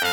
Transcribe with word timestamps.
Ben 0.00 0.08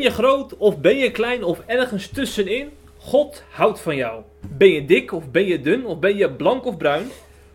je 0.00 0.10
groot 0.10 0.56
of 0.56 0.78
ben 0.78 0.96
je 0.96 1.10
klein 1.10 1.44
of 1.44 1.60
ergens 1.66 2.08
tussenin? 2.08 2.70
God 2.98 3.42
houdt 3.50 3.80
van 3.80 3.96
jou. 3.96 4.22
Ben 4.40 4.68
je 4.68 4.84
dik 4.84 5.12
of 5.12 5.30
ben 5.30 5.46
je 5.46 5.60
dun 5.60 5.86
of 5.86 5.98
ben 5.98 6.16
je 6.16 6.30
blank 6.30 6.64
of 6.64 6.76
bruin? 6.76 7.10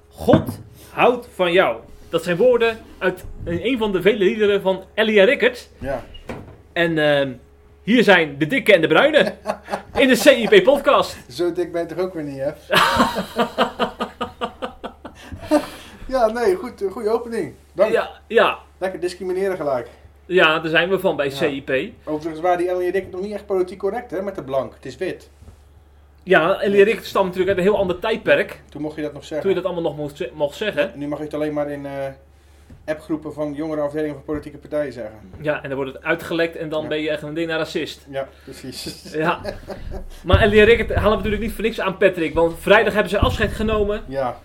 God 0.09 0.59
houdt 0.89 1.27
van 1.35 1.51
jou. 1.51 1.77
Dat 2.09 2.23
zijn 2.23 2.37
woorden 2.37 2.77
uit 2.97 3.25
een 3.45 3.77
van 3.77 3.91
de 3.91 4.01
vele 4.01 4.23
liederen 4.23 4.61
van 4.61 4.83
Elia 4.93 5.23
Rickert. 5.23 5.69
Ja. 5.77 6.03
En 6.73 6.97
ehm, 6.97 7.31
hier 7.83 8.03
zijn 8.03 8.37
de 8.37 8.47
dikke 8.47 8.73
en 8.73 8.81
de 8.81 8.87
bruine 8.87 9.33
in 10.01 10.07
de 10.07 10.15
CIP 10.15 10.63
podcast. 10.63 11.17
Zo 11.31 11.51
dik 11.51 11.71
ben 11.71 11.81
je 11.81 11.87
toch 11.87 11.97
ook 12.05 12.13
weer 12.13 12.23
niet, 12.23 12.37
hè? 12.39 12.51
ja, 16.07 16.27
nee, 16.27 16.55
goed, 16.55 16.83
goede 16.91 17.09
opening. 17.09 17.53
Dank. 17.73 17.91
Ja, 17.91 18.09
ja, 18.27 18.57
Lekker 18.77 18.99
discrimineren 18.99 19.57
gelijk. 19.57 19.87
ja, 20.25 20.59
daar 20.59 20.69
zijn 20.71 20.89
we 20.89 20.99
van 20.99 21.15
bij 21.15 21.25
Ja. 21.29 21.35
CIP. 21.35 21.91
Overigens 22.03 22.41
waren 22.41 22.57
die 22.57 22.69
Ellie 22.69 22.91
Rick 22.91 23.11
nog 23.11 23.21
niet 23.21 23.33
echt 23.33 23.45
politiek 23.45 23.77
correct, 23.79 24.11
hè, 24.11 24.21
met 24.21 24.35
de 24.35 24.43
blank. 24.43 24.73
Het 24.73 24.85
is 24.85 24.97
wit. 24.97 25.29
Ja, 26.27 26.61
Elia 26.61 26.83
Rickert 26.83 27.05
stamt 27.05 27.25
natuurlijk 27.25 27.49
uit 27.57 27.65
een 27.65 27.71
heel 27.71 27.81
ander 27.81 27.99
tijdperk. 27.99 28.61
Toen 28.69 28.81
mocht 28.81 28.95
je 28.95 29.01
dat 29.01 29.13
nog 29.13 29.21
zeggen. 29.23 29.39
Toen 29.41 29.49
je 29.49 29.55
dat 29.55 29.65
allemaal 29.65 29.83
nog 29.91 29.97
mocht, 29.97 30.31
mocht 30.33 30.55
zeggen. 30.57 30.91
Nu 30.95 31.07
mag 31.07 31.17
je 31.17 31.23
het 31.23 31.33
alleen 31.33 31.53
maar 31.53 31.71
in 31.71 31.85
eh, 31.85 31.91
appgroepen 32.85 33.33
van 33.33 33.53
jongere 33.53 33.81
afdelingen 33.81 34.13
van 34.15 34.23
politieke 34.23 34.57
partijen 34.57 34.93
zeggen. 34.93 35.19
Ja, 35.41 35.63
en 35.63 35.69
dan 35.69 35.77
wordt 35.77 35.93
het 35.93 36.03
uitgelekt 36.03 36.55
en 36.55 36.69
dan 36.69 36.81
Ja. 36.81 36.87
ben 36.87 37.01
je 37.01 37.09
echt 37.09 37.21
een 37.21 37.33
ding 37.33 37.47
naar 37.47 37.57
racist. 37.57 38.05
Ja, 38.09 38.27
precies. 38.43 39.03
Ja. 39.13 39.41
Maar 40.23 40.41
Ellie 40.41 40.63
Rickert 40.63 40.93
halen 40.93 41.17
natuurlijk 41.17 41.41
niet 41.43 41.51
voor 41.51 41.63
niks 41.63 41.79
aan 41.79 41.97
Patrick. 41.97 42.33
Want 42.33 42.59
vrijdag 42.59 42.93
hebben 42.93 43.11
ze 43.11 43.19
afscheid 43.19 43.51
genomen. 43.51 44.01
Ja, 44.07 44.39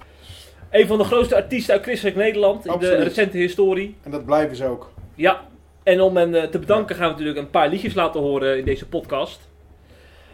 Een 0.70 0.86
van 0.86 0.98
de 0.98 1.04
grootste 1.04 1.36
artiesten 1.36 1.74
uit 1.74 1.82
christelijk 1.82 2.16
Nederland 2.16 2.66
in 2.66 2.78
de 2.78 2.94
recente 2.94 3.36
historie. 3.36 3.96
en 4.02 4.10
dat 4.10 4.24
blijven 4.24 4.56
ze 4.56 4.66
ook. 4.66 4.90
Ja. 5.14 5.40
En 5.82 6.00
om 6.00 6.16
hen 6.16 6.34
eh, 6.34 6.42
te 6.48 6.58
bedanken 6.58 6.96
gaan 6.96 7.04
we 7.06 7.10
natuurlijk 7.12 7.38
een 7.38 7.50
paar 7.50 7.68
liedjes 7.68 7.94
laten 7.94 8.20
horen 8.20 8.58
in 8.58 8.64
deze 8.64 8.86
podcast. 8.88 9.50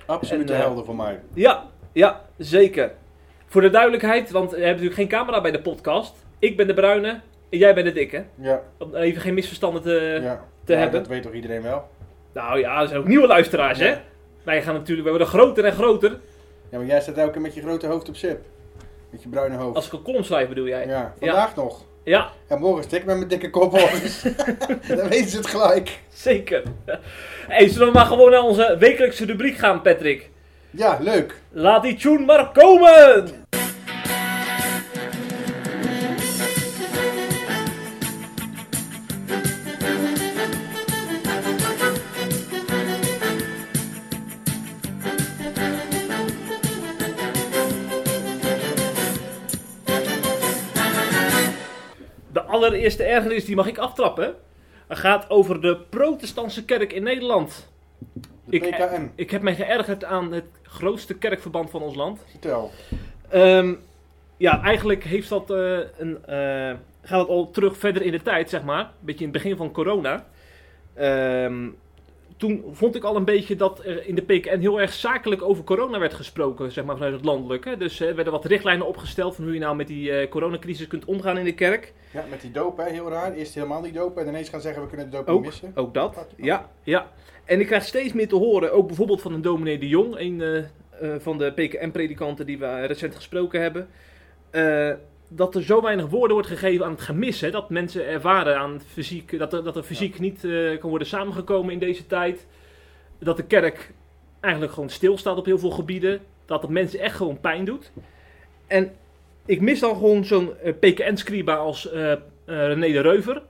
Absolute 0.09 0.53
En, 0.53 0.59
eh, 0.59 0.65
helden 0.65 0.85
voor 0.85 0.97
mij. 0.97 1.21
Ja, 1.35 1.65
ja, 1.93 2.21
zeker. 2.37 2.91
Voor 3.47 3.61
de 3.61 3.71
duidelijkheid, 3.71 4.31
want 4.31 4.51
we 4.51 4.57
hebben 4.57 4.69
natuurlijk 4.85 4.95
geen 4.95 5.09
camera 5.09 5.41
bij 5.41 5.51
de 5.51 5.61
podcast. 5.61 6.15
Ik 6.39 6.57
ben 6.57 6.67
de 6.67 6.75
bruine 6.75 7.21
en 7.51 7.59
jij 7.59 7.75
bent 7.75 7.87
de 7.87 7.93
dikke. 7.93 8.25
Ja, 8.35 8.63
Om 8.79 8.95
even 8.95 9.21
geen 9.23 9.35
misverstanden 9.35 9.83
te, 9.83 10.19
ja. 10.23 10.45
te 10.65 10.73
Ja, 10.73 10.79
hebben. 10.79 10.99
Dat 11.01 11.09
weet 11.09 11.23
toch 11.23 11.33
iedereen 11.33 11.63
wel? 11.63 11.89
Nou 12.33 12.59
ja, 12.59 12.81
er 12.81 12.89
zijn 12.89 13.01
ook 13.01 13.07
nieuwe 13.07 13.27
luisteraars, 13.27 13.79
hè? 13.79 13.95
Wij 14.43 14.63
gaan 14.63 14.75
natuurlijk, 14.75 15.03
we 15.05 15.09
worden 15.11 15.29
groter 15.29 15.65
en 15.65 15.73
groter. 15.73 16.11
Ja, 16.71 16.79
maar 16.79 16.87
jij 16.87 17.01
staat 17.01 17.17
elke 17.17 17.33
keer 17.33 17.41
met 17.41 17.55
je 17.55 17.61
grote 17.61 17.87
hoofd 17.87 18.09
op 18.09 18.17
zip. 18.17 18.41
Met 19.11 19.23
je 19.23 19.29
bruine 19.29 19.57
hoofd. 19.57 19.77
Als 19.77 19.87
ik 19.87 19.93
een 19.93 20.03
column 20.03 20.25
schrijf 20.25 20.49
bedoel 20.49 20.67
jij? 20.67 20.87
Ja, 20.87 21.15
vandaag 21.19 21.57
nog. 21.57 21.85
Ja, 22.09 22.31
En 22.49 22.59
morgen 22.59 22.85
stik 22.85 23.05
met 23.05 23.17
mijn 23.17 23.29
dikke 23.29 23.51
kop 23.51 23.73
op. 23.73 23.91
Dan 24.97 25.09
weten 25.09 25.29
ze 25.31 25.37
het 25.37 25.47
gelijk. 25.47 25.99
zeker. 26.13 26.63
hey, 27.49 27.69
zullen 27.69 27.87
we 27.87 27.93
maar 27.93 28.07
gewoon 28.07 28.31
naar 28.31 28.43
onze 28.43 28.77
wekelijkse 28.79 29.25
rubriek 29.25 29.57
gaan, 29.57 29.83
Patrick? 29.83 30.31
Ja, 30.71 30.99
leuk. 31.01 31.41
Laat 31.51 31.83
die 31.83 31.97
tune 31.97 32.25
maar 32.25 32.51
komen! 32.53 33.31
De 52.79 52.85
allereerste 52.85 53.13
ergernis 53.15 53.45
die 53.45 53.57
mag 53.57 53.67
ik 53.67 53.79
aftrappen. 53.79 54.35
Het 54.87 54.99
gaat 54.99 55.31
over 55.31 55.61
de 55.61 55.77
protestantse 55.89 56.65
kerk 56.65 56.93
in 56.93 57.03
Nederland. 57.03 57.69
De 58.45 58.57
Ik- 58.57 58.63
PKN. 58.63 59.11
Ik 59.15 59.31
heb 59.31 59.43
mij 59.43 59.55
geërgerd 59.55 60.05
aan 60.05 60.33
het 60.33 60.45
grootste 60.63 61.15
kerkverband 61.15 61.71
van 61.71 61.83
ons 61.83 61.95
land. 61.95 62.21
Vertel. 62.31 62.71
Ehm, 63.29 63.75
ja, 64.37 64.63
eigenlijk 64.63 65.05
heeft 65.05 65.29
dat, 65.29 65.51
eh, 65.51 65.79
een, 65.99 66.25
eh, 66.27 66.75
gaat 67.03 67.21
het 67.21 67.29
al 67.29 67.51
terug 67.51 67.77
verder 67.77 68.03
in 68.03 68.13
de 68.13 68.23
tijd, 68.23 68.51
zeg 68.51 68.63
maar. 68.63 68.81
Een 68.81 68.91
beetje 69.01 69.25
in 69.25 69.31
het 69.33 69.43
begin 69.43 69.57
van 69.57 69.73
corona. 69.73 70.27
Ehm, 70.95 71.69
toen 72.39 72.65
vond 72.73 72.97
ik 72.97 73.05
al 73.05 73.17
een 73.17 73.25
beetje 73.25 73.57
dat 73.57 73.85
er 73.85 74.07
in 74.07 74.15
de 74.15 74.23
PKN 74.23 74.59
heel 74.61 74.81
erg 74.81 74.93
zakelijk 74.93 75.43
over 75.43 75.65
corona 75.65 75.99
werd 75.99 76.15
gesproken, 76.15 76.73
zeg 76.73 76.85
maar 76.85 76.97
vanuit 76.97 77.15
het 77.15 77.25
landelijke. 77.25 77.77
Dus 77.77 78.01
eh, 78.01 78.09
er 78.09 78.15
werden 78.15 78.33
wat 78.33 78.45
richtlijnen 78.45 78.87
opgesteld 78.87 79.35
van 79.35 79.45
hoe 79.45 79.53
je 79.55 79.61
nou 79.61 79.77
met 79.77 79.87
die 79.87 80.13
eh, 80.13 80.31
coronacrisis 80.31 80.87
kunt 80.87 81.05
omgaan 81.05 81.39
in 81.39 81.45
de 81.45 81.55
kerk. 81.55 81.93
Ja, 82.13 82.25
met 82.31 82.41
die 82.41 82.51
doop, 82.51 82.77
hè, 82.77 82.91
heel 82.91 83.11
raar. 83.11 83.33
Eerst 83.33 83.55
helemaal 83.55 83.81
niet 83.81 83.95
dopen 83.95 84.23
en 84.23 84.29
ineens 84.29 84.49
gaan 84.49 84.61
zeggen 84.61 84.83
we 84.83 84.89
kunnen 84.89 85.11
de 85.11 85.17
doop 85.17 85.29
Ook, 85.29 85.45
missen. 85.45 85.73
ook 85.75 85.95
dat. 85.95 86.27
Ja, 86.37 86.71
ja. 86.83 87.11
En 87.45 87.61
ik 87.61 87.67
krijg 87.67 87.85
steeds 87.85 88.13
meer 88.13 88.29
te 88.29 88.37
horen, 88.37 88.73
ook 88.73 88.87
bijvoorbeeld 88.87 89.21
van 89.21 89.33
een 89.33 89.43
dominee 89.43 89.79
de 89.79 89.89
Jong, 89.89 90.19
een 90.19 90.41
eh, 90.41 90.65
eh, 91.01 91.15
van 91.19 91.39
de 91.39 91.53
PKN-predikanten 91.53 92.47
die 92.47 92.59
we 92.59 92.65
eh, 92.65 92.85
recent 92.85 93.15
gesproken 93.15 93.61
hebben, 93.61 93.89
eh, 94.51 94.91
dat 95.29 95.55
er 95.55 95.63
zo 95.63 95.83
weinig 95.83 96.07
woorden 96.07 96.33
wordt 96.33 96.49
gegeven 96.49 96.85
aan 96.85 96.93
het 96.93 97.01
gemis. 97.01 97.41
Hè, 97.41 97.51
dat 97.51 97.71
mensen 97.71 98.07
ervaren 98.07 98.59
aan 98.59 98.81
fysiek, 98.87 99.39
dat 99.39 99.53
er, 99.53 99.65
dat 99.65 99.77
er 99.77 99.83
fysiek 99.83 100.19
niet 100.19 100.45
eh, 100.45 100.79
kan 100.79 100.91
worden 100.91 101.09
samengekomen 101.09 101.73
in 101.73 101.79
deze 101.79 102.07
tijd. 102.07 102.47
Dat 103.19 103.37
de 103.37 103.45
kerk 103.45 103.93
eigenlijk 104.41 104.73
gewoon 104.73 104.89
stilstaat 104.89 105.37
op 105.37 105.45
heel 105.45 105.59
veel 105.59 105.71
gebieden. 105.71 106.21
Dat 106.45 106.63
het 106.63 106.71
mensen 106.71 107.01
echt 107.01 107.17
gewoon 107.17 107.41
pijn 107.41 107.65
doet. 107.65 107.93
En 108.67 108.93
ik 109.47 109.61
mis 109.61 109.81
dan 109.81 109.97
gewoon 109.97 110.25
zo'n 110.25 110.59
eh, 110.59 110.73
PKN-scriba 110.79 111.55
als 111.55 111.91
eh, 111.91 112.13
René 112.45 112.93
de 112.93 113.01
Reuver. 113.01 113.43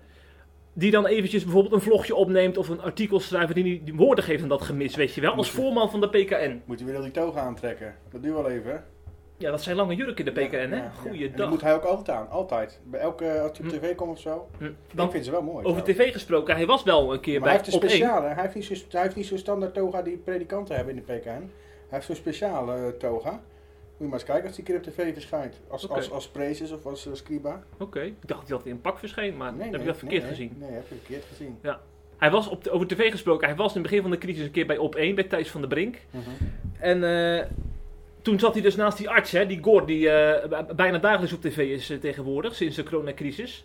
Die 0.73 0.91
dan 0.91 1.07
eventjes 1.07 1.43
bijvoorbeeld 1.43 1.75
een 1.75 1.81
vlogje 1.81 2.15
opneemt 2.15 2.57
of 2.57 2.69
een 2.69 2.81
artikel 2.81 3.21
schrijft 3.21 3.55
die, 3.55 3.83
die, 3.85 3.95
woorden 3.95 4.25
geeft 4.25 4.43
aan 4.43 4.49
dat 4.49 4.63
gemis, 4.63 4.97
weet 4.97 5.15
je 5.15 5.21
wel. 5.21 5.35
Als 5.35 5.51
voorman 5.51 5.91
van 5.91 6.01
de 6.01 6.09
PKN. 6.09 6.63
Moet 6.65 6.79
hij 6.79 6.87
weer 6.87 6.97
al 6.97 7.03
die 7.03 7.11
toga 7.11 7.41
aantrekken. 7.41 7.95
Dat 8.11 8.23
duurt 8.23 8.35
wel 8.35 8.51
even, 8.51 8.71
hè? 8.71 8.79
Ja, 9.39 9.51
dat 9.51 9.63
zijn 9.63 9.77
lange 9.77 9.95
jurken 9.95 10.25
in 10.27 10.35
de 10.35 10.41
PKN, 10.41 10.55
Ja, 10.57 10.59
hè? 10.59 10.67
ja, 10.67 10.77
ja. 10.77 10.83
En 10.85 10.91
die 11.03 11.11
Goeiedag. 11.11 11.51
moet 11.51 11.61
hij 11.61 11.75
ook 11.75 11.83
altijd 11.85 12.17
aan. 12.17 12.29
Altijd. 12.31 12.81
Bij 12.85 13.01
elke, 13.01 13.25
als 13.25 13.59
hij 13.59 13.67
op 13.67 13.73
Hm. 13.73 13.79
tv 13.79 13.95
komt 13.95 14.11
of 14.11 14.21
zo. 14.21 14.49
Hm. 14.59 14.65
Ik 14.65 14.73
Dan, 14.95 15.11
vind 15.11 15.25
ze 15.25 15.31
wel 15.31 15.43
mooi. 15.43 15.67
over 15.67 15.83
tv 15.83 16.13
gesproken, 16.13 16.55
hij 16.57 16.67
was 16.67 16.83
wel 16.83 17.13
een 17.13 17.21
keer 17.21 17.41
Maar 17.41 17.49
hij 17.49 17.59
bij 17.59 17.67
heeft 17.73 17.83
een 17.83 17.89
speciale. 17.89 18.27
Hij 18.29 18.43
heeft 18.43 18.55
niet 18.55 18.65
zo- 18.65 18.75
hij 18.91 19.03
heeft 19.03 19.17
niet 19.17 19.27
zo'n 19.27 19.39
standaard 19.39 19.75
toga 19.75 20.03
die 20.03 20.17
predikanten 20.17 20.77
hebben 20.77 20.97
in 20.97 21.03
de 21.07 21.13
PKN. 21.13 21.29
Hij 21.29 21.43
heeft 21.89 22.07
zo'n 22.07 22.15
speciale 22.17 22.75
eh, 22.75 22.89
toga. 22.89 23.31
Moet 23.31 23.41
je 23.99 24.05
maar 24.05 24.13
eens 24.13 24.25
kijken 24.25 24.47
als 24.47 24.57
die 24.57 24.65
keer 24.65 24.77
op 24.77 24.83
tv 24.83 25.13
verschijnt. 25.13 25.61
Als, 25.69 25.89
als, 25.89 26.11
als 26.11 26.29
prezes 26.29 26.73
of 26.73 26.87
als 26.87 27.07
eh, 27.07 27.13
scriba. 27.15 27.63
Oké, 27.79 28.01
ik 28.01 28.15
dacht 28.29 28.49
dat 28.49 28.59
hij 28.63 28.71
in 28.71 28.75
een 28.77 28.81
pak 28.83 28.99
verscheen, 28.99 29.37
maar 29.37 29.53
Nee, 29.53 29.71
heb 29.71 29.81
ik 29.81 29.87
dat 29.87 29.97
verkeerd 29.97 30.23
nee, 30.23 30.31
gezien. 30.31 30.57
Nee, 30.59 30.71
heb 30.71 30.89
je 30.89 30.95
verkeerd 30.95 31.25
gezien. 31.25 31.59
Hij 32.17 32.31
was 32.31 32.49
op 32.49 32.67
over 32.67 32.87
tv 32.87 33.11
gesproken, 33.11 33.47
hij 33.49 33.57
was 33.57 33.69
in 33.75 33.81
het 33.81 33.83
begin 33.91 34.03
van 34.03 34.11
de 34.11 34.19
crisis 34.19 34.45
een 34.45 34.51
keer 34.51 34.67
bij 34.67 34.77
op 34.77 34.95
1 34.95 35.15
bij 35.15 35.25
Thijs 35.25 35.51
van 35.51 35.61
der 35.61 35.71
Brink. 35.71 35.97
Mhm. 36.11 36.25
En 36.79 37.05
eh, 37.05 37.45
toen 38.23 38.39
zat 38.39 38.53
hij 38.53 38.63
dus 38.63 38.77
naast 38.77 38.99
die 38.99 39.11
arts, 39.11 39.31
hè, 39.31 39.47
die 39.47 39.63
Gor, 39.63 39.87
die 39.87 40.11
eh, 40.11 40.65
bijna 40.77 40.99
dagelijks 40.99 41.35
op 41.35 41.41
tv 41.41 41.59
is 41.59 41.91
eh, 41.91 41.99
tegenwoordig, 41.99 42.55
sinds 42.55 42.77
de 42.77 42.83
coronacrisis. 42.83 43.65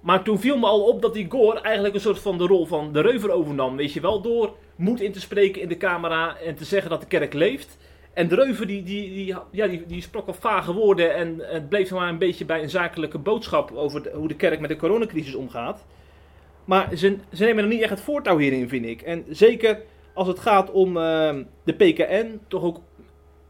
Maar 0.00 0.22
toen 0.22 0.38
viel 0.38 0.58
me 0.58 0.66
al 0.66 0.84
op 0.84 1.02
dat 1.02 1.14
die 1.14 1.30
Gor 1.30 1.56
eigenlijk 1.56 1.94
een 1.94 2.00
soort 2.00 2.18
van 2.18 2.38
de 2.38 2.46
rol 2.46 2.66
van 2.66 2.92
de 2.92 3.00
reuver 3.00 3.30
overnam, 3.30 3.76
weet 3.76 3.92
je 3.92 4.00
wel. 4.00 4.20
Door 4.20 4.54
moed 4.76 5.00
in 5.00 5.12
te 5.12 5.20
spreken 5.20 5.62
in 5.62 5.68
de 5.68 5.76
camera 5.76 6.36
en 6.38 6.54
te 6.54 6.64
zeggen 6.64 6.90
dat 6.90 7.00
de 7.00 7.06
kerk 7.06 7.32
leeft. 7.32 7.78
En 8.12 8.28
de 8.28 8.34
reuver 8.34 8.66
die, 8.66 8.82
die, 8.82 9.14
die, 9.14 9.34
ja, 9.50 9.66
die, 9.66 9.86
die 9.86 10.02
sprak 10.02 10.26
al 10.26 10.34
vage 10.34 10.72
woorden 10.72 11.14
en 11.14 11.40
het 11.42 11.68
bleef 11.68 11.90
maar 11.90 12.08
een 12.08 12.18
beetje 12.18 12.44
bij 12.44 12.62
een 12.62 12.70
zakelijke 12.70 13.18
boodschap 13.18 13.70
over 13.74 14.10
hoe 14.14 14.28
de 14.28 14.36
kerk 14.36 14.60
met 14.60 14.70
de 14.70 14.76
coronacrisis 14.76 15.34
omgaat. 15.34 15.84
Maar 16.64 16.96
ze, 16.96 17.16
ze 17.32 17.44
nemen 17.44 17.64
er 17.64 17.70
niet 17.70 17.80
echt 17.80 17.90
het 17.90 18.00
voortouw 18.00 18.38
hierin, 18.38 18.68
vind 18.68 18.84
ik. 18.84 19.02
En 19.02 19.24
zeker 19.28 19.80
als 20.12 20.28
het 20.28 20.38
gaat 20.38 20.70
om 20.70 20.96
eh, 20.96 21.36
de 21.64 21.72
PKN, 21.72 22.40
toch 22.48 22.62
ook 22.62 22.80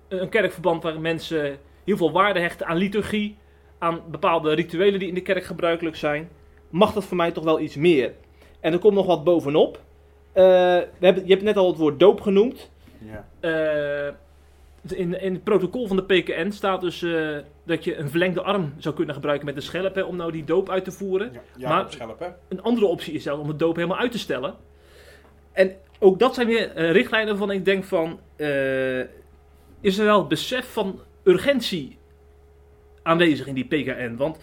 een 0.08 0.28
kerkverband 0.28 0.82
waar 0.82 1.00
mensen 1.00 1.58
heel 1.84 1.96
veel 1.96 2.12
waarde 2.12 2.40
hechten 2.40 2.66
aan 2.66 2.76
liturgie, 2.76 3.36
aan 3.78 4.00
bepaalde 4.10 4.54
rituelen 4.54 4.98
die 4.98 5.08
in 5.08 5.14
de 5.14 5.22
kerk 5.22 5.44
gebruikelijk 5.44 5.96
zijn, 5.96 6.28
mag 6.70 6.92
dat 6.92 7.04
voor 7.04 7.16
mij 7.16 7.30
toch 7.30 7.44
wel 7.44 7.60
iets 7.60 7.76
meer. 7.76 8.12
En 8.60 8.72
er 8.72 8.78
komt 8.78 8.94
nog 8.94 9.06
wat 9.06 9.24
bovenop. 9.24 9.80
Eh, 10.32 10.44
we 10.98 11.06
hebben, 11.06 11.26
je 11.26 11.32
hebt 11.32 11.42
net 11.42 11.56
al 11.56 11.68
het 11.68 11.76
woord 11.78 11.98
doop 11.98 12.20
genoemd. 12.20 12.70
Ja. 12.98 13.28
Eh, 13.40 14.14
in, 14.98 15.20
in 15.20 15.32
het 15.32 15.44
protocol 15.44 15.86
van 15.86 15.96
de 15.96 16.02
PKN 16.02 16.50
staat 16.50 16.80
dus 16.80 17.02
eh, 17.02 17.36
dat 17.64 17.84
je 17.84 17.96
een 17.96 18.10
verlengde 18.10 18.42
arm 18.42 18.74
zou 18.78 18.94
kunnen 18.94 19.14
gebruiken 19.14 19.46
met 19.46 19.54
de 19.54 19.60
schelp 19.60 19.94
hè, 19.94 20.02
om 20.02 20.16
nou 20.16 20.32
die 20.32 20.44
doop 20.44 20.70
uit 20.70 20.84
te 20.84 20.92
voeren. 20.92 21.30
Ja, 21.32 21.40
ja 21.56 21.68
Maar- 21.68 21.84
op 21.84 21.90
schelp, 21.90 22.18
hè? 22.18 22.26
Een 22.48 22.62
andere 22.62 22.86
optie 22.86 23.14
is 23.14 23.22
zelfs 23.22 23.40
om 23.40 23.48
het 23.48 23.58
doop 23.58 23.76
helemaal 23.76 23.98
uit 23.98 24.12
te 24.12 24.18
stellen. 24.18 24.54
En 25.52 25.76
ook 25.98 26.18
dat 26.18 26.34
zijn 26.34 26.46
weer 26.46 26.72
richtlijnen 26.74 27.28
waarvan 27.28 27.50
ik 27.50 27.64
denk 27.64 27.84
van... 27.84 28.20
is 29.80 29.98
er 29.98 30.04
wel 30.04 30.18
het 30.18 30.28
besef 30.28 30.72
van 30.72 31.00
urgentie 31.24 31.98
aanwezig 33.02 33.46
in 33.46 33.54
die 33.54 33.64
PKN? 33.64 34.16
Want 34.16 34.38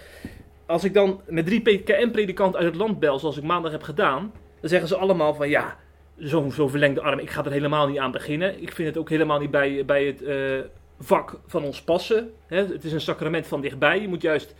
als 0.65 0.83
ik 0.83 0.93
dan 0.93 1.21
met 1.27 1.45
drie 1.45 1.61
PKN-predikanten 1.61 2.59
uit 2.59 2.69
het 2.69 2.77
land 2.77 2.99
bel, 2.99 3.19
zoals 3.19 3.37
ik 3.37 3.43
maandag 3.43 3.71
heb 3.71 3.83
gedaan... 3.83 4.31
Dan 4.59 4.69
zeggen 4.69 4.87
ze 4.89 4.95
allemaal 4.95 5.33
van 5.33 5.49
ja, 5.49 5.77
zo'n 6.17 6.51
zo 6.51 6.67
verlengde 6.67 7.01
arm, 7.01 7.19
ik 7.19 7.29
ga 7.29 7.45
er 7.45 7.51
helemaal 7.51 7.87
niet 7.87 7.97
aan 7.97 8.11
beginnen. 8.11 8.61
Ik 8.61 8.71
vind 8.71 8.87
het 8.87 8.97
ook 8.97 9.09
helemaal 9.09 9.39
niet 9.39 9.51
bij, 9.51 9.85
bij 9.85 10.05
het 10.05 10.23
eh, 10.23 10.59
vak 10.99 11.39
van 11.45 11.63
ons 11.63 11.81
passen. 11.81 12.31
Hè? 12.47 12.57
Het 12.57 12.83
is 12.83 12.93
een 12.93 13.01
sacrament 13.01 13.47
van 13.47 13.61
dichtbij. 13.61 14.01
Je 14.01 14.07
moet 14.07 14.21
juist 14.21 14.55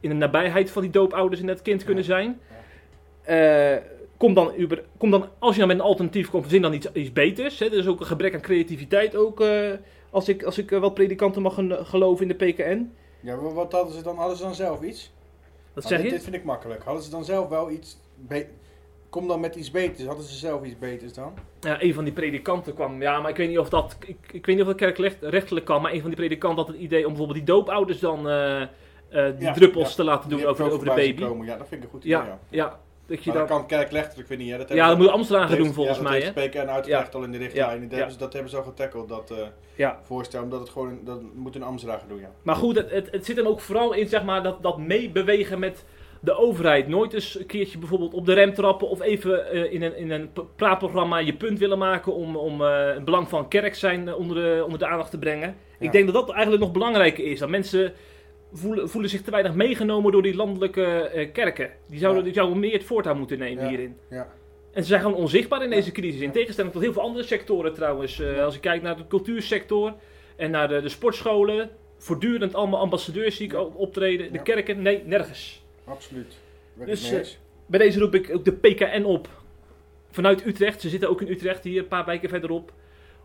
in 0.00 0.08
de 0.08 0.14
nabijheid 0.14 0.70
van 0.70 0.82
die 0.82 0.90
doopouders 0.90 1.40
en 1.40 1.48
het 1.48 1.62
kind 1.62 1.84
kunnen 1.84 2.04
zijn. 2.04 2.40
Eh, 3.22 3.76
kom, 4.16 4.34
dan, 4.34 4.52
uber- 4.56 4.84
kom 4.98 5.10
dan, 5.10 5.28
als 5.38 5.52
je 5.54 5.58
dan 5.58 5.68
met 5.68 5.78
een 5.78 5.84
alternatief 5.84 6.30
komt, 6.30 6.42
verzin 6.42 6.62
dan 6.62 6.72
iets, 6.72 6.92
iets 6.92 7.12
beters. 7.12 7.58
Hè? 7.58 7.66
Er 7.66 7.78
is 7.78 7.86
ook 7.86 8.00
een 8.00 8.06
gebrek 8.06 8.34
aan 8.34 8.40
creativiteit, 8.40 9.16
ook, 9.16 9.40
eh, 9.40 9.70
als 10.10 10.28
ik, 10.28 10.42
als 10.42 10.58
ik 10.58 10.70
eh, 10.72 10.80
wat 10.80 10.94
predikanten 10.94 11.42
mag 11.42 11.54
geloven 11.82 12.30
in 12.30 12.36
de 12.38 12.44
PKN. 12.46 12.92
Ja, 13.20 13.36
maar 13.36 13.54
wat 13.54 13.72
hadden 13.72 13.94
ze 13.94 14.02
dan? 14.02 14.16
Hadden 14.16 14.36
ze 14.36 14.42
dan 14.42 14.54
zelf 14.54 14.82
iets? 14.82 15.12
Wat 15.72 15.84
Ah, 15.84 15.90
zeg 15.90 15.98
dit, 16.00 16.06
je? 16.08 16.12
dit 16.14 16.22
vind 16.24 16.34
ik 16.36 16.44
makkelijk. 16.44 16.82
Hadden 16.84 17.02
ze 17.02 17.10
dan 17.10 17.24
zelf 17.24 17.48
wel 17.48 17.70
iets... 17.70 17.98
Kom 19.10 19.28
dan 19.28 19.40
met 19.40 19.54
iets 19.54 19.70
beters. 19.70 20.06
Hadden 20.06 20.24
ze 20.24 20.36
zelf 20.36 20.64
iets 20.64 20.78
beters 20.78 21.12
dan? 21.12 21.32
Ja, 21.60 21.82
een 21.82 21.94
van 21.94 22.04
die 22.04 22.12
predikanten 22.12 22.74
kwam, 22.74 23.02
ja, 23.02 23.20
maar 23.20 23.30
ik 23.30 23.36
weet 23.36 23.48
niet 23.48 23.58
of 23.58 23.68
dat, 23.68 23.96
ik, 24.06 24.16
ik 24.32 24.46
weet 24.46 24.56
niet 24.56 24.60
of 24.66 24.76
dat 24.76 24.76
kerkrechtelijk 24.94 25.66
kan, 25.66 25.82
maar 25.82 25.92
een 25.92 26.00
van 26.00 26.08
die 26.08 26.18
predikanten 26.18 26.58
had 26.64 26.68
het 26.74 26.82
idee 26.82 27.00
om 27.02 27.08
bijvoorbeeld 27.08 27.38
die 27.38 27.46
doopouders 27.46 27.98
dan 28.00 28.28
eh, 28.28 28.62
eh, 28.62 28.68
die 29.08 29.46
Ja, 29.46 29.52
druppels 29.52 29.88
ja. 29.88 29.94
te 29.94 30.04
laten 30.04 30.30
doen 30.30 30.44
over, 30.44 30.70
over 30.72 30.84
de 30.88 30.94
baby. 30.94 31.22
Komen. 31.22 31.46
Ja, 31.46 31.56
dat 31.56 31.68
vind 31.68 31.80
ik 31.80 31.86
een 31.86 31.92
goed 31.94 32.04
idee. 32.04 32.16
Ja, 32.18 32.24
Ja, 32.26 32.38
ja, 32.48 32.80
dat 33.08 33.24
je 33.24 33.30
Maar 33.30 33.38
dat 33.38 33.48
dan, 33.48 33.58
kan 33.58 33.66
kerkrechtelijk, 33.66 34.18
ik 34.18 34.26
weet 34.26 34.38
niet. 34.38 34.50
Hè? 34.50 34.58
Dat 34.58 34.68
ja, 34.68 34.88
dat 34.88 34.98
moet 34.98 35.08
Amsterdam 35.08 35.48
gaan 35.48 35.56
doen 35.56 35.72
volgens 35.72 35.96
ja, 35.96 36.02
dat 36.02 36.12
mij, 36.12 36.20
heeft 36.20 36.34
de 36.34 36.58
PKN 36.58 36.68
uitgelegd 36.68 37.14
al 37.14 37.22
in 37.22 37.32
de 37.32 37.38
richtlijnen. 37.38 37.88
Dat, 37.88 37.98
hebben 37.98 38.12
ze, 38.12 38.18
dat 38.18 38.32
hebben 38.32 38.50
ze 38.50 38.56
al 38.56 38.62
getackled, 38.62 39.08
dat 39.08 39.34
Ja. 39.74 39.98
voorstel. 40.02 40.42
Omdat 40.42 40.60
het 40.60 40.68
gewoon, 40.68 40.98
dat 41.04 41.20
moet 41.34 41.54
een 41.54 41.62
Amsterdam 41.62 41.98
doen, 42.08 42.20
ja. 42.20 42.30
Maar 42.42 42.56
goed, 42.56 42.76
het, 42.76 42.90
het, 42.90 43.10
het 43.10 43.24
zit 43.24 43.36
hem 43.36 43.46
ook 43.46 43.60
vooral 43.60 43.92
in, 43.92 44.08
zeg 44.08 44.24
maar, 44.24 44.42
dat, 44.42 44.62
dat 44.62 44.78
meebewegen 44.78 45.58
met 45.58 45.84
de 46.20 46.36
overheid. 46.36 46.88
Nooit 46.88 47.12
eens 47.12 47.38
een 47.38 47.46
keertje 47.46 47.78
bijvoorbeeld 47.78 48.14
op 48.14 48.26
de 48.26 48.32
rem 48.32 48.54
trappen 48.54 48.88
of 48.88 49.00
even 49.00 49.50
eh, 49.50 49.72
in 49.72 49.82
een, 49.82 49.96
in 49.96 50.10
een 50.10 50.30
praatprogramma 50.56 51.18
je 51.18 51.34
punt 51.34 51.58
willen 51.58 51.78
maken 51.78 52.14
om, 52.14 52.36
om 52.36 52.62
eh, 52.62 52.86
het 52.86 53.04
belang 53.04 53.28
van 53.28 53.48
kerk 53.48 53.74
zijn 53.74 54.14
onder, 54.14 54.36
de, 54.36 54.62
onder 54.64 54.78
de 54.78 54.86
aandacht 54.86 55.10
te 55.10 55.18
brengen. 55.18 55.56
Ik 55.78 55.92
denk 55.92 56.04
dat 56.12 56.14
dat 56.14 56.30
eigenlijk 56.30 56.62
nog 56.62 56.72
belangrijker 56.72 57.24
is. 57.24 57.38
Dat 57.38 57.48
mensen 57.48 57.92
voelen, 58.52 58.88
voelen 58.88 59.10
zich 59.10 59.22
te 59.22 59.30
weinig 59.30 59.54
meegenomen 59.54 60.12
door 60.12 60.22
die 60.22 60.34
landelijke 60.34 60.84
eh, 60.84 61.32
kerken. 61.32 61.70
Die 61.86 61.98
zouden, 61.98 62.20
Ja. 62.20 62.26
die 62.26 62.34
zouden 62.36 62.58
meer 62.58 62.72
het 62.72 62.84
voortouw 62.84 63.14
moeten 63.14 63.38
nemen 63.38 63.62
Ja. 63.62 63.68
hierin. 63.68 63.96
Ja. 64.10 64.28
En 64.72 64.82
ze 64.82 64.88
zijn 64.88 65.00
gewoon 65.00 65.16
onzichtbaar 65.16 65.62
in 65.64 65.70
deze 65.70 65.92
crisis. 65.92 66.20
In 66.20 66.32
tegenstelling 66.32 66.72
tot 66.72 66.82
heel 66.82 66.92
veel 66.92 67.02
andere 67.02 67.24
sectoren 67.24 67.74
trouwens. 67.74 68.20
Eh. 68.20 68.44
Als 68.44 68.54
je 68.54 68.60
kijkt 68.60 68.82
naar 68.82 68.96
de 68.96 69.06
cultuursector 69.06 69.94
en 70.36 70.50
naar 70.50 70.68
de, 70.68 70.80
de 70.80 70.88
sportscholen. 70.88 71.70
Voortdurend 71.98 72.54
allemaal 72.54 72.80
ambassadeurs 72.80 73.36
zie 73.36 73.46
ik 73.46 73.76
optreden. 73.76 74.32
De 74.32 74.42
kerken, 74.42 74.82
nee, 74.82 75.02
nergens. 75.04 75.64
Absoluut. 75.84 76.36
Ik 76.78 76.86
Dus, 76.86 77.12
eh. 77.12 77.20
Bij 77.66 77.78
deze 77.78 77.98
roep 78.00 78.14
ik 78.14 78.30
ook 78.34 78.44
de 78.44 78.52
PKN 78.52 79.04
op. 79.04 79.28
Vanuit 80.10 80.46
Utrecht. 80.46 80.80
Ze 80.80 80.88
zitten 80.88 81.08
ook 81.08 81.20
in 81.20 81.28
Utrecht, 81.28 81.64
hier 81.64 81.78
een 81.78 81.88
paar 81.88 82.04
wijken 82.04 82.28
verderop. 82.28 82.72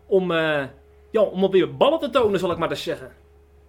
Om, 0.06 0.32
ja, 0.32 1.22
om 1.22 1.40
wat 1.40 1.50
weer 1.50 1.76
ballen 1.76 1.98
te 1.98 2.10
tonen, 2.10 2.38
zal 2.38 2.50
ik 2.50 2.58
maar 2.58 2.70
eens 2.70 2.82
zeggen. 2.82 3.12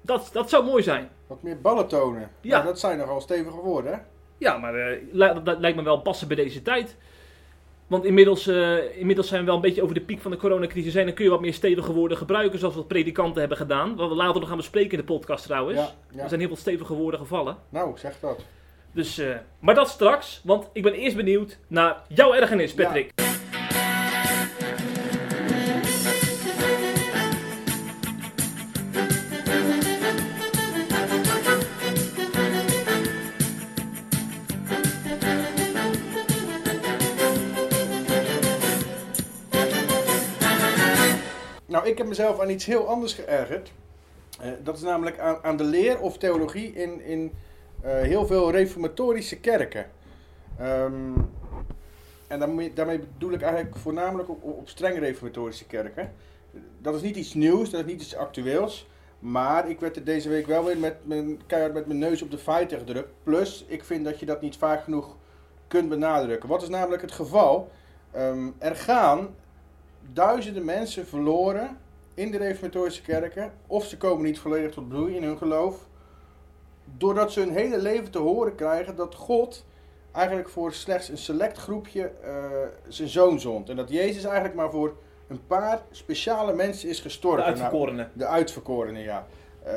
Dat, 0.06 0.30
dat 0.34 0.50
zou 0.50 0.66
mooi 0.66 0.84
zijn. 0.84 1.10
Wat 1.28 1.44
meer 1.44 1.62
ballen 1.62 1.88
tonen. 1.88 2.32
Ja. 2.42 2.62
Dat 2.62 2.80
zijn 2.80 2.98
nogal 2.98 3.22
stevige 3.22 3.58
woorden, 3.58 3.94
hè? 3.94 4.00
Ja, 4.38 4.58
maar 4.58 4.76
eh, 4.76 4.98
li- 5.12 5.44
dat 5.44 5.60
lijkt 5.60 5.78
me 5.78 5.84
wel 5.84 6.02
passen 6.02 6.28
bij 6.28 6.36
deze 6.38 6.62
tijd. 6.62 6.96
Want 7.88 8.06
inmiddels, 8.06 8.48
eh, 8.48 8.98
inmiddels 9.00 9.28
zijn 9.28 9.40
we 9.40 9.46
wel 9.46 9.56
een 9.56 9.62
beetje 9.62 9.82
over 9.84 9.96
de 9.96 10.02
piek 10.02 10.22
van 10.22 10.32
de 10.32 10.38
coronacrisis 10.38 10.94
heen. 10.94 11.06
Dan 11.06 11.14
kun 11.14 11.24
je 11.24 11.30
wat 11.32 11.42
meer 11.42 11.54
stevige 11.54 11.94
woorden 11.94 12.18
gebruiken, 12.18 12.60
zoals 12.60 12.76
wat 12.76 12.88
predikanten 12.88 13.40
hebben 13.40 13.58
gedaan. 13.58 13.96
Wat 13.96 14.10
we 14.10 14.16
later 14.16 14.40
nog 14.40 14.48
gaan 14.50 14.58
bespreken 14.58 14.92
in 14.92 14.98
de 14.98 15.04
podcast 15.14 15.44
trouwens. 15.46 15.80
Ja, 15.80 15.90
ja. 16.12 16.22
Er 16.24 16.28
zijn 16.28 16.40
heel 16.40 16.50
veel 16.50 16.58
stevige 16.60 16.94
woorden 16.94 17.20
gevallen. 17.20 17.58
Nou, 17.70 17.98
zeg 17.98 18.20
dat. 18.20 18.40
Dus, 18.92 19.18
eh, 19.18 19.36
maar 19.60 19.76
dat 19.76 19.90
straks, 19.90 20.42
want 20.44 20.70
ik 20.74 20.84
ben 20.84 20.94
eerst 20.94 21.16
benieuwd 21.16 21.58
naar 21.68 22.02
jouw 22.08 22.34
ergernis, 22.34 22.74
Ja. 22.74 22.92
Nou, 41.86 41.98
ik 41.98 42.04
heb 42.04 42.14
mezelf 42.14 42.40
aan 42.40 42.50
iets 42.50 42.66
heel 42.66 42.88
anders 42.88 43.14
geërgerd. 43.14 43.72
Eh, 44.40 44.50
dat 44.64 44.76
is 44.76 44.82
namelijk 44.82 45.20
aan, 45.20 45.38
aan 45.42 45.58
de 45.58 45.64
leer 45.64 46.00
of 46.00 46.18
theologie 46.18 46.74
in, 46.74 47.02
in 47.02 47.32
eh, 47.82 47.92
heel 47.92 48.26
veel 48.26 48.52
reformatorische 48.52 49.40
kerken. 49.40 49.86
Ehm, 50.58 51.14
en 52.28 52.40
daarmee, 52.40 52.74
daarmee 52.74 53.00
bedoel 53.00 53.32
ik 53.32 53.42
eigenlijk 53.42 53.76
voornamelijk 53.76 54.30
op, 54.30 54.44
op 54.44 54.70
streng 54.70 55.00
reformatorische 55.00 55.66
kerken. 55.66 56.14
Dat 56.82 56.96
is 56.96 57.02
niet 57.02 57.16
iets 57.16 57.34
nieuws, 57.34 57.70
dat 57.70 57.80
is 57.80 57.92
niet 57.92 58.02
iets 58.02 58.16
actueels. 58.16 58.88
Maar 59.20 59.70
ik 59.70 59.80
werd 59.80 59.96
er 59.96 60.04
deze 60.04 60.30
week 60.30 60.48
wel 60.48 60.64
weer 60.64 60.78
met 60.78 60.96
mijn, 61.04 61.42
keihard 61.48 61.74
met 61.74 61.86
mijn 61.88 62.00
neus 62.00 62.22
op 62.22 62.32
de 62.32 62.38
feiten 62.38 62.78
gedrukt. 62.78 63.10
Plus, 63.24 63.66
ik 63.68 63.84
vind 63.84 64.06
dat 64.06 64.20
je 64.20 64.26
dat 64.26 64.42
niet 64.42 64.58
vaak 64.58 64.84
genoeg 64.84 65.18
kunt 65.68 65.90
benadrukken. 65.90 66.50
Wat 66.50 66.62
is 66.62 66.70
namelijk 66.70 67.02
het 67.02 67.12
geval? 67.12 67.72
Ehm, 68.12 68.50
er 68.58 68.76
gaan 68.76 69.36
duizenden 70.14 70.66
mensen 70.66 71.08
verloren 71.08 71.78
in 72.14 72.32
de 72.32 72.38
reformatorische 72.38 73.02
kerken. 73.02 73.54
Of 73.68 73.86
ze 73.86 73.98
komen 73.98 74.26
niet 74.26 74.40
volledig 74.40 74.72
tot 74.72 74.90
bloei 74.90 75.16
in 75.16 75.24
hun 75.24 75.38
geloof. 75.38 75.88
Doordat 76.98 77.32
ze 77.32 77.40
hun 77.40 77.54
hele 77.54 77.78
leven 77.78 78.12
te 78.12 78.18
horen 78.20 78.56
krijgen 78.56 78.96
dat 78.96 79.16
God 79.16 79.66
eigenlijk 80.12 80.50
voor 80.50 80.74
slechts 80.74 81.10
een 81.10 81.18
select 81.18 81.58
groepje 81.58 82.12
eh, 82.24 82.34
zijn 82.88 83.10
zoon 83.10 83.40
zond. 83.40 83.70
En 83.70 83.76
dat 83.76 83.90
Jezus 83.90 84.24
eigenlijk 84.24 84.56
maar 84.56 84.72
voor 84.72 84.96
een 85.28 85.48
paar 85.48 85.82
speciale 85.92 86.54
mensen 86.54 86.90
is 86.90 86.98
De 86.98 87.02
gestorven. 87.02 87.40
Nou, 87.40 87.50
uitverkorenen. 87.52 88.12
de 88.14 88.26
uitverkorenen, 88.26 89.02
ja. 89.02 89.28
Eh, 89.64 89.74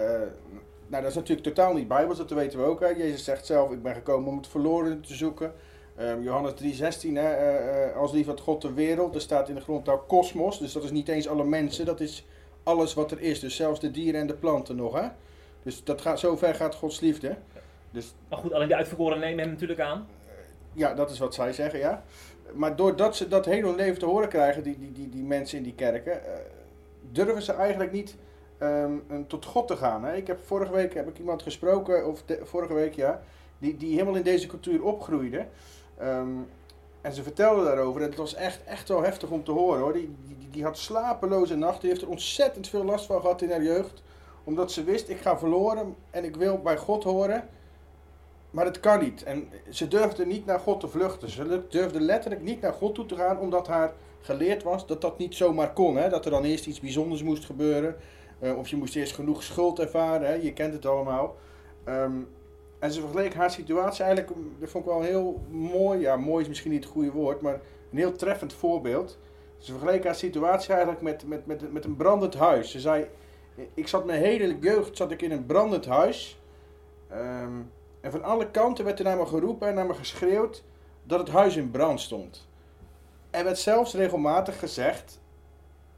nou, 0.87 1.03
dat 1.03 1.11
is 1.11 1.15
natuurlijk 1.15 1.47
totaal 1.47 1.75
niet 1.75 1.89
bijbels, 1.89 2.19
dat 2.19 2.31
weten 2.31 2.59
we 2.59 2.65
ook. 2.65 2.81
Hè. 2.81 2.87
Jezus 2.87 3.25
zegt 3.25 3.47
zelf, 3.47 3.71
ik 3.71 3.83
ben 3.83 3.95
gekomen 3.95 4.29
om 4.29 4.37
het 4.37 4.47
verloren 4.47 5.01
te 5.01 5.15
zoeken. 5.15 5.53
Ehm, 5.99 6.23
Johannes 6.23 6.53
3,16, 6.55 7.15
hè, 7.17 7.33
eh, 7.33 7.85
eh, 7.89 7.97
als 7.97 8.13
lief 8.13 8.27
had 8.27 8.41
God 8.41 8.63
de 8.63 8.73
wereld. 8.73 9.15
Er 9.15 9.21
staat 9.21 9.49
in 9.49 9.55
de 9.55 9.61
grondtaal 9.61 9.99
kosmos, 9.99 10.59
dus 10.59 10.73
dat 10.73 10.85
is 10.85 10.91
niet 10.91 11.09
eens 11.09 11.29
alle 11.29 11.45
mensen, 11.45 11.87
dat 11.87 12.01
is 12.01 12.27
alles 12.63 12.95
wat 12.95 13.11
er 13.11 13.21
is. 13.21 13.41
Dus 13.41 13.57
zelfs 13.57 13.81
de 13.81 13.91
dieren 13.91 14.21
en 14.21 14.27
de 14.27 14.35
planten 14.35 14.77
nog, 14.77 15.01
hè. 15.01 15.09
Dus 15.63 15.85
dat 15.85 16.01
gaat, 16.01 16.19
zover 16.19 16.55
gaat 16.55 16.75
Gods 16.75 17.01
liefde. 17.01 17.37
Dus 17.91 18.15
Maar 18.29 18.39
goed, 18.39 18.53
alleen 18.53 18.69
de 18.69 18.77
uitverkorenen 18.77 19.21
nemen 19.25 19.39
hem 19.41 19.51
natuurlijk 19.53 19.81
aan. 19.81 20.07
ja, 20.73 20.95
dat 20.95 21.11
is 21.11 21.19
wat 21.19 21.35
zij 21.35 21.53
zeggen, 21.53 21.79
ja. 21.79 22.05
Maar 22.55 22.77
doordat 22.77 23.17
ze 23.17 23.29
dat 23.29 23.45
hun 23.45 23.75
leven 23.75 23.99
te 23.99 24.07
horen 24.07 24.29
krijgen, 24.29 24.63
die, 24.63 24.79
die, 24.79 24.93
die, 24.93 25.09
die 25.09 25.23
mensen 25.25 25.59
in 25.59 25.65
die 25.65 25.75
kerken, 25.75 26.25
eh, 26.25 26.31
durven 27.13 27.43
ze 27.43 27.53
eigenlijk 27.53 27.93
niet 27.93 28.17
ehm, 28.59 28.93
tot 29.27 29.45
God 29.45 29.69
te 29.69 29.77
gaan. 29.77 30.05
Hè. 30.05 30.15
Ik 30.17 30.27
heb 30.27 30.39
vorige 30.45 30.73
week 30.73 30.95
heb 30.95 31.09
ik 31.09 31.19
iemand 31.19 31.43
gesproken, 31.43 32.07
of 32.07 32.23
de- 32.23 32.41
vorige 32.45 32.75
week 32.75 32.95
ja, 32.95 33.23
die, 33.59 33.77
die 33.77 33.93
helemaal 33.93 34.15
in 34.17 34.23
deze 34.23 34.47
cultuur 34.47 34.83
opgroeide. 34.83 35.47
Ehm, 35.99 36.29
en 37.01 37.13
ze 37.13 37.23
vertelde 37.23 37.65
daarover, 37.65 38.01
en 38.03 38.09
het 38.09 38.17
was 38.19 38.35
echt, 38.35 38.65
echt 38.65 38.89
wel 38.89 39.03
heftig 39.03 39.31
om 39.31 39.45
te 39.45 39.51
horen 39.51 39.81
hoor. 39.81 39.93
Die, 39.93 40.15
die, 40.27 40.49
die- 40.51 40.65
had 40.65 40.79
slapeloze 40.79 41.57
nachten, 41.57 41.81
die 41.81 41.91
heeft 41.91 42.03
er 42.03 42.09
ontzettend 42.09 42.69
veel 42.69 42.85
last 42.85 43.07
van 43.07 43.21
gehad 43.21 43.43
in 43.43 43.51
haar 43.51 43.63
jeugd. 43.63 44.03
Omdat 44.45 44.73
ze 44.73 44.85
wist, 44.85 45.09
ik 45.09 45.19
ga 45.21 45.39
verloren 45.39 45.95
en 46.11 46.25
ik 46.25 46.37
wil 46.37 46.59
bij 46.59 46.77
God 46.77 47.05
horen. 47.05 47.49
Maar 48.51 48.65
het 48.65 48.81
kan 48.81 49.01
niet. 49.01 49.23
En 49.23 49.49
ze 49.71 49.89
durfde 49.89 50.27
niet 50.27 50.47
naar 50.47 50.61
God 50.61 50.81
te 50.81 50.89
vluchten. 50.89 51.31
Ze 51.31 51.63
durfde 51.69 52.01
letterlijk 52.01 52.43
niet 52.43 52.61
naar 52.61 52.73
God 52.73 52.95
toe 52.95 53.07
te 53.07 53.15
gaan, 53.15 53.39
omdat 53.39 53.67
haar 53.67 53.93
geleerd 54.21 54.63
was 54.63 54.87
dat 54.87 55.01
dat 55.01 55.19
niet 55.19 55.35
zomaar 55.35 55.73
kon. 55.73 55.97
Hè? 55.97 56.09
Dat 56.09 56.25
er 56.25 56.31
dan 56.31 56.45
eerst 56.45 56.67
iets 56.67 56.81
bijzonders 56.81 57.23
moest 57.23 57.45
gebeuren. 57.45 57.97
Eh, 58.39 58.59
of 58.59 58.69
je 58.69 58.77
moest 58.77 58.97
eerst 58.97 59.15
genoeg 59.15 59.43
schuld 59.43 59.79
ervaren. 59.79 60.27
Hè? 60.27 60.35
Je 60.35 60.53
kent 60.53 60.73
het 60.73 60.87
allemaal. 60.87 61.37
Ehm, 61.85 62.13
en 62.79 62.93
ze 62.93 63.01
vergeleek 63.01 63.35
haar 63.35 63.51
situatie 63.51 64.05
eigenlijk, 64.05 64.39
dat 64.59 64.71
vond 64.71 64.85
ik 64.85 64.91
wel 64.91 65.01
heel 65.01 65.41
mooi. 65.51 66.01
Ja, 66.01 66.17
mooi 66.17 66.43
is 66.43 66.49
misschien 66.49 66.71
niet 66.71 66.85
het 66.85 66.93
goede 66.93 67.11
woord, 67.11 67.41
maar 67.41 67.61
een 67.91 67.99
heel 67.99 68.17
treffend 68.17 68.53
voorbeeld. 68.53 69.19
Ze 69.59 69.73
vergeleek 69.73 70.05
haar 70.05 70.15
situatie 70.15 70.71
eigenlijk 70.71 71.03
met, 71.03 71.27
met, 71.27 71.47
met, 71.47 71.73
met 71.73 71.85
een 71.85 71.97
brandend 71.97 72.35
huis. 72.35 72.71
Ze 72.71 72.81
zei, 72.81 73.07
ik 73.75 73.89
zat 73.89 74.05
mijn 74.05 74.23
hele 74.23 74.59
jeugd 74.59 74.97
zat 74.97 75.11
ik 75.11 75.23
in 75.23 75.33
een 75.33 75.47
brandend 75.47 75.87
huis. 75.87 76.41
Ehm, 77.09 77.61
en 78.01 78.11
van 78.11 78.23
alle 78.23 78.51
kanten 78.51 78.85
werd 78.85 78.99
er 78.99 79.05
naar 79.05 79.17
me 79.17 79.27
geroepen 79.27 79.69
en 79.69 79.75
naar 79.75 79.87
me 79.87 79.95
geschreeuwd 79.95 80.65
dat 81.03 81.19
het 81.19 81.29
huis 81.29 81.57
in 81.57 81.71
brand 81.71 82.01
stond. 82.01 82.49
Er 83.31 83.45
werd 83.45 83.59
zelfs 83.59 83.95
regelmatig 83.95 84.59
gezegd 84.59 85.21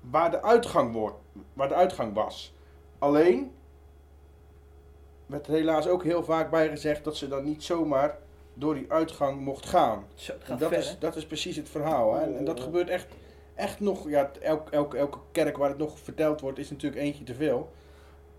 waar 0.00 0.30
de 0.30 0.42
uitgang, 0.42 0.92
wordt, 0.92 1.16
waar 1.52 1.68
de 1.68 1.74
uitgang 1.74 2.14
was. 2.14 2.54
Alleen 2.98 3.52
werd 5.30 5.46
er 5.46 5.52
helaas 5.52 5.86
ook 5.86 6.04
heel 6.04 6.24
vaak 6.24 6.50
bij 6.50 6.68
gezegd 6.68 7.04
dat 7.04 7.16
ze 7.16 7.28
dan 7.28 7.44
niet 7.44 7.62
zomaar 7.62 8.18
door 8.54 8.74
die 8.74 8.86
uitgang 8.88 9.40
mocht 9.40 9.66
gaan. 9.66 10.04
Zo, 10.14 10.32
En 10.46 10.58
dat, 10.58 10.68
ver, 10.68 10.78
is, 10.78 10.88
hè? 10.88 10.94
dat 10.98 11.16
is 11.16 11.26
precies 11.26 11.56
het 11.56 11.68
verhaal. 11.68 12.14
Hè? 12.14 12.22
En, 12.22 12.38
en 12.38 12.44
dat 12.44 12.60
gebeurt 12.60 12.88
echt, 12.88 13.06
echt 13.54 13.80
nog. 13.80 14.08
Ja, 14.08 14.30
elk, 14.40 14.70
elk, 14.70 14.94
elke 14.94 15.18
kerk 15.32 15.56
waar 15.56 15.68
het 15.68 15.78
nog 15.78 15.98
verteld 15.98 16.40
wordt, 16.40 16.58
is 16.58 16.70
natuurlijk 16.70 17.02
eentje 17.02 17.24
te 17.24 17.34
veel. 17.34 17.70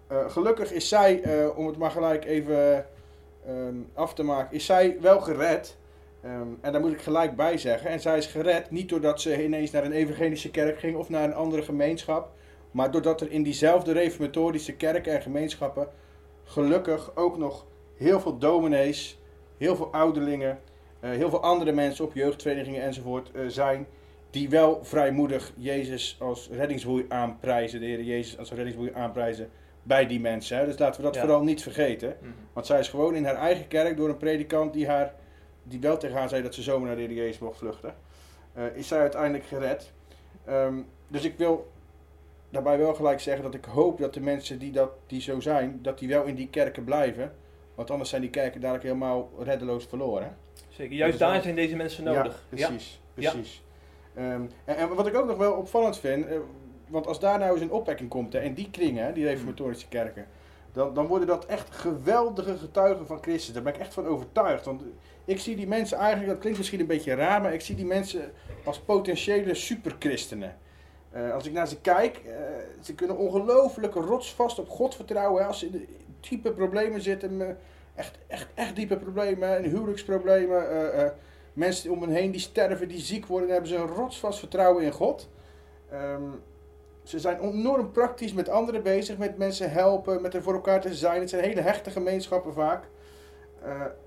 Eh, 0.07 0.29
gelukkig 0.29 0.71
is 0.71 0.87
zij, 0.87 1.21
eh, 1.21 1.57
om 1.57 1.67
het 1.67 1.77
maar 1.77 1.91
gelijk 1.91 2.25
even 2.25 2.85
ehm, 3.45 3.75
af 3.93 4.13
te 4.13 4.23
maken, 4.23 4.55
is 4.55 4.65
zij 4.65 4.97
wel 4.99 5.21
gered. 5.21 5.77
Ehm, 6.21 6.47
en 6.61 6.71
daar 6.71 6.81
moet 6.81 6.91
ik 6.91 7.01
gelijk 7.01 7.35
bij 7.35 7.57
zeggen. 7.57 7.89
En 7.89 7.99
zij 7.99 8.17
is 8.17 8.25
gered 8.25 8.71
niet 8.71 8.89
doordat 8.89 9.21
ze 9.21 9.43
ineens 9.43 9.71
naar 9.71 9.83
een 9.83 9.91
evangelische 9.91 10.51
kerk 10.51 10.79
ging 10.79 10.95
of 10.95 11.09
naar 11.09 11.23
een 11.23 11.33
andere 11.33 11.61
gemeenschap. 11.61 12.31
Maar 12.71 12.91
doordat 12.91 13.21
er 13.21 13.31
in 13.31 13.43
diezelfde 13.43 13.91
reformatorische 13.91 14.75
kerken 14.75 15.13
en 15.13 15.21
gemeenschappen 15.21 15.87
gelukkig 16.51 17.15
ook 17.15 17.37
nog 17.37 17.65
heel 17.97 18.19
veel 18.19 18.37
dominees, 18.37 19.17
heel 19.57 19.75
veel 19.75 19.91
ouderlingen, 19.93 20.59
eh, 20.99 21.09
heel 21.09 21.29
veel 21.29 21.41
andere 21.41 21.71
mensen 21.71 22.05
op 22.05 22.13
jeugdverenigingen 22.13 22.81
enzovoort 22.81 23.31
eh, 23.31 23.41
zijn. 23.47 23.87
Die 24.29 24.49
wel 24.49 24.79
vrijmoedig 24.83 25.51
Jezus 25.57 26.17
als 26.19 26.49
reddingsboei 26.51 27.05
aanprijzen, 27.09 27.79
de 27.79 27.85
Heer 27.85 28.01
Jezus 28.03 28.37
als 28.37 28.51
reddingsboei 28.51 28.91
aanprijzen 28.93 29.49
bij 29.83 30.07
die 30.07 30.19
mensen. 30.19 30.57
Hè. 30.57 30.65
Dus 30.65 30.77
laten 30.79 30.95
we 31.01 31.05
dat 31.05 31.15
Ja. 31.15 31.21
vooral 31.21 31.43
niet 31.43 31.61
vergeten. 31.61 32.15
Mhm. 32.21 32.31
Want 32.53 32.65
zij 32.65 32.79
is 32.79 32.89
gewoon 32.89 33.15
in 33.15 33.25
haar 33.25 33.35
eigen 33.35 33.67
kerk 33.67 33.97
door 33.97 34.09
een 34.09 34.17
predikant 34.17 34.73
die, 34.73 34.87
haar, 34.87 35.13
die 35.63 35.79
wel 35.79 35.97
tegen 35.97 36.17
haar 36.17 36.29
zei 36.29 36.41
dat 36.43 36.53
ze 36.53 36.61
zomaar 36.61 36.87
naar 36.87 36.95
de 36.95 37.01
Heer 37.01 37.13
Jezus 37.13 37.39
mocht 37.39 37.57
vluchten. 37.57 37.95
eh, 38.53 38.63
is 38.73 38.87
zij 38.87 38.99
uiteindelijk 38.99 39.45
gered. 39.45 39.91
Ehm, 40.45 40.75
dus 41.07 41.23
ik 41.23 41.37
wil 41.37 41.70
daarbij 42.51 42.77
wel 42.77 42.93
gelijk 42.93 43.19
zeggen 43.19 43.43
dat 43.43 43.53
ik 43.53 43.65
hoop 43.65 43.97
dat 43.99 44.13
de 44.13 44.21
mensen 44.21 44.59
die, 44.59 44.71
dat, 44.71 44.91
die 45.07 45.21
zo 45.21 45.39
zijn, 45.39 45.79
dat 45.81 45.99
die 45.99 46.07
wel 46.07 46.23
in 46.23 46.35
die 46.35 46.47
kerken 46.49 46.83
blijven. 46.83 47.33
Want 47.75 47.91
anders 47.91 48.09
zijn 48.09 48.21
die 48.21 48.29
kerken 48.29 48.61
dadelijk 48.61 48.83
helemaal 48.85 49.29
reddeloos 49.39 49.85
verloren. 49.85 50.37
Zeker. 50.69 50.95
Juist 50.95 51.13
is 51.13 51.19
daar 51.19 51.31
wel- 51.31 51.41
zijn 51.41 51.55
deze 51.55 51.75
mensen 51.75 52.03
nodig. 52.03 52.45
Ja, 52.49 52.67
precies. 52.67 53.01
precies. 53.13 53.63
Ehm, 54.15 54.41
en, 54.65 54.75
en 54.75 54.95
wat 54.95 55.07
ik 55.07 55.15
ook 55.15 55.27
nog 55.27 55.37
wel 55.37 55.53
opvallend 55.53 55.97
vind, 55.99 56.25
eh, 56.25 56.37
want 56.87 57.07
als 57.07 57.19
daar 57.19 57.39
nou 57.39 57.51
eens 57.51 57.61
een 57.61 57.71
opwekking 57.71 58.09
komt, 58.09 58.33
hè, 58.33 58.39
en 58.39 58.53
die 58.53 58.69
kringen, 58.71 59.13
die 59.13 59.25
reformatorische 59.25 59.87
kerken, 59.87 60.25
dan, 60.73 60.93
dan 60.93 61.07
worden 61.07 61.27
dat 61.27 61.45
echt 61.45 61.75
geweldige 61.75 62.57
getuigen 62.57 63.07
van 63.07 63.17
Christus. 63.21 63.53
Daar 63.53 63.63
ben 63.63 63.73
ik 63.73 63.79
echt 63.79 63.93
van 63.93 64.05
overtuigd. 64.07 64.65
Want 64.65 64.83
ik 65.25 65.39
zie 65.39 65.55
die 65.55 65.67
mensen 65.67 65.97
eigenlijk, 65.97 66.29
dat 66.29 66.39
klinkt 66.39 66.57
misschien 66.57 66.79
een 66.79 66.87
beetje 66.87 67.13
raar, 67.13 67.41
maar 67.41 67.53
ik 67.53 67.61
zie 67.61 67.75
die 67.75 67.85
mensen 67.85 68.31
als 68.63 68.79
potentiële 68.79 69.53
superchristenen. 69.53 70.57
Eh, 71.11 71.33
als 71.33 71.45
ik 71.45 71.53
naar 71.53 71.67
ze 71.67 71.81
kijk, 71.81 72.21
eh, 72.25 72.33
ze 72.81 72.95
kunnen 72.95 73.17
ongelooflijk 73.17 73.93
rotsvast 73.93 74.59
op 74.59 74.69
God 74.69 74.95
vertrouwen. 74.95 75.47
Als 75.47 75.59
ze 75.59 75.65
in 75.65 75.87
diepe 76.19 76.51
problemen 76.51 77.01
zitten, 77.01 77.57
echt, 77.95 78.17
echt, 78.27 78.47
echt 78.53 78.75
diepe 78.75 78.97
problemen, 78.97 79.57
en 79.57 79.63
huwelijksproblemen. 79.63 80.93
eh, 80.93 81.09
mensen 81.53 81.91
om 81.91 82.01
hen 82.01 82.11
heen 82.11 82.31
die 82.31 82.41
sterven, 82.41 82.87
die 82.87 82.99
ziek 82.99 83.25
worden, 83.25 83.49
hebben 83.49 83.69
ze 83.69 83.75
een 83.75 83.87
rotsvast 83.87 84.39
vertrouwen 84.39 84.83
in 84.83 84.91
God. 84.91 85.29
Ehm, 85.89 86.23
ze 87.03 87.19
zijn 87.19 87.39
enorm 87.39 87.91
praktisch 87.91 88.33
met 88.33 88.49
anderen 88.49 88.83
bezig, 88.83 89.17
met 89.17 89.37
mensen 89.37 89.71
helpen, 89.71 90.21
met 90.21 90.33
er 90.33 90.41
voor 90.41 90.53
elkaar 90.53 90.81
te 90.81 90.95
zijn. 90.95 91.19
Het 91.19 91.29
zijn 91.29 91.43
hele 91.43 91.61
hechte 91.61 91.89
gemeenschappen 91.89 92.53
vaak. 92.53 92.83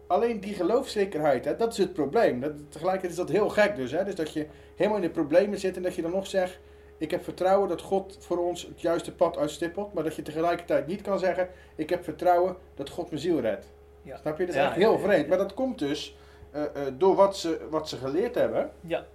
Alleen 0.07 0.41
die 0.41 0.55
geloofszekerheid, 0.55 1.45
hè, 1.45 1.57
dat 1.57 1.73
is 1.73 1.79
het 1.79 1.93
probleem. 1.93 2.41
Dat, 2.41 2.53
tegelijkertijd 2.69 3.13
is 3.13 3.19
dat 3.19 3.29
heel 3.29 3.49
gek 3.49 3.77
dus. 3.77 3.91
Hè? 3.91 4.05
Dus 4.05 4.15
dat 4.15 4.33
je 4.33 4.47
helemaal 4.77 4.99
in 4.99 5.05
de 5.05 5.11
problemen 5.11 5.59
zit 5.59 5.77
en 5.77 5.83
dat 5.83 5.95
je 5.95 6.03
dan 6.03 6.11
nog 6.11 6.27
zegt... 6.27 6.59
Ik 7.05 7.11
heb 7.11 7.25
vertrouwen 7.25 7.69
dat 7.69 7.81
God 7.81 8.17
voor 8.21 8.39
ons 8.39 8.63
het 8.63 8.81
juiste 8.81 9.13
pad 9.13 9.37
uitstippelt. 9.39 9.93
Maar 9.93 10.05
dat 10.05 10.15
je 10.15 10.23
tegelijkertijd 10.23 10.87
niet 10.87 11.03
kan 11.03 11.19
zeggen... 11.19 11.49
Ik 11.75 11.91
heb 11.91 12.05
vertrouwen 12.05 12.57
dat 12.75 12.91
God 12.91 13.11
mijn 13.11 13.21
ziel 13.23 13.41
redt. 13.41 13.67
Ja. 14.03 14.17
Snap 14.17 14.39
je? 14.39 14.47
Dat 14.47 14.55
is 14.55 14.61
Ja, 14.61 14.67
echt 14.67 14.77
heel 14.77 14.93
ja, 14.93 14.99
ja. 14.99 15.05
vreemd. 15.05 15.29
Maar 15.29 15.39
dat 15.39 15.55
komt 15.55 15.79
dus 15.79 16.17
eh, 16.51 16.63
eh, 16.63 16.71
door 16.99 17.15
wat 17.15 17.37
ze, 17.37 17.67
wat 17.71 17.89
ze 17.89 17.97
geleerd 17.97 18.35
hebben. 18.35 18.71
Ja. 18.81 19.07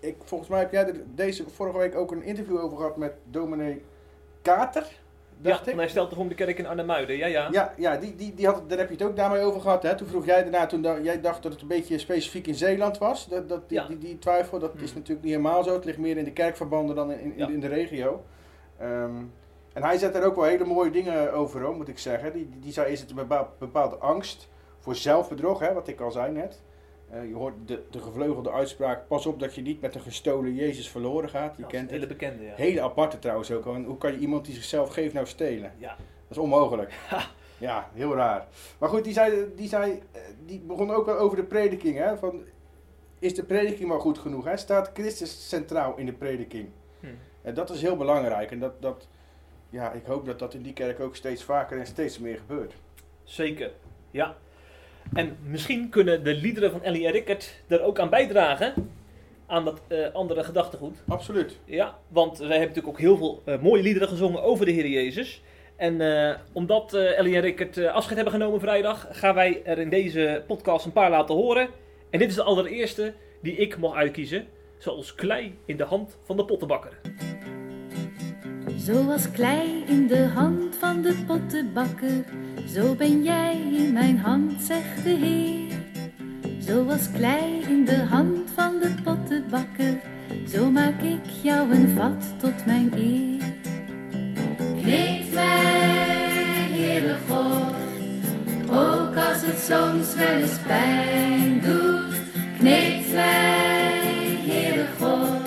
Ik, 0.00 0.16
volgens 0.24 0.50
mij 0.50 0.58
heb 0.58 0.72
jij 0.72 0.86
er 0.86 1.02
deze 1.14 1.50
vorige 1.50 1.78
week 1.78 1.94
ook 1.94 2.10
een 2.10 2.22
interview 2.22 2.58
over 2.58 2.76
gehad 2.76 2.96
met 2.96 3.12
dominee 3.30 3.82
Kater. 4.42 4.86
Ja, 5.44 5.50
Dacht 5.50 5.66
en 5.66 5.72
ik. 5.72 5.78
hij 5.78 5.88
stelt 5.88 6.08
toch 6.10 6.18
om 6.18 6.28
de 6.28 6.34
kerk 6.34 6.58
in 6.58 6.66
Arnhemuiden. 6.66 7.16
Ja, 7.16 7.26
ja. 7.26 7.48
Ja, 7.50 7.74
ja 7.76 7.96
die, 7.96 8.14
die, 8.14 8.34
die 8.34 8.46
had, 8.46 8.68
daar 8.68 8.78
heb 8.78 8.88
je 8.88 8.94
het 8.94 9.04
ook 9.04 9.16
daarmee 9.16 9.40
over 9.40 9.60
gehad. 9.60 9.82
Hè? 9.82 9.96
Toen 9.96 10.06
vroeg 10.06 10.24
jij 10.26 10.42
daarna, 10.42 10.66
toen 10.66 10.82
da- 10.82 10.98
jij 10.98 11.20
dacht 11.20 11.42
dat 11.42 11.52
het 11.52 11.62
een 11.62 11.68
beetje 11.68 11.98
specifiek 11.98 12.46
in 12.46 12.54
Zeeland 12.54 12.98
was. 12.98 13.28
Dat, 13.28 13.48
dat, 13.48 13.68
die, 13.68 13.78
Ja. 13.78 13.86
die, 13.86 13.98
die 13.98 14.18
twijfel, 14.18 14.58
dat 14.58 14.74
is 14.74 14.80
Hmm. 14.90 14.98
natuurlijk 14.98 15.26
niet 15.26 15.34
helemaal 15.36 15.62
zo. 15.64 15.72
Het 15.74 15.84
ligt 15.84 15.98
meer 15.98 16.16
in 16.16 16.24
de 16.24 16.32
kerkverbanden 16.32 16.96
dan 16.96 17.12
in, 17.12 17.20
in, 17.20 17.32
Ja. 17.36 17.48
in 17.48 17.60
de 17.60 17.66
regio. 17.66 18.24
Ehm, 18.78 19.22
en 19.72 19.82
hij 19.82 19.98
zet 19.98 20.14
er 20.14 20.24
ook 20.24 20.34
wel 20.34 20.44
hele 20.44 20.64
mooie 20.64 20.90
dingen 20.90 21.32
over, 21.32 21.60
hoor, 21.62 21.76
moet 21.76 21.88
ik 21.88 21.98
zeggen. 21.98 22.32
Die, 22.32 22.48
die, 22.48 22.58
die 22.60 22.72
zei, 22.72 22.92
is 22.92 23.00
het 23.00 23.10
een 23.10 23.16
bepaal- 23.16 23.52
bepaalde 23.58 23.96
angst 23.96 24.48
voor 24.78 24.94
zelfbedrog, 24.94 25.58
hè, 25.60 25.72
wat 25.72 25.88
ik 25.88 26.00
al 26.00 26.10
zei 26.10 26.32
net. 26.32 26.62
Eh, 27.14 27.28
je 27.28 27.34
hoort 27.34 27.54
de, 27.66 27.82
de 27.90 27.98
gevleugelde 27.98 28.50
uitspraak, 28.50 29.06
pas 29.08 29.26
op 29.26 29.40
dat 29.40 29.54
je 29.54 29.62
niet 29.62 29.80
met 29.80 29.94
een 29.94 30.00
gestolen 30.00 30.54
Jezus 30.54 30.90
verloren 30.90 31.28
gaat. 31.28 31.56
Je 31.56 31.62
Dat 31.62 31.72
is 31.72 31.78
kent 31.78 31.88
een 31.88 31.94
hele 31.94 32.06
bekende, 32.06 32.44
ja. 32.44 32.54
Hele 32.54 32.80
aparte 32.80 33.18
trouwens 33.18 33.50
ook. 33.50 33.64
want 33.64 33.86
Hoe 33.86 33.98
kan 33.98 34.12
je 34.12 34.18
iemand 34.18 34.44
die 34.44 34.54
zichzelf 34.54 34.92
geeft 34.92 35.14
nou 35.14 35.26
stelen? 35.26 35.72
Ja. 35.78 35.88
Dat 35.98 36.30
is 36.30 36.38
onmogelijk. 36.38 36.92
Ja, 37.58 37.90
heel 37.92 38.14
raar. 38.14 38.46
Maar 38.78 38.88
goed, 38.88 39.04
die, 39.04 39.12
zei, 39.12 39.52
die, 39.56 39.68
zei, 39.68 40.02
eh, 40.12 40.20
die 40.46 40.60
begon 40.60 40.90
ook 40.90 41.06
wel 41.06 41.18
over 41.18 41.36
de 41.36 41.44
prediking. 41.44 41.96
Hè? 41.98 42.16
Van, 42.16 42.42
is 43.18 43.34
de 43.34 43.44
prediking 43.44 43.88
wel 43.88 43.98
goed 43.98 44.18
genoeg? 44.18 44.44
Hè? 44.44 44.56
Staat 44.56 44.90
Christus 44.94 45.48
centraal 45.48 45.96
in 45.96 46.06
de 46.06 46.12
prediking? 46.12 46.68
Hm. 47.00 47.06
En 47.42 47.54
dat 47.54 47.70
is 47.70 47.82
heel 47.82 47.96
belangrijk. 47.96 48.50
En 48.50 48.58
dat, 48.58 48.82
dat, 48.82 49.08
ja, 49.70 49.92
ik 49.92 50.04
hoop 50.04 50.26
dat 50.26 50.38
dat 50.38 50.54
in 50.54 50.62
die 50.62 50.72
kerk 50.72 51.00
ook 51.00 51.16
steeds 51.16 51.42
vaker 51.42 51.78
en 51.78 51.86
steeds 51.86 52.18
meer 52.18 52.38
gebeurt. 52.38 52.74
Zeker, 53.22 53.72
ja. 54.10 54.36
En 55.12 55.36
misschien 55.46 55.88
kunnen 55.88 56.24
de 56.24 56.34
liederen 56.34 56.70
van 56.70 56.82
Ellie 56.82 57.06
en 57.06 57.12
Rickert 57.12 57.62
er 57.68 57.82
ook 57.82 57.98
aan 57.98 58.10
bijdragen. 58.10 58.74
Aan 59.46 59.64
dat 59.64 59.80
eh, 59.88 59.98
andere 60.12 60.44
gedachtegoed. 60.44 61.02
Absoluut. 61.08 61.58
Ja, 61.64 61.98
want 62.08 62.38
wij 62.38 62.48
hebben 62.48 62.68
natuurlijk 62.68 62.94
ook 62.94 63.00
heel 63.00 63.16
veel 63.16 63.42
eh, 63.44 63.62
mooie 63.62 63.82
liederen 63.82 64.08
gezongen 64.08 64.42
over 64.42 64.66
de 64.66 64.72
Heer 64.72 64.88
Jezus. 64.88 65.42
En 65.76 66.00
eh, 66.00 66.36
omdat 66.52 66.94
eh, 66.94 67.18
Ellie 67.18 67.34
en 67.34 67.40
Rickert 67.40 67.86
afscheid 67.86 68.16
hebben 68.16 68.34
genomen 68.40 68.60
vrijdag, 68.60 69.08
gaan 69.10 69.34
wij 69.34 69.62
er 69.64 69.78
in 69.78 69.88
deze 69.88 70.44
podcast 70.46 70.84
een 70.84 70.92
paar 70.92 71.10
laten 71.10 71.34
horen. 71.34 71.68
En 72.10 72.18
dit 72.18 72.28
is 72.28 72.34
de 72.34 72.42
allereerste 72.42 73.14
die 73.42 73.56
ik 73.56 73.78
mag 73.78 73.94
uitkiezen. 73.94 74.46
Zoals 74.78 75.14
klei 75.14 75.58
in 75.64 75.76
de 75.76 75.84
hand 75.84 76.18
van 76.24 76.36
de 76.36 76.44
pottenbakker. 76.44 77.00
Zoals 78.76 79.30
klei 79.30 79.84
in 79.86 80.06
de 80.06 80.22
hand 80.34 80.76
van 80.76 81.02
de 81.02 81.24
pottenbakker, 81.26 82.24
zo 82.66 82.94
ben 82.94 83.22
jij 83.22 83.60
in 83.72 83.92
mijn 83.92 84.18
hand, 84.18 84.52
zegt 84.62 85.02
de 85.04 85.10
Heer. 85.10 85.72
Zoals 86.58 87.10
klei 87.12 87.62
in 87.68 87.84
de 87.84 87.96
hand 87.96 88.50
van 88.54 88.78
de 88.80 88.94
pottenbakker, 89.02 90.00
zo 90.48 90.70
maak 90.70 91.02
ik 91.02 91.24
jou 91.42 91.70
een 91.70 91.88
vat 91.88 92.34
tot 92.40 92.66
mijn 92.66 92.92
eer. 92.94 93.42
Kneed 94.82 95.34
mij, 95.34 96.68
Heere 96.70 97.16
God, 97.28 97.74
ook 98.70 99.16
als 99.16 99.42
het 99.46 99.58
soms 99.58 100.14
wel 100.14 100.36
eens 100.36 100.58
pijn 100.66 101.60
doet. 101.60 102.14
Kneed 102.58 103.12
mij, 103.12 104.38
Heere 104.46 104.86
God. 104.98 105.42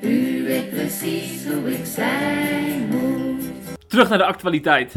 U 0.00 0.44
weet 0.44 0.70
precies 0.70 1.46
hoe 1.46 1.72
ik 1.72 1.86
zijn 1.86 2.88
moet. 2.88 3.42
Terug 3.86 4.08
naar 4.08 4.18
de 4.18 4.24
actualiteit. 4.24 4.94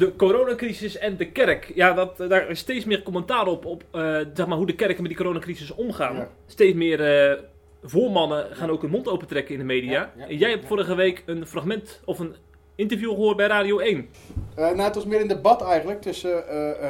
De 0.00 0.16
coronacrisis 0.16 0.98
en 0.98 1.16
de 1.16 1.30
kerk. 1.30 1.72
Ja, 1.74 1.92
dat, 1.92 2.16
daar 2.16 2.48
is 2.48 2.58
steeds 2.58 2.84
meer 2.84 3.02
commentaar 3.02 3.46
op, 3.46 3.64
op 3.64 3.84
eh, 3.90 4.16
zeg 4.34 4.46
maar, 4.46 4.56
hoe 4.56 4.66
de 4.66 4.74
kerken 4.74 5.02
met 5.02 5.10
die 5.10 5.16
coronacrisis 5.20 5.70
omgaan. 5.70 6.16
Ja. 6.16 6.28
Steeds 6.46 6.76
meer 6.76 7.30
eh, 7.30 7.42
voormannen 7.82 8.56
gaan 8.56 8.70
ook 8.70 8.82
hun 8.82 8.90
mond 8.90 9.08
opentrekken 9.08 9.52
in 9.54 9.60
de 9.60 9.66
media. 9.66 9.90
Ja, 9.90 10.12
ja, 10.16 10.26
en 10.26 10.36
jij 10.36 10.50
hebt 10.50 10.66
vorige 10.66 10.94
week 10.94 11.22
een 11.26 11.46
fragment 11.46 12.00
of 12.04 12.18
een 12.18 12.34
interview 12.74 13.10
gehoord 13.10 13.36
bij 13.36 13.46
Radio 13.46 13.78
1. 13.78 14.08
Eh, 14.54 14.64
nou, 14.64 14.80
het 14.80 14.94
was 14.94 15.04
meer 15.04 15.20
een 15.20 15.28
debat 15.28 15.62
eigenlijk 15.62 16.02
tussen 16.02 16.44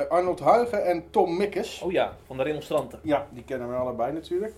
Arnold 0.08 0.40
Huigen 0.40 0.84
en 0.84 1.04
Tom 1.10 1.36
Mikkes. 1.36 1.80
Oh 1.84 1.92
ja, 1.92 2.16
van 2.26 2.36
de 2.36 2.44
demonstranten. 2.44 2.98
Ja, 3.02 3.26
die 3.30 3.44
kennen 3.44 3.68
we 3.68 3.74
allebei 3.74 4.12
natuurlijk. 4.12 4.52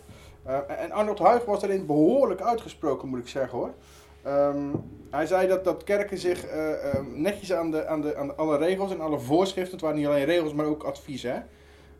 En 0.78 0.90
Arnold 0.90 1.18
Huig 1.18 1.44
was 1.44 1.61
daarin 1.61 1.87
behoorlijk 1.87 2.40
uitgesproken, 2.40 3.09
moet 3.09 3.18
ik 3.18 3.28
zeggen 3.28 3.59
hoor. 3.59 3.75
Ehm, 4.23 4.71
hij 5.11 5.26
zei 5.26 5.49
dat, 5.49 5.64
dat 5.64 5.85
kerken 5.85 6.19
zich 6.19 6.47
eh, 6.47 6.95
ehm, 6.95 7.05
netjes 7.21 7.52
aan, 7.52 7.71
de, 7.71 7.87
aan, 7.87 8.00
de, 8.00 8.17
aan 8.17 8.37
alle 8.37 8.57
regels 8.57 8.91
en 8.91 9.00
alle 9.00 9.19
voorschriften, 9.19 9.73
het 9.73 9.81
waren 9.81 9.97
niet 9.97 10.07
alleen 10.07 10.25
regels, 10.25 10.55
maar 10.55 10.67
ook 10.67 10.83
adviezen, 10.83 11.47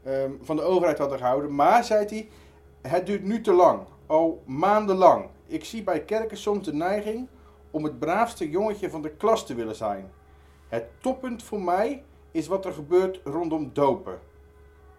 hè, 0.03 0.13
ehm, 0.13 0.31
van 0.41 0.57
de 0.57 0.63
overheid 0.63 0.99
hadden 0.99 1.19
gehouden. 1.19 1.55
Maar, 1.55 1.85
zei 1.85 2.07
hij, 2.07 2.29
het 2.91 3.07
duurt 3.07 3.23
nu 3.23 3.41
te 3.41 3.53
lang, 3.53 3.81
al 4.07 4.43
maandenlang. 4.47 5.27
Ik 5.47 5.65
zie 5.65 5.83
bij 5.83 6.05
kerken 6.05 6.37
soms 6.37 6.65
de 6.65 6.75
neiging 6.75 7.29
om 7.71 7.85
het 7.85 7.99
braafste 7.99 8.51
jongetje 8.51 8.91
van 8.91 9.03
de 9.03 9.11
klas 9.11 9.47
te 9.47 9.55
willen 9.55 9.77
zijn. 9.77 10.11
Het 10.69 10.85
toppunt 11.01 11.43
voor 11.43 11.63
mij 11.63 12.03
is 12.31 12.47
wat 12.47 12.65
er 12.65 12.73
gebeurt 12.73 13.21
rondom 13.25 13.71
dopen. 13.73 14.19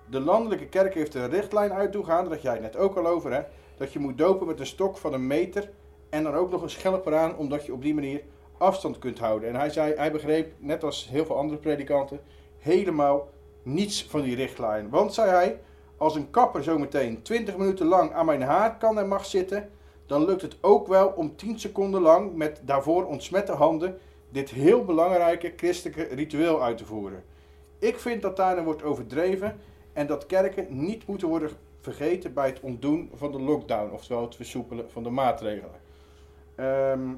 De 0.09 0.19
landelijke 0.19 0.67
kerk 0.67 0.93
heeft 0.93 1.15
een 1.15 1.29
richtlijn 1.29 1.73
uittoegaan, 1.73 2.29
dat 2.29 2.41
jij 2.41 2.51
het 2.51 2.61
net 2.61 2.77
ook 2.77 2.95
al 2.95 3.07
over 3.07 3.33
hè, 3.33 3.41
dat 3.77 3.93
je 3.93 3.99
moet 3.99 4.17
dopen 4.17 4.47
met 4.47 4.59
een 4.59 4.65
stok 4.65 4.97
van 4.97 5.13
een 5.13 5.27
meter 5.27 5.69
en 6.13 6.23
dan 6.23 6.33
ook 6.33 6.51
nog 6.51 6.61
een 6.61 6.69
schelp 6.69 7.05
eraan, 7.05 7.37
omdat 7.37 7.65
je 7.65 7.73
op 7.73 7.81
die 7.81 7.93
manier 7.93 8.21
afstand 8.57 8.99
kunt 8.99 9.19
houden. 9.19 9.49
En 9.49 9.55
hij 9.55 9.69
zei, 9.69 9.93
hij 9.95 10.11
begreep, 10.11 10.53
net 10.57 10.83
als 10.83 11.07
heel 11.09 11.25
veel 11.25 11.37
andere 11.37 11.59
predikanten, 11.59 12.19
helemaal 12.59 13.29
niets 13.63 14.05
van 14.05 14.21
die 14.21 14.35
richtlijn. 14.35 14.89
Want, 14.89 15.13
zei 15.13 15.29
hij, 15.29 15.59
als 15.97 16.15
een 16.15 16.29
kapper 16.29 16.63
zometeen 16.63 17.21
20 17.21 17.57
minuten 17.57 17.85
lang 17.85 18.13
aan 18.13 18.25
mijn 18.25 18.41
haar 18.41 18.77
kan 18.77 18.99
en 18.99 19.07
mag 19.07 19.25
zitten, 19.25 19.69
dan 20.05 20.25
lukt 20.25 20.41
het 20.41 20.57
ook 20.61 20.87
wel 20.87 21.07
om 21.07 21.35
10 21.35 21.59
seconden 21.59 22.01
lang 22.01 22.35
met 22.35 22.61
daarvoor 22.65 23.05
ontsmette 23.05 23.51
handen 23.51 23.97
dit 24.29 24.49
heel 24.49 24.85
belangrijke 24.85 25.53
christelijke 25.55 26.03
ritueel 26.03 26.63
uit 26.63 26.77
te 26.77 26.85
voeren. 26.85 27.23
Ik 27.79 27.99
vind 27.99 28.21
dat 28.21 28.35
daarin 28.35 28.63
wordt 28.63 28.83
overdreven 28.83 29.59
en 29.93 30.07
dat 30.07 30.25
kerken 30.25 30.67
niet 30.69 31.07
moeten 31.07 31.27
worden 31.27 31.49
vergeten 31.81 32.33
bij 32.33 32.47
het 32.47 32.59
ontdoen 32.59 33.11
van 33.13 33.31
de 33.31 33.39
lockdown, 33.39 33.93
oftewel 33.93 34.21
het 34.21 34.35
versoepelen 34.35 34.91
van 34.91 35.03
de 35.03 35.09
maatregelen. 35.09 35.82
Ehm, 36.55 37.09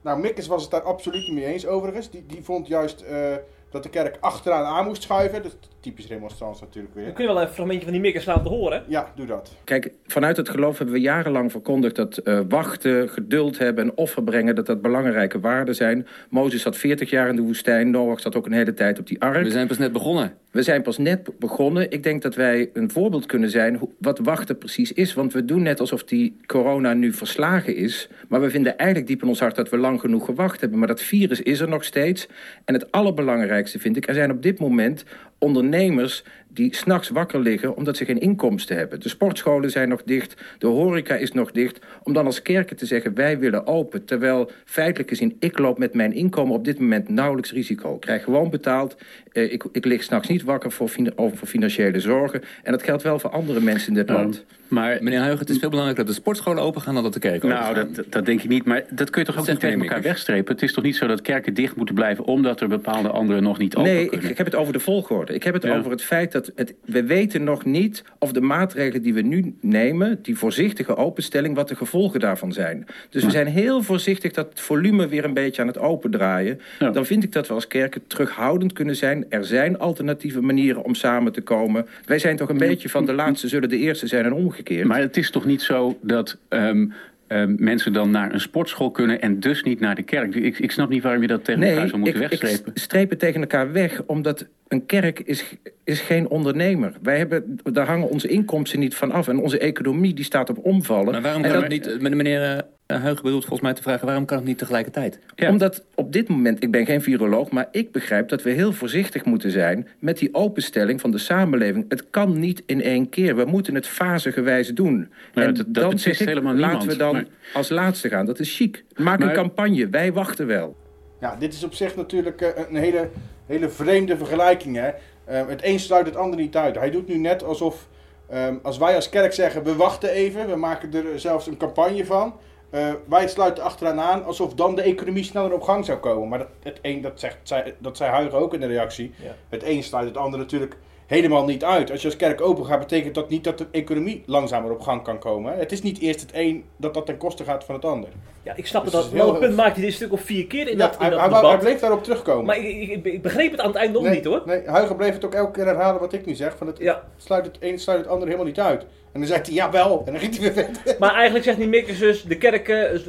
nou, 0.00 0.20
Mikkes 0.20 0.46
was 0.46 0.62
het 0.62 0.70
daar 0.70 0.82
absoluut 0.82 1.26
niet 1.26 1.34
mee 1.34 1.44
eens 1.44 1.66
overigens. 1.66 2.10
Die, 2.10 2.26
die 2.26 2.44
vond 2.44 2.66
juist 2.66 3.00
eh, 3.00 3.36
dat 3.70 3.82
de 3.82 3.88
kerk 3.88 4.16
achteraan 4.20 4.64
aan 4.64 4.84
moest 4.84 5.02
schuiven. 5.02 5.42
Typisch 5.88 6.06
remonstrants 6.06 6.60
natuurlijk 6.60 6.94
weer. 6.94 7.04
Dan 7.04 7.14
kun 7.14 7.24
je 7.24 7.32
wel 7.32 7.42
een 7.42 7.48
fragmentje 7.48 7.82
van 7.84 7.92
die 7.92 8.00
mikkers 8.00 8.24
laten 8.24 8.50
horen. 8.50 8.82
Ja, 8.88 9.12
doe 9.14 9.26
dat. 9.26 9.56
Kijk, 9.64 9.90
vanuit 10.06 10.36
het 10.36 10.48
geloof 10.48 10.76
hebben 10.78 10.94
we 10.94 11.00
jarenlang 11.00 11.50
verkondigd 11.50 11.96
dat 11.96 12.16
eh, 12.16 12.40
wachten, 12.48 13.08
geduld 13.08 13.58
hebben 13.58 13.84
en 13.84 13.96
offer 13.96 14.22
brengen, 14.22 14.54
dat 14.54 14.66
dat 14.66 14.82
belangrijke 14.82 15.40
waarden 15.40 15.74
zijn. 15.74 16.06
Mozes 16.30 16.62
zat 16.62 16.76
40 16.76 17.10
jaar 17.10 17.28
in 17.28 17.36
de 17.36 17.42
woestijn, 17.42 17.90
Noach 17.90 18.20
zat 18.20 18.36
ook 18.36 18.46
een 18.46 18.52
hele 18.52 18.74
tijd 18.74 18.98
op 18.98 19.06
die 19.06 19.20
ark. 19.20 19.42
We 19.42 19.50
zijn 19.50 19.66
pas 19.66 19.78
net 19.78 19.92
begonnen. 19.92 20.32
We 20.50 20.62
zijn 20.62 20.82
pas 20.82 20.98
net 20.98 21.38
begonnen. 21.38 21.90
Ik 21.90 22.02
denk 22.02 22.22
dat 22.22 22.34
wij 22.34 22.70
een 22.72 22.90
voorbeeld 22.90 23.26
kunnen 23.26 23.50
zijn 23.50 23.76
hoe- 23.76 23.90
wat 23.98 24.18
wachten 24.18 24.58
precies 24.58 24.92
is. 24.92 25.14
Want 25.14 25.32
we 25.32 25.44
doen 25.44 25.62
net 25.62 25.80
alsof 25.80 26.04
die 26.04 26.36
corona 26.46 26.92
nu 26.92 27.12
verslagen 27.12 27.76
is. 27.76 28.08
Maar 28.28 28.40
we 28.40 28.50
vinden 28.50 28.76
eigenlijk 28.76 29.08
diep 29.08 29.22
in 29.22 29.28
ons 29.28 29.40
hart 29.40 29.56
dat 29.56 29.68
we 29.68 29.76
lang 29.76 30.00
genoeg 30.00 30.24
gewacht 30.24 30.60
hebben. 30.60 30.78
Maar 30.78 30.88
dat 30.88 31.02
virus 31.02 31.42
is 31.42 31.60
er 31.60 31.68
nog 31.68 31.84
steeds. 31.84 32.28
En 32.64 32.74
het 32.74 32.92
allerbelangrijkste 32.92 33.78
vind 33.78 33.96
ik, 33.96 34.08
er 34.08 34.14
zijn 34.14 34.30
op 34.30 34.42
dit 34.42 34.58
moment 34.58 35.04
ondernemers 35.38 35.76
Amos. 35.78 36.24
Die 36.52 36.74
s'nachts 36.76 37.08
wakker 37.08 37.40
liggen 37.40 37.76
omdat 37.76 37.96
ze 37.96 38.04
geen 38.04 38.20
inkomsten 38.20 38.76
hebben. 38.76 39.00
De 39.00 39.08
sportscholen 39.08 39.70
zijn 39.70 39.88
nog 39.88 40.02
dicht, 40.04 40.34
de 40.58 40.66
horeca 40.66 41.14
is 41.14 41.32
nog 41.32 41.50
dicht. 41.52 41.78
Om 42.02 42.12
dan 42.12 42.26
als 42.26 42.42
kerken 42.42 42.76
te 42.76 42.86
zeggen, 42.86 43.14
wij 43.14 43.38
willen 43.38 43.66
open. 43.66 44.04
Terwijl 44.04 44.50
feitelijk 44.64 45.08
gezien, 45.08 45.36
ik 45.38 45.58
loop 45.58 45.78
met 45.78 45.94
mijn 45.94 46.12
inkomen 46.12 46.54
op 46.54 46.64
dit 46.64 46.78
moment 46.78 47.08
nauwelijks 47.08 47.52
risico. 47.52 47.94
Ik 47.94 48.00
krijg 48.00 48.24
gewoon 48.24 48.50
betaald. 48.50 48.96
Eh, 49.32 49.52
ik, 49.52 49.64
ik 49.72 49.84
lig 49.84 50.02
s'nachts 50.02 50.28
niet 50.28 50.42
wakker 50.42 50.72
voor, 50.72 50.90
over 51.16 51.36
voor 51.38 51.48
financiële 51.48 52.00
zorgen. 52.00 52.42
En 52.62 52.72
dat 52.72 52.82
geldt 52.82 53.02
wel 53.02 53.18
voor 53.18 53.30
andere 53.30 53.60
mensen 53.60 53.88
in 53.88 53.94
dit 53.94 54.08
land. 54.08 54.44
Maar 54.68 54.98
Meneer 55.02 55.18
Huigen, 55.20 55.38
het 55.40 55.50
is 55.50 55.58
veel 55.58 55.68
belangrijker 55.68 56.04
dat 56.04 56.14
de 56.14 56.20
sportscholen 56.20 56.62
open 56.62 56.80
gaan 56.80 56.94
dan 56.94 57.02
dat 57.02 57.12
de 57.12 57.18
kerken 57.18 57.48
open 57.48 57.62
Nou, 57.62 57.74
gaan. 57.74 57.92
dat, 57.92 58.04
dat 58.12 58.26
denk 58.26 58.42
ik 58.42 58.48
niet. 58.48 58.64
Maar 58.64 58.84
dat 58.90 59.10
kun 59.10 59.20
je 59.20 59.26
toch 59.26 59.38
ook 59.38 59.46
niet 59.46 59.60
tegen 59.60 59.80
elkaar 59.80 60.02
wegstrepen? 60.02 60.52
Het 60.54 60.62
is 60.62 60.72
toch 60.72 60.84
niet 60.84 60.96
zo 60.96 61.06
dat 61.06 61.22
kerken 61.22 61.54
dicht 61.54 61.76
moeten 61.76 61.94
blijven... 61.94 62.24
omdat 62.24 62.60
er 62.60 62.68
bepaalde 62.68 63.08
anderen 63.08 63.42
nog 63.42 63.58
niet 63.58 63.76
open 63.76 63.90
Nee, 63.92 64.02
ik, 64.02 64.08
kunnen? 64.10 64.30
ik 64.30 64.36
heb 64.36 64.46
het 64.46 64.54
over 64.54 64.72
de 64.72 64.80
volgorde. 64.80 65.34
Ik 65.34 65.42
heb 65.42 65.54
het 65.54 65.62
Ja. 65.62 65.78
over 65.78 65.90
het 65.90 66.02
feit 66.02 66.32
dat 66.32 66.37
het, 66.54 66.74
we 66.84 67.04
weten 67.04 67.44
nog 67.44 67.64
niet 67.64 68.04
of 68.18 68.32
de 68.32 68.40
maatregelen 68.40 69.02
die 69.02 69.14
we 69.14 69.20
nu 69.20 69.54
nemen, 69.60 70.18
die 70.22 70.38
voorzichtige 70.38 70.96
openstelling, 70.96 71.54
wat 71.54 71.68
de 71.68 71.76
gevolgen 71.76 72.20
daarvan 72.20 72.52
zijn. 72.52 72.86
Dus 73.10 73.24
we 73.24 73.30
zijn 73.30 73.46
heel 73.46 73.82
voorzichtig 73.82 74.32
dat 74.32 74.48
het 74.48 74.60
volume 74.60 75.08
weer 75.08 75.24
een 75.24 75.34
beetje 75.34 75.62
aan 75.62 75.68
het 75.68 75.78
opendraaien. 75.78 76.60
Ja. 76.78 76.90
Dan 76.90 77.06
vind 77.06 77.24
ik 77.24 77.32
dat 77.32 77.48
we 77.48 77.54
als 77.54 77.66
kerken 77.66 78.06
terughoudend 78.06 78.72
kunnen 78.72 78.96
zijn. 78.96 79.26
Er 79.28 79.44
zijn 79.44 79.78
alternatieve 79.78 80.40
manieren 80.40 80.84
om 80.84 80.94
samen 80.94 81.32
te 81.32 81.40
komen. 81.40 81.86
Wij 82.04 82.18
zijn 82.18 82.36
toch 82.36 82.48
een 82.48 82.58
beetje 82.58 82.88
van 82.88 83.06
de 83.06 83.12
laatste 83.12 83.48
zullen 83.48 83.68
de 83.68 83.78
eerste 83.78 84.06
zijn 84.06 84.24
en 84.24 84.32
omgekeerd. 84.32 84.86
Maar 84.86 85.00
het 85.00 85.16
is 85.16 85.30
toch 85.30 85.44
niet 85.44 85.62
zo 85.62 85.98
dat 86.02 86.36
ehm, 86.48 86.86
ehm, 87.28 87.54
mensen 87.58 87.92
dan 87.92 88.10
naar 88.10 88.32
een 88.32 88.40
sportschool 88.40 88.90
kunnen... 88.90 89.20
en 89.20 89.40
dus 89.40 89.62
niet 89.62 89.80
naar 89.80 89.94
de 89.94 90.02
kerk? 90.02 90.34
Ik, 90.34 90.58
ik 90.58 90.70
snap 90.70 90.88
niet 90.88 91.02
waarom 91.02 91.22
je 91.22 91.28
dat 91.28 91.44
tegen 91.44 91.62
elkaar 91.62 91.88
zou 91.88 91.88
ik, 91.88 92.04
moeten 92.04 92.22
ik 92.22 92.28
wegstrepen. 92.28 92.72
streep 92.74 93.10
het 93.10 93.18
tegen 93.18 93.40
elkaar 93.40 93.72
weg, 93.72 94.02
omdat 94.06 94.46
een 94.68 94.86
kerk 94.86 95.20
is, 95.20 95.44
is 95.84 96.00
geen 96.00 96.28
ondernemer. 96.28 96.92
Wij 97.02 97.18
hebben, 97.18 97.60
daar 97.72 97.86
hangen 97.86 98.08
onze 98.08 98.28
inkomsten 98.28 98.78
niet 98.78 98.94
van 98.94 99.12
af. 99.12 99.28
En 99.28 99.38
onze 99.38 99.58
economie 99.58 100.14
die 100.14 100.24
staat 100.24 100.50
op 100.50 100.64
omvallen. 100.64 101.12
Maar 101.12 101.22
waarom 101.22 101.42
kan 101.42 101.62
het 101.62 101.68
niet... 101.68 102.00
Meneer 102.00 102.64
eh, 102.88 103.00
Huigen 103.02 103.22
bedoelt 103.24 103.42
volgens 103.44 103.62
mij 103.62 103.72
te 103.74 103.82
vragen... 103.82 104.06
waarom 104.06 104.24
kan 104.24 104.36
het 104.36 104.46
niet 104.46 104.58
tegelijkertijd? 104.58 105.18
Ja. 105.34 105.48
Omdat 105.50 105.84
op 105.94 106.12
dit 106.12 106.28
moment, 106.28 106.62
ik 106.62 106.70
ben 106.70 106.86
geen 106.86 107.02
viroloog... 107.02 107.50
maar 107.50 107.68
ik 107.70 107.92
begrijp 107.92 108.28
dat 108.28 108.42
we 108.42 108.50
heel 108.50 108.72
voorzichtig 108.72 109.24
moeten 109.24 109.50
zijn... 109.50 109.88
met 109.98 110.18
die 110.18 110.34
openstelling 110.34 111.00
van 111.00 111.10
de 111.10 111.18
samenleving. 111.18 111.84
Het 111.88 112.10
kan 112.10 112.38
niet 112.38 112.62
in 112.66 112.82
één 112.82 113.08
keer. 113.08 113.36
We 113.36 113.44
moeten 113.44 113.74
het 113.74 113.86
fasegewijs 113.86 114.68
doen. 114.68 114.96
Nou, 115.34 115.46
en 115.48 115.54
dat- 115.54 115.64
dat 115.66 115.74
dan 115.74 115.90
beslist 115.90 116.18
zeg 116.18 116.28
ik, 116.28 116.34
helemaal 116.34 116.54
laten 116.54 116.68
niemand, 116.78 116.92
we 116.92 117.04
dan 117.04 117.12
maar- 117.14 117.26
als 117.54 117.68
laatste 117.68 118.08
gaan. 118.08 118.26
Dat 118.26 118.38
is 118.38 118.56
chic. 118.56 118.84
Maak 118.96 119.18
Maar- 119.18 119.28
een 119.28 119.34
campagne. 119.34 119.88
Wij 119.88 120.12
wachten 120.12 120.46
wel. 120.46 120.76
Ja, 121.20 121.36
dit 121.38 121.54
is 121.54 121.64
op 121.64 121.74
zich 121.74 121.96
natuurlijk 121.96 122.40
eh, 122.40 122.48
een 122.70 122.76
hele, 122.76 123.08
hele 123.46 123.68
vreemde 123.68 124.16
vergelijking. 124.16 124.76
Hè? 124.76 124.88
Eh, 125.24 125.46
het 125.48 125.60
een 125.64 125.78
sluit 125.80 126.06
het 126.06 126.16
ander 126.16 126.38
niet 126.40 126.56
uit. 126.56 126.74
Hij 126.78 126.90
doet 126.90 127.08
nu 127.08 127.16
net 127.18 127.44
alsof, 127.44 127.88
ehm, 128.30 128.54
als 128.62 128.78
wij 128.78 128.94
als 128.94 129.08
kerk 129.08 129.32
zeggen, 129.32 129.64
we 129.64 129.74
wachten 129.76 130.10
even, 130.10 130.48
we 130.48 130.56
maken 130.56 130.94
er 130.94 131.20
zelfs 131.20 131.46
een 131.46 131.56
campagne 131.56 132.04
van. 132.04 132.34
Eh, 132.70 132.88
wij 133.08 133.28
sluiten 133.28 133.62
achteraan 133.64 134.00
aan, 134.00 134.24
alsof 134.24 134.54
dan 134.54 134.74
de 134.74 134.82
economie 134.82 135.24
sneller 135.24 135.52
op 135.52 135.62
gang 135.62 135.84
zou 135.84 135.98
komen. 135.98 136.28
Maar 136.28 136.38
dat, 136.38 136.48
het 136.62 136.78
een, 136.82 137.00
dat, 137.00 137.20
zegt, 137.20 137.36
zij, 137.42 137.74
dat 137.78 137.96
zei 137.96 138.10
Huigen 138.10 138.38
ook 138.38 138.54
in 138.54 138.60
de 138.60 138.66
reactie. 138.66 139.12
Ja. 139.22 139.34
Het 139.48 139.62
een 139.64 139.82
sluit 139.82 140.06
het 140.08 140.16
ander 140.16 140.38
natuurlijk 140.38 140.76
helemaal 141.06 141.44
niet 141.44 141.64
uit. 141.64 141.90
Als 141.90 142.00
je 142.00 142.06
als 142.06 142.16
kerk 142.16 142.40
open 142.40 142.66
gaat, 142.66 142.78
betekent 142.78 143.14
dat 143.14 143.28
niet 143.28 143.44
dat 143.44 143.58
de 143.58 143.66
economie 143.70 144.22
langzamer 144.26 144.70
op 144.70 144.80
gang 144.80 145.02
kan 145.02 145.18
komen. 145.18 145.58
Het 145.58 145.72
is 145.72 145.82
niet 145.82 145.98
eerst 146.00 146.20
het 146.20 146.30
een 146.32 146.64
dat 146.76 146.94
dat 146.94 147.06
ten 147.06 147.16
koste 147.16 147.44
gaat 147.44 147.64
van 147.64 147.74
het 147.74 147.84
ander. 147.84 148.08
Ja, 148.42 148.52
ik 148.56 148.66
snap 148.66 148.84
Dus 148.84 148.94
is 148.94 149.10
Maar 149.10 149.26
op 149.26 149.30
het 149.30 149.40
punt 149.40 149.56
maakt 149.56 149.76
hij 149.76 149.84
dit 149.84 149.94
stuk 149.94 150.12
of 150.12 150.20
vier 150.20 150.46
keer 150.46 150.68
in 150.68 150.76
Ja, 150.76 150.86
dat, 150.86 150.94
in 150.94 151.00
hij, 151.00 151.10
dat 151.10 151.20
hij, 151.20 151.28
wou- 151.28 151.42
hij 151.42 151.50
debat. 151.50 151.66
bleef 151.68 151.80
daarop 151.80 152.04
terugkomen. 152.04 152.44
Maar 152.44 152.58
ik, 152.58 152.90
ik, 152.90 153.04
ik 153.04 153.22
begreep 153.22 153.50
het 153.50 153.60
aan 153.60 153.66
het 153.66 153.76
eind 153.76 153.92
nog 153.92 154.02
nee, 154.02 154.14
niet 154.14 154.24
hoor. 154.24 154.42
Nee, 154.44 154.62
Huigen 154.68 154.96
bleef 154.96 155.12
het 155.14 155.24
ook 155.24 155.34
elke 155.34 155.50
keer 155.50 155.64
herhalen 155.66 156.00
wat 156.00 156.12
ik 156.12 156.26
nu 156.26 156.34
zeg. 156.34 156.56
Van 156.56 156.66
het 156.66 156.78
Ja, 156.78 157.02
sluit 157.16 157.46
het 157.46 157.56
een 157.60 157.78
sluit 157.78 157.98
het 158.00 158.08
ander 158.08 158.24
helemaal 158.26 158.46
niet 158.46 158.60
uit. 158.60 158.86
En 159.12 159.20
dan 159.20 159.28
zegt 159.28 159.46
hij 159.46 159.54
jawel. 159.54 160.02
En 160.06 160.12
dan 160.12 160.20
ging 160.20 160.36
hij 160.38 160.52
weer 160.52 160.64
verder. 160.64 160.96
maar 160.98 161.14
eigenlijk 161.14 161.44
zegt 161.44 161.58
die 161.58 161.68
Mikkers 161.68 161.98
dus, 161.98 162.22
de 162.22 162.38
kerken 162.38 163.00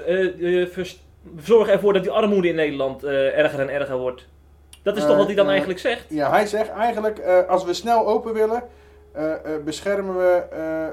vers- 0.71 1.03
zorgen 1.39 1.73
ervoor 1.73 1.93
dat 1.93 2.03
die 2.03 2.11
armoede 2.11 2.47
in 2.47 2.55
Nederland 2.55 3.03
erger 3.03 3.59
en 3.59 3.69
erger 3.69 3.97
wordt. 3.97 4.27
Dat 4.83 4.97
is 4.97 5.05
toch 5.05 5.17
wat 5.17 5.25
hij 5.25 5.35
dan 5.35 5.49
eigenlijk 5.49 5.79
zegt? 5.79 6.05
Ja, 6.09 6.29
hij 6.29 6.45
zegt 6.45 6.69
eigenlijk, 6.69 7.19
als 7.47 7.65
we 7.65 7.73
snel 7.73 8.07
open 8.07 8.33
willen, 8.33 8.63
beschermen, 9.65 10.17
we, 10.17 10.43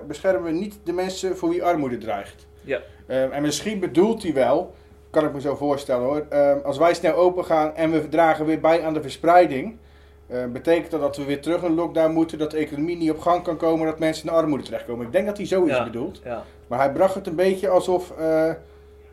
beschermen 0.07 0.42
we 0.42 0.51
niet 0.51 0.79
de 0.85 0.92
mensen 0.92 1.37
voor 1.37 1.49
wie 1.49 1.64
armoede 1.64 1.99
dreigt. 1.99 2.47
Ja. 2.61 2.81
En 3.07 3.42
misschien 3.42 3.81
bedoelt 3.81 4.23
hij 4.23 4.33
wel, 4.33 4.75
kan 5.11 5.25
ik 5.25 5.33
me 5.33 5.40
zo 5.40 5.55
voorstellen 5.55 6.05
hoor, 6.05 6.27
als 6.64 6.79
wij 6.79 6.95
snel 6.95 7.14
open 7.14 7.45
gaan 7.45 7.75
en 7.75 7.90
we 7.90 8.09
dragen 8.09 8.45
weer 8.45 8.61
bij 8.61 8.83
aan 8.83 8.95
de 8.95 9.03
verspreiding, 9.03 9.77
eh, 10.27 10.45
betekent 10.47 10.91
dat 10.91 11.01
dat 11.01 11.17
we 11.17 11.25
weer 11.25 11.41
terug 11.43 11.62
in 11.62 11.75
lockdown 11.75 12.12
moeten, 12.12 12.39
dat 12.39 12.51
de 12.51 12.57
economie 12.57 12.97
niet 12.97 13.11
op 13.11 13.19
gang 13.21 13.43
kan 13.43 13.57
komen, 13.57 13.87
dat 13.87 13.99
mensen 13.99 14.27
in 14.27 14.33
de 14.33 14.39
armoede 14.39 14.65
terechtkomen. 14.65 15.07
Ik 15.07 15.12
denk 15.12 15.27
dat 15.27 15.37
hij 15.37 15.47
zoiets 15.47 15.77
Ja. 15.77 15.85
bedoelt. 15.85 16.21
Ja. 16.25 16.43
Maar 16.67 16.79
hij 16.79 16.93
bracht 16.93 17.15
het 17.15 17.27
een 17.27 17.37
beetje 17.37 17.69
alsof, 17.69 18.11
eh, 18.19 18.51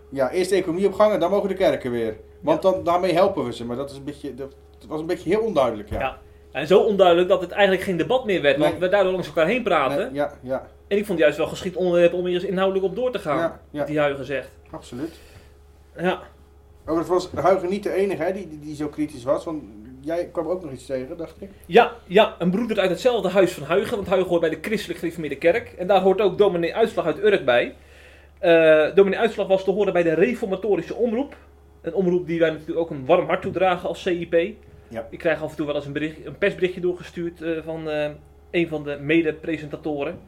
ja, 0.09 0.31
eerst 0.31 0.49
de 0.49 0.55
economie 0.55 0.87
op 0.87 0.93
gang 0.93 1.13
en 1.13 1.19
dan 1.19 1.29
mogen 1.31 1.49
de 1.49 1.55
kerken 1.55 1.91
weer. 1.91 2.15
Want 2.39 2.61
dan, 2.61 2.83
daarmee 2.83 3.13
helpen 3.13 3.45
we 3.45 3.53
ze. 3.53 3.65
Maar 3.65 3.75
dat, 3.75 3.91
is 3.91 3.97
een 3.97 4.03
beetje, 4.03 4.33
dat, 4.33 4.51
dat 4.79 4.87
was 4.89 4.99
een 4.99 5.05
beetje 5.05 5.29
heel 5.29 5.39
onduidelijk, 5.41 5.89
ja. 5.89 5.99
Ja. 5.99 6.17
En 6.51 6.67
zo 6.67 6.79
onduidelijk 6.79 7.27
dat 7.29 7.41
het 7.41 7.51
eigenlijk 7.51 7.83
geen 7.83 7.97
debat 7.97 8.25
meer 8.25 8.41
werd, 8.41 8.57
want 8.57 8.77
we 8.77 8.89
daardoor 8.89 9.11
langs 9.11 9.27
elkaar 9.27 9.47
heen 9.47 9.63
praten. 9.63 9.97
Nee, 10.05 10.13
ja, 10.13 10.33
ja, 10.41 10.67
En 10.87 10.97
ik 10.97 11.05
vond 11.05 11.07
het 11.07 11.17
juist 11.19 11.37
wel 11.37 11.47
geschikt 11.47 11.75
onderwerp 11.75 12.13
om 12.13 12.25
hier 12.25 12.33
eens 12.35 12.43
inhoudelijk 12.43 12.85
op 12.85 12.95
door 12.95 13.11
te 13.11 13.19
gaan. 13.19 13.59
ja, 13.71 13.85
die 13.85 13.99
Huigen 13.99 14.25
zegt. 14.25 14.49
absoluut. 14.71 15.15
Ja. 15.97 16.19
Overigens 16.85 17.31
was 17.33 17.43
Huigen 17.43 17.69
niet 17.69 17.83
de 17.83 17.91
enige 17.93 18.23
hè, 18.23 18.33
die, 18.33 18.47
die, 18.49 18.59
die 18.59 18.75
zo 18.75 18.87
kritisch 18.87 19.23
was. 19.23 19.43
Want 19.45 19.63
jij 20.03 20.29
kwam 20.31 20.47
ook 20.47 20.63
nog 20.63 20.71
iets 20.71 20.85
tegen, 20.85 21.17
dacht 21.17 21.41
ik. 21.41 21.49
Ja, 21.65 21.91
ja, 22.07 22.35
een 22.39 22.51
broeder 22.51 22.79
uit 22.79 22.89
hetzelfde 22.89 23.29
huis 23.29 23.53
van 23.53 23.63
Huigen, 23.63 23.95
want 23.95 24.07
Huigen 24.07 24.29
hoort 24.29 24.41
bij 24.41 24.49
de 24.49 24.57
christelijk 24.61 24.99
gereformeerde 24.99 25.37
kerk. 25.37 25.73
En 25.77 25.87
daar 25.87 26.01
hoort 26.01 26.21
ook 26.21 26.37
dominee 26.37 26.75
Uitslag 26.75 27.05
uit 27.05 27.23
Urk 27.23 27.45
bij. 27.45 27.75
Eh 28.39 28.95
dominee 28.95 29.19
Uitslag 29.19 29.47
was 29.47 29.63
te 29.63 29.71
horen 29.71 29.93
bij 29.93 30.03
de 30.03 30.13
reformatorische 30.13 30.95
omroep. 30.95 31.35
Een 31.81 31.93
omroep 31.93 32.27
die 32.27 32.39
wij 32.39 32.49
natuurlijk 32.49 32.79
ook 32.79 32.89
een 32.89 33.05
warm 33.05 33.27
hart 33.27 33.41
toedragen 33.41 33.89
als 33.89 34.01
CIP. 34.01 34.55
Ja. 34.87 35.07
Ik 35.09 35.19
krijg 35.19 35.41
af 35.41 35.49
en 35.49 35.55
toe 35.55 35.65
wel 35.65 35.75
eens 35.75 35.85
een, 35.85 35.93
bericht, 35.93 36.25
een 36.25 36.37
persberichtje 36.37 36.81
doorgestuurd 36.81 37.41
eh, 37.41 37.51
van 37.63 37.89
eh, 37.89 38.09
een 38.51 38.67
van 38.67 38.83
de 38.83 38.97
mede-presentatoren. 39.01 40.19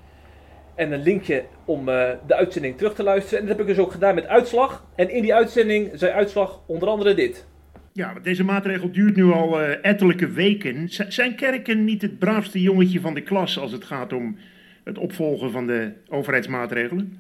En 0.76 0.92
een 0.92 1.02
linkje 1.02 1.44
om 1.66 1.86
de 1.86 2.36
uitzending 2.36 2.78
terug 2.78 2.94
te 2.96 3.04
luisteren. 3.04 3.40
En 3.40 3.46
dat 3.48 3.58
heb 3.58 3.68
ik 3.68 3.76
dus 3.76 3.86
ook 3.86 3.92
gedaan 3.92 4.16
met 4.16 4.28
Uitslag. 4.28 4.84
En 4.96 5.10
in 5.10 5.22
die 5.22 5.34
uitzending 5.34 5.92
zei 5.94 6.12
Uitslag 6.12 6.60
onder 6.66 6.88
andere 6.88 7.14
dit. 7.14 7.46
Ja, 7.96 8.14
want 8.14 8.24
deze 8.24 8.44
maatregel 8.44 8.92
duurt 8.92 9.16
nu 9.16 9.24
al 9.32 9.62
eh, 9.62 9.78
ettelijke 9.82 10.28
weken. 10.28 10.90
Zijn 10.90 11.36
kerken 11.36 11.84
niet 11.84 12.02
het 12.02 12.20
braafste 12.20 12.62
jongetje 12.62 13.00
van 13.00 13.14
de 13.14 13.22
klas 13.22 13.60
als 13.60 13.72
het 13.72 13.84
gaat 13.84 14.14
om 14.14 14.38
het 14.84 14.98
opvolgen 14.98 15.52
van 15.52 15.68
de 15.68 15.92
overheidsmaatregelen? 16.10 17.18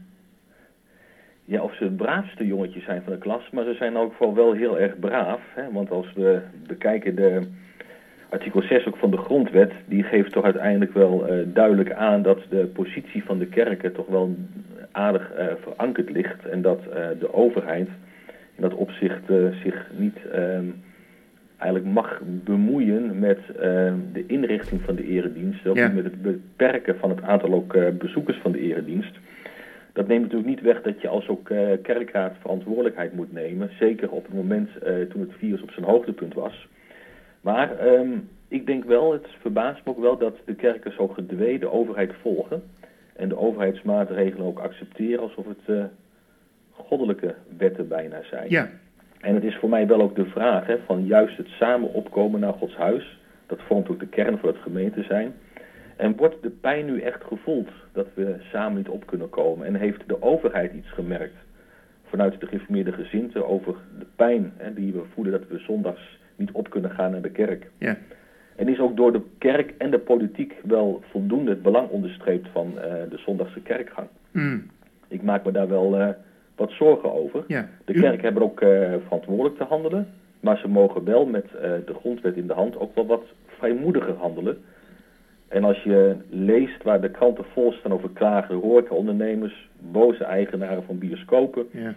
Ja, 1.46 1.62
of 1.62 1.76
ze 1.76 1.84
het 1.84 1.98
braafste 1.98 2.46
jongetjes 2.46 2.84
zijn 2.84 3.02
van 3.04 3.14
de 3.14 3.20
klas, 3.20 3.50
maar 3.52 3.64
ze 3.64 3.74
zijn 3.74 3.98
ook 3.98 4.14
vooral 4.14 4.36
wel 4.36 4.54
heel 4.54 4.80
erg 4.80 5.00
braaf. 5.00 5.42
Hè? 5.54 5.72
Want 5.72 5.92
als 5.92 6.14
we 6.14 6.42
bekijken 6.68 7.16
de 7.16 7.42
artikel 8.30 8.62
6 8.62 8.86
ook 8.86 8.98
van 8.98 9.12
de 9.12 9.18
grondwet, 9.18 9.72
die 9.86 10.04
geeft 10.04 10.32
toch 10.32 10.44
uiteindelijk 10.44 10.94
wel 10.94 11.28
eh, 11.28 11.38
duidelijk 11.46 11.92
aan 11.92 12.22
dat 12.22 12.40
de 12.50 12.66
positie 12.74 13.24
van 13.24 13.40
de 13.40 13.48
kerken 13.48 13.94
toch 13.94 14.08
wel 14.08 14.36
aardig 14.92 15.32
eh, 15.32 15.46
verankerd 15.62 16.10
ligt. 16.10 16.46
En 16.46 16.62
dat 16.62 16.84
de 17.20 17.34
overheid 17.34 17.90
in 18.56 18.62
dat 18.62 18.74
opzicht 18.74 19.30
eh, 19.30 19.38
zich 19.64 19.90
niet 19.98 20.18
ehm, 20.32 20.66
eigenlijk 21.58 21.94
mag 21.94 22.22
bemoeien 22.24 23.20
met 23.20 23.40
eh, 23.50 23.94
de 24.14 24.24
inrichting 24.28 24.82
van 24.82 24.96
de 24.96 25.04
eredienst. 25.04 25.68
Ook 25.68 25.76
Ja. 25.76 25.88
met 25.88 26.04
het 26.04 26.22
beperken 26.22 26.96
van 26.98 27.10
het 27.10 27.22
aantal 27.22 27.54
ook, 27.54 27.74
eh, 27.76 27.90
bezoekers 27.90 28.38
van 28.38 28.52
de 28.52 28.60
eredienst. 28.60 29.20
Dat 29.94 30.08
neemt 30.08 30.22
natuurlijk 30.22 30.50
niet 30.50 30.62
weg 30.62 30.82
dat 30.82 31.02
je 31.02 31.08
als 31.08 31.28
ook 31.28 31.50
eh, 31.50 31.68
kerkraad 31.82 32.34
verantwoordelijkheid 32.40 33.14
moet 33.14 33.34
nemen. 33.34 33.70
Zeker 33.80 34.12
op 34.12 34.26
het 34.26 34.34
moment 34.34 34.70
toen 35.10 35.22
het 35.22 35.34
virus 35.38 35.62
op 35.62 35.72
zijn 35.72 35.86
hoogtepunt 35.86 36.34
was. 36.34 36.68
Maar 37.42 37.78
ehm, 37.78 38.10
ik 38.48 38.66
denk 38.66 38.84
wel, 38.84 39.12
het 39.14 39.28
verbaast 39.42 39.86
me 39.86 39.92
ook 39.92 40.00
wel 40.00 40.18
dat 40.18 40.38
de 40.46 40.56
kerken 40.56 40.92
zo 40.94 41.08
gedwee 41.08 41.60
de 41.60 41.72
overheid 41.72 42.14
volgen. 42.22 42.62
en 43.16 43.30
de 43.30 43.38
overheidsmaatregelen 43.38 44.46
ook 44.46 44.60
accepteren 44.60 45.20
alsof 45.20 45.46
het 45.48 45.90
goddelijke 46.78 47.36
wetten 47.58 47.88
bijna 47.88 48.24
zijn. 48.24 48.50
Ja, 48.50 48.70
En 49.22 49.34
het 49.36 49.44
is 49.44 49.56
voor 49.56 49.70
mij 49.70 49.88
wel 49.88 50.02
ook 50.02 50.16
de 50.16 50.26
vraag 50.26 50.66
hè, 50.66 50.78
van 50.86 51.06
juist 51.06 51.38
het 51.38 51.48
samen 51.48 51.94
opkomen 51.94 52.40
naar 52.40 52.54
Gods 52.54 52.76
huis. 52.76 53.20
Dat 53.48 53.62
vormt 53.62 53.90
ook 53.90 54.00
de 54.00 54.08
kern 54.08 54.38
voor 54.38 54.50
het 54.50 54.62
gemeente 54.62 55.04
zijn. 55.04 55.34
En 55.96 56.16
wordt 56.16 56.42
de 56.42 56.50
pijn 56.50 56.86
nu 56.86 57.00
echt 57.02 57.24
gevoeld 57.24 57.70
dat 57.94 58.08
we 58.14 58.36
samen 58.52 58.78
niet 58.78 58.90
op 58.90 59.06
kunnen 59.06 59.30
komen? 59.30 59.68
En 59.68 59.76
heeft 59.76 60.02
de 60.08 60.22
overheid 60.22 60.74
iets 60.74 60.90
gemerkt 60.90 61.36
vanuit 62.10 62.40
de 62.40 62.46
gereformeerde 62.48 62.92
gezinten 62.92 63.48
over 63.48 63.76
de 64.00 64.06
pijn 64.16 64.54
hè, 64.58 64.74
die 64.74 64.94
we 64.94 65.02
voelen 65.14 65.34
dat 65.34 65.48
we 65.50 65.58
zondags 65.60 66.20
niet 66.36 66.52
op 66.52 66.70
kunnen 66.70 66.92
gaan 66.92 67.12
naar 67.12 67.22
de 67.22 67.32
kerk? 67.32 67.70
ja. 67.78 67.98
En 68.56 68.68
is 68.70 68.80
ook 68.80 68.96
door 68.98 69.12
de 69.12 69.22
kerk 69.38 69.74
en 69.78 69.92
de 69.92 70.00
politiek 70.00 70.54
wel 70.64 71.04
voldoende 71.12 71.50
het 71.50 71.62
belang 71.62 71.90
onderstreept 71.90 72.48
van 72.52 72.80
eh, 72.80 72.92
de 73.10 73.18
zondagse 73.18 73.60
kerkgang? 73.62 74.08
Mm, 74.32 74.66
Ik 75.08 75.22
maak 75.22 75.46
me 75.46 75.52
daar 75.52 75.68
wel 75.68 76.00
eh, 76.00 76.10
wat 76.56 76.72
zorgen 76.72 77.14
over. 77.14 77.44
ja. 77.48 77.70
De 77.86 77.94
kerk 77.94 78.22
hebben 78.22 78.44
ook 78.44 78.62
eh, 78.62 78.94
verantwoordelijk 79.04 79.58
te 79.58 79.64
handelen, 79.64 80.08
maar 80.40 80.58
ze 80.58 80.68
mogen 80.68 81.04
wel 81.04 81.26
met 81.26 81.46
eh, 81.46 81.72
de 81.86 81.94
grondwet 82.00 82.36
in 82.36 82.48
de 82.48 82.54
hand 82.54 82.80
ook 82.80 82.96
wel 82.96 83.06
wat 83.06 83.24
vrijmoediger 83.48 84.14
handelen. 84.14 84.58
En 85.48 85.64
als 85.64 85.84
je 85.84 86.16
leest 86.30 86.84
waar 86.84 87.02
de 87.02 87.12
kranten 87.12 87.46
vol 87.54 87.72
staan 87.72 87.92
over 87.92 88.10
klagen, 88.14 88.56
horecaondernemers, 88.56 89.70
boze 89.80 90.24
eigenaren 90.24 90.84
van 90.84 90.98
bioscopen, 90.98 91.66
ja. 91.72 91.94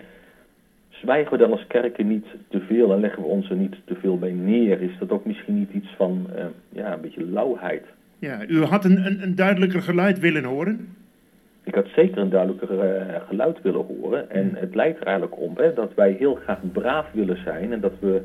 zwijgen 0.88 1.32
we 1.32 1.38
dan 1.38 1.52
als 1.52 1.66
kerken 1.66 2.08
niet 2.08 2.26
te 2.48 2.60
veel 2.60 2.92
en 2.92 3.00
leggen 3.00 3.22
we 3.22 3.28
ons 3.28 3.50
er 3.50 3.56
niet 3.56 3.76
te 3.84 3.94
veel 3.94 4.18
bij 4.18 4.32
neer? 4.32 4.80
Is 4.80 4.98
dat 4.98 5.10
ook 5.10 5.24
misschien 5.24 5.58
niet 5.58 5.72
iets 5.72 5.94
van 5.96 6.26
eh, 6.36 6.44
ja, 6.68 6.92
een 6.92 7.00
beetje 7.00 7.24
lauwheid? 7.24 7.84
ja. 8.18 8.46
U 8.46 8.62
had 8.62 8.84
een, 8.84 9.06
een, 9.06 9.22
een 9.22 9.34
duidelijker 9.34 9.82
geluid 9.82 10.18
willen 10.18 10.44
horen. 10.44 10.96
Ik 11.68 11.74
had 11.74 11.86
zeker 11.96 12.18
een 12.18 12.30
duidelijker 12.30 12.80
eh, 12.80 13.14
geluid 13.28 13.62
willen 13.62 13.86
horen. 14.00 14.30
En 14.30 14.54
het 14.54 14.74
lijkt 14.74 15.00
er 15.00 15.06
eigenlijk 15.06 15.40
om 15.40 15.52
hè, 15.56 15.72
dat 15.74 15.90
wij 15.94 16.16
heel 16.18 16.34
graag 16.34 16.58
braaf 16.72 17.06
willen 17.12 17.38
zijn 17.44 17.72
en 17.72 17.80
dat 17.80 17.92
we 18.00 18.22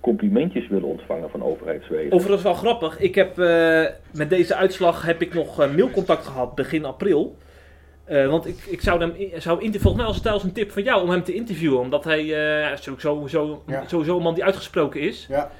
complimentjes 0.00 0.68
willen 0.68 0.88
ontvangen 0.88 1.30
van 1.30 1.42
overheidswezen. 1.42 2.12
Overigens 2.12 2.42
wel 2.42 2.54
grappig. 2.54 2.98
Ik 3.00 3.14
heb 3.14 3.38
eh, 3.38 3.84
met 4.12 4.30
deze 4.30 4.54
uitslag 4.54 5.02
heb 5.06 5.22
ik 5.22 5.34
nog 5.34 5.60
eh, 5.60 5.74
mailcontact 5.74 6.26
gehad 6.26 6.54
begin 6.54 6.84
april. 6.84 7.36
Eh, 8.04 8.26
want 8.28 8.46
ik, 8.46 8.56
ik 8.70 8.80
zou 8.80 9.00
hem 9.00 9.12
zou 9.34 9.62
inter- 9.62 9.80
volgens 9.80 9.96
mij 9.96 10.04
was 10.04 10.14
het 10.14 10.22
trouwens 10.24 10.48
een 10.48 10.54
tip 10.54 10.70
van 10.70 10.82
jou 10.82 11.02
om 11.02 11.10
hem 11.10 11.22
te 11.22 11.34
interviewen. 11.34 11.78
Omdat 11.80 12.04
hij 12.04 12.34
eh, 12.70 12.76
sowieso, 12.76 13.62
Ja. 13.66 13.82
sowieso 13.86 14.16
een 14.16 14.22
man 14.22 14.34
die 14.34 14.44
uitgesproken 14.44 15.00
is. 15.00 15.26
Ja, 15.28 15.50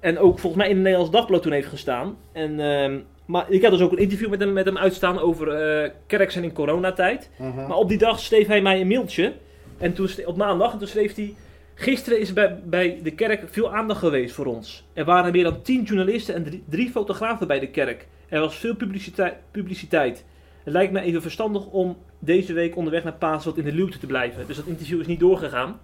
En 0.00 0.18
ook 0.18 0.38
volgens 0.38 0.56
mij 0.62 0.66
in 0.70 0.74
het 0.74 0.82
Nederlands 0.84 1.12
Dagblad 1.12 1.42
toen 1.42 1.52
heeft 1.52 1.68
gestaan. 1.68 2.16
En, 2.32 2.60
ehm, 2.60 2.98
maar 3.24 3.50
ik 3.50 3.62
had 3.62 3.70
dus 3.70 3.80
ook 3.80 3.92
een 3.92 3.98
interview 3.98 4.30
met 4.30 4.40
hem, 4.40 4.52
met 4.52 4.64
hem 4.64 4.78
uitstaan 4.78 5.18
over 5.18 5.92
kerk 6.06 6.30
zijn 6.30 6.44
in 6.44 6.52
coronatijd. 6.52 7.30
mhm. 7.36 7.66
Maar 7.66 7.76
op 7.76 7.88
die 7.88 7.98
dag 7.98 8.20
schreef 8.20 8.46
hij 8.46 8.62
mij 8.62 8.80
een 8.80 8.88
mailtje. 8.88 9.32
En 9.78 9.92
toen 9.92 10.08
op 10.24 10.36
maandag, 10.36 10.72
en 10.72 10.78
toen 10.78 10.88
schreef 10.88 11.14
hij... 11.14 11.34
Gisteren 11.74 12.20
is 12.20 12.32
bij, 12.32 12.60
bij 12.64 13.00
de 13.02 13.10
kerk 13.10 13.42
veel 13.50 13.74
aandacht 13.74 13.98
geweest 13.98 14.34
voor 14.34 14.46
ons. 14.46 14.84
Er 14.92 15.04
waren 15.04 15.32
meer 15.32 15.44
dan 15.44 15.62
tien 15.62 15.82
journalisten 15.82 16.34
en 16.34 16.44
drie, 16.44 16.64
drie 16.68 16.90
fotografen 16.90 17.46
bij 17.46 17.60
de 17.60 17.68
kerk. 17.68 18.06
Er 18.28 18.40
was 18.40 18.56
veel 18.56 18.74
publiciteit, 18.74 19.34
publiciteit. 19.50 20.24
Het 20.64 20.72
lijkt 20.72 20.92
me 20.92 21.00
even 21.00 21.22
verstandig 21.22 21.66
om 21.66 21.96
deze 22.18 22.52
week 22.52 22.76
onderweg 22.76 23.04
naar 23.04 23.12
Paasveld 23.12 23.58
in 23.58 23.64
de 23.64 23.72
luwte 23.72 23.98
te 23.98 24.06
blijven. 24.06 24.46
Dus 24.46 24.56
dat 24.56 24.66
interview 24.66 25.00
is 25.00 25.06
niet 25.06 25.20
doorgegaan. 25.20 25.80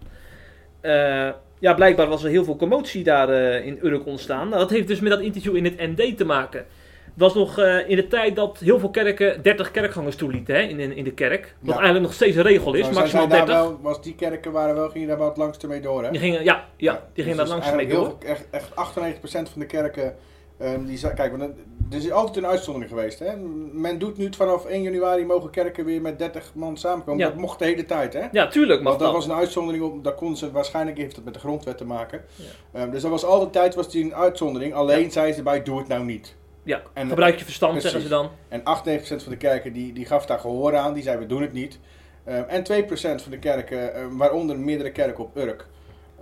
Eh, 0.81 1.29
ja, 1.59 1.75
blijkbaar 1.75 2.09
was 2.09 2.25
er 2.25 2.31
heel 2.31 2.45
veel 2.45 2.57
commotie 2.57 3.05
daar 3.05 3.29
eh, 3.29 3.67
in 3.67 3.79
Urk 3.83 4.07
ontstaan. 4.07 4.49
Nou, 4.49 4.61
dat 4.61 4.71
heeft 4.71 4.89
dus 4.89 5.01
met 5.01 5.11
dat 5.13 5.21
interview 5.21 5.57
in 5.57 5.65
het 5.65 5.77
ND 5.77 6.17
te 6.17 6.25
maken. 6.25 6.67
Het 7.13 7.33
was 7.33 7.35
nog 7.35 7.59
eh, 7.59 7.89
in 7.89 7.97
de 7.97 8.07
tijd 8.09 8.37
dat 8.37 8.59
heel 8.59 8.79
veel 8.79 8.91
kerken 8.91 9.43
30 9.43 9.71
kerkgangers 9.71 10.17
toelieten 10.17 10.55
hè, 10.55 10.61
in, 10.61 10.81
in, 10.81 10.97
in 10.97 11.05
de 11.05 11.13
kerk. 11.13 11.55
Wat 11.61 11.69
Ja. 11.69 11.73
eigenlijk 11.75 12.03
nog 12.05 12.13
steeds 12.15 12.37
een 12.37 12.43
regel 12.43 12.75
is, 12.75 12.81
Nou, 12.83 12.95
maximaal 12.95 13.29
zijn 13.29 13.47
daar 13.47 13.47
30. 13.47 13.65
wel, 13.65 13.79
was 13.83 14.03
die 14.03 14.15
kerken 14.15 14.53
waren 14.53 14.75
wel, 14.75 14.89
gingen 14.91 15.09
daar 15.09 15.19
wel 15.19 15.29
het 15.29 15.37
langste 15.37 15.67
mee 15.67 15.81
door, 15.81 16.05
hè? 16.05 16.11
Die 16.11 16.21
gingen, 16.21 16.45
ja, 16.45 16.65
ja, 16.77 17.07
die 17.13 17.23
gingen 17.25 17.39
daar 17.39 17.47
Dus 17.47 17.55
langs 17.55 17.75
mee 17.77 17.87
door. 17.89 18.07
heel 18.07 18.17
veel- 18.21 18.29
echt, 18.31 18.47
echt 18.51 18.75
98% 18.77 19.49
van 19.51 19.61
de 19.61 19.67
kerken, 19.67 20.17
ehm, 20.59 20.85
die 20.85 21.15
kijk, 21.15 21.37
want 21.37 21.43
er 21.91 21.97
is 21.97 22.11
altijd 22.11 22.37
een 22.37 22.47
uitzondering 22.47 22.91
geweest. 22.93 23.19
Hè? 23.19 23.37
Men 23.73 23.99
doet 23.99 24.17
nu 24.17 24.29
vanaf 24.37 24.65
1 24.65 24.83
januari 24.83 25.25
mogen 25.25 25.51
kerken 25.51 25.85
weer 25.85 26.01
met 26.01 26.19
30 26.19 26.51
man 26.55 26.77
samenkomen. 26.77 27.21
Ja. 27.21 27.29
Dat 27.31 27.39
mocht 27.39 27.59
de 27.59 27.65
hele 27.65 27.85
tijd, 27.85 28.13
hè? 28.13 28.27
Ja, 28.33 28.47
tuurlijk 28.47 28.81
mag 28.83 28.89
Want 28.93 29.05
dat 29.05 29.13
was 29.13 29.25
een 29.27 29.33
uitzondering 29.41 29.85
op, 29.85 30.05
dat 30.05 30.15
kon 30.15 30.37
ze, 30.37 30.51
waarschijnlijk 30.51 30.99
heeft 30.99 31.17
het 31.17 31.25
met 31.25 31.35
de 31.35 31.41
grondwet 31.41 31.77
te 31.79 31.85
maken. 31.85 32.25
Ehm, 32.73 32.91
dus 32.91 33.03
dat 33.03 33.11
was 33.11 33.25
altijd 33.25 33.53
tijd 33.53 33.75
was 33.75 33.91
die 33.91 34.05
een 34.05 34.15
uitzondering. 34.15 34.75
Alleen 34.75 35.11
zei 35.11 35.33
ze 35.33 35.43
bij, 35.43 35.63
doe 35.63 35.79
het 35.79 35.89
nou 35.89 36.05
niet. 36.05 36.37
Ja, 36.63 36.83
En- 36.93 37.09
gebruik 37.09 37.39
je 37.39 37.45
verstand, 37.45 37.73
precies. 37.73 37.91
zeggen 37.91 38.09
ze 38.11 38.15
dan. 38.17 38.31
En 38.49 38.61
98% 38.65 39.23
van 39.23 39.33
de 39.33 39.39
kerken 39.39 39.73
die, 39.73 39.93
die 39.93 40.07
gaf 40.07 40.27
daar 40.27 40.39
gehoor 40.39 40.77
aan, 40.77 40.95
die 40.95 41.03
zei 41.03 41.19
we 41.19 41.27
doen 41.27 41.43
het 41.43 41.53
niet. 41.53 41.79
Ehm, 42.25 42.43
en 42.49 42.63
2% 42.63 43.23
van 43.23 43.31
de 43.31 43.39
kerken, 43.39 43.95
ehm, 43.95 44.17
waaronder 44.17 44.59
meerdere 44.59 44.91
kerken 44.93 45.25
op 45.25 45.37
Urk, 45.37 45.67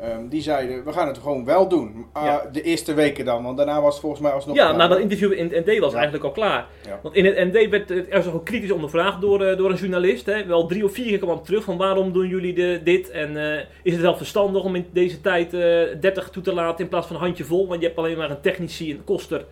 ehm, 0.00 0.28
die 0.28 0.42
zeiden 0.42 0.84
we 0.84 0.92
gaan 0.92 1.06
het 1.08 1.18
gewoon 1.18 1.44
wel 1.44 1.68
doen. 1.68 2.06
Ah, 2.12 2.24
Ja. 2.24 2.48
De 2.52 2.62
eerste 2.62 2.94
weken 2.94 3.24
dan, 3.24 3.42
want 3.42 3.56
daarna 3.56 3.80
was 3.80 3.92
het 3.92 4.00
volgens 4.00 4.22
mij 4.22 4.32
alsnog 4.32 4.56
Ja, 4.56 4.72
na 4.72 4.88
dat 4.88 4.98
interview 4.98 5.32
in 5.32 5.44
het 5.52 5.66
ND 5.66 5.78
was 5.78 5.90
Ja. 5.92 5.96
eigenlijk 5.96 6.24
al 6.24 6.30
klaar. 6.32 6.66
Ja. 6.86 6.98
Want 7.02 7.14
in 7.14 7.24
het 7.24 7.34
ND 7.52 7.68
werd 7.70 7.88
het 7.88 8.08
ergens 8.08 8.34
ook 8.34 8.44
kritisch 8.44 8.70
ondervraagd 8.70 9.20
door, 9.20 9.42
eh, 9.44 9.56
door 9.56 9.70
een 9.70 9.76
journalist. 9.76 10.26
Hè. 10.26 10.46
Wel 10.46 10.66
drie 10.66 10.84
of 10.84 10.92
vier 10.92 11.06
keer 11.06 11.18
kwam 11.18 11.42
terug 11.42 11.64
van 11.64 11.76
waarom 11.76 12.12
doen 12.12 12.28
jullie 12.28 12.54
de, 12.54 12.80
dit? 12.84 13.10
En 13.10 13.52
eh, 13.56 13.64
is 13.82 13.92
het 13.92 14.02
wel 14.02 14.16
verstandig 14.16 14.62
om 14.64 14.74
in 14.74 14.86
deze 14.92 15.20
tijd 15.20 15.54
eh 15.54 15.60
30 16.00 16.28
toe 16.30 16.42
te 16.42 16.52
laten 16.54 16.84
in 16.84 16.90
plaats 16.90 17.06
van 17.06 17.16
een 17.16 17.22
handje 17.22 17.44
vol? 17.44 17.66
Want 17.68 17.80
je 17.80 17.86
hebt 17.86 17.98
alleen 17.98 18.16
maar 18.16 18.30
een 18.30 18.40
technici, 18.40 18.90
een 18.90 19.04
koster 19.04 19.44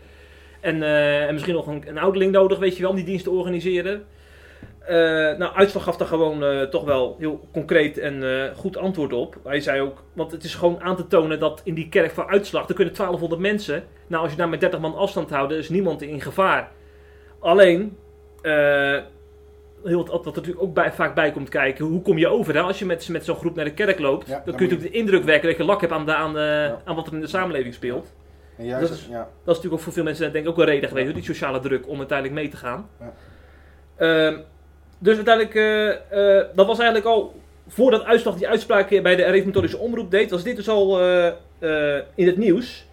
en, 0.66 0.82
eh, 0.82 1.26
en 1.26 1.32
misschien 1.32 1.54
nog 1.54 1.66
een, 1.66 1.82
een 1.86 1.98
ouderling 1.98 2.32
nodig, 2.32 2.58
weet 2.58 2.76
je 2.76 2.82
wel, 2.82 2.90
om 2.90 2.96
die 2.96 3.04
dienst 3.04 3.24
te 3.24 3.30
organiseren. 3.30 4.04
Eh, 4.80 4.96
nou, 5.38 5.54
Uitslag 5.54 5.82
gaf 5.82 5.96
daar 5.96 6.08
gewoon 6.08 6.44
eh, 6.44 6.62
toch 6.62 6.84
wel 6.84 7.16
heel 7.18 7.48
concreet 7.52 7.98
en 7.98 8.22
goed 8.56 8.76
antwoord 8.76 9.12
op. 9.12 9.36
Hij 9.44 9.60
zei 9.60 9.80
ook, 9.80 10.02
want 10.12 10.32
het 10.32 10.44
is 10.44 10.54
gewoon 10.54 10.80
aan 10.80 10.96
te 10.96 11.06
tonen 11.06 11.38
dat 11.40 11.60
in 11.64 11.74
die 11.74 11.88
kerk 11.88 12.10
van 12.10 12.26
Uitslag, 12.26 12.68
er 12.68 12.74
kunnen 12.74 12.94
1200 12.94 13.40
mensen. 13.40 13.84
Nou, 14.06 14.22
als 14.22 14.30
je 14.30 14.38
daar 14.38 14.48
met 14.48 14.60
30 14.60 14.80
man 14.80 14.94
afstand 14.96 15.30
houdt, 15.30 15.52
is 15.52 15.68
niemand 15.68 16.02
in 16.02 16.20
gevaar. 16.20 16.70
Alleen, 17.40 17.96
heel 19.84 19.96
wat, 19.96 20.08
wat 20.08 20.20
er 20.20 20.32
natuurlijk 20.34 20.62
ook 20.62 20.74
bij, 20.74 20.92
vaak 20.92 21.14
bij 21.14 21.32
komt 21.32 21.48
kijken, 21.48 21.84
hoe 21.84 22.02
kom 22.02 22.18
je 22.18 22.28
over? 22.28 22.54
Hè? 22.54 22.60
Als 22.60 22.78
je 22.78 22.84
met, 22.86 23.08
met 23.08 23.24
zo'n 23.24 23.36
groep 23.36 23.54
naar 23.54 23.64
de 23.64 23.74
kerk 23.74 23.98
loopt, 23.98 24.26
Ja, 24.26 24.34
dan, 24.34 24.42
dan 24.44 24.54
kun 24.54 24.66
je 24.66 24.70
natuurlijk 24.72 24.92
de 24.92 24.98
indruk 24.98 25.24
wekken 25.24 25.48
dat 25.48 25.58
je 25.58 25.64
lak 25.64 25.80
hebt 25.80 25.92
aan, 25.92 26.06
de, 26.06 26.14
aan, 26.14 26.32
Ja. 26.32 26.82
aan 26.84 26.96
wat 26.96 27.06
er 27.06 27.12
in 27.12 27.20
de 27.20 27.26
samenleving 27.26 27.74
speelt. 27.74 28.14
Juist, 28.56 28.88
dat 28.88 28.98
is- 28.98 29.06
ja. 29.10 29.18
Dat 29.18 29.26
is 29.28 29.44
natuurlijk 29.44 29.72
ook 29.74 29.80
voor 29.80 29.92
veel 29.92 30.02
mensen 30.04 30.32
denk 30.32 30.44
ik 30.44 30.50
ook 30.50 30.58
een 30.58 30.64
reden 30.64 30.88
geweest, 30.88 31.14
die 31.14 31.24
sociale 31.24 31.60
druk 31.60 31.88
om 31.88 31.98
uiteindelijk 31.98 32.38
mee 32.40 32.48
te 32.48 32.56
gaan. 32.56 32.88
Ja. 33.00 33.12
Ehm, 33.96 34.38
dus 34.98 35.14
uiteindelijk, 35.16 35.54
eh, 35.54 36.38
eh, 36.38 36.46
dat 36.54 36.66
was 36.66 36.78
eigenlijk 36.78 37.08
al 37.08 37.34
voordat 37.68 38.04
Uitslag 38.04 38.36
die 38.36 38.48
uitspraak 38.48 39.02
bij 39.02 39.16
de 39.16 39.22
reformatorische 39.24 39.78
omroep 39.78 40.10
deed, 40.10 40.30
was 40.30 40.42
dit 40.42 40.56
dus 40.56 40.68
al 40.68 41.00
eh, 41.00 41.32
in 42.14 42.26
het 42.26 42.36
nieuws. 42.36 42.86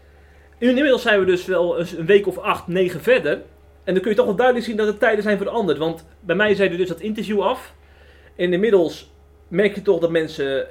Inmiddels 0.58 1.02
zijn 1.02 1.20
we 1.20 1.26
dus 1.26 1.46
wel 1.46 1.80
een 1.80 2.06
week 2.06 2.28
of 2.28 2.38
acht, 2.38 2.68
negen 2.68 3.02
verder. 3.02 3.42
En 3.84 3.94
dan 3.94 4.02
kun 4.02 4.12
je 4.12 4.18
toch 4.18 4.26
wel 4.26 4.36
duidelijk 4.36 4.66
zien 4.66 4.78
dat 4.78 4.88
de 4.88 4.98
tijden 4.98 5.24
zijn 5.24 5.38
veranderd. 5.38 5.78
Want 5.78 6.06
bij 6.20 6.36
mij 6.36 6.56
zeiden 6.56 6.78
dus 6.78 6.88
dat 6.88 7.00
interview 7.00 7.42
af. 7.42 7.74
En 8.36 8.54
inmiddels 8.54 9.12
merk 9.48 9.76
je 9.76 9.82
toch 9.82 10.00
dat 10.00 10.10
mensen 10.10 10.68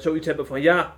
zoiets 0.00 0.26
hebben 0.26 0.46
van 0.46 0.62
ja, 0.62 0.94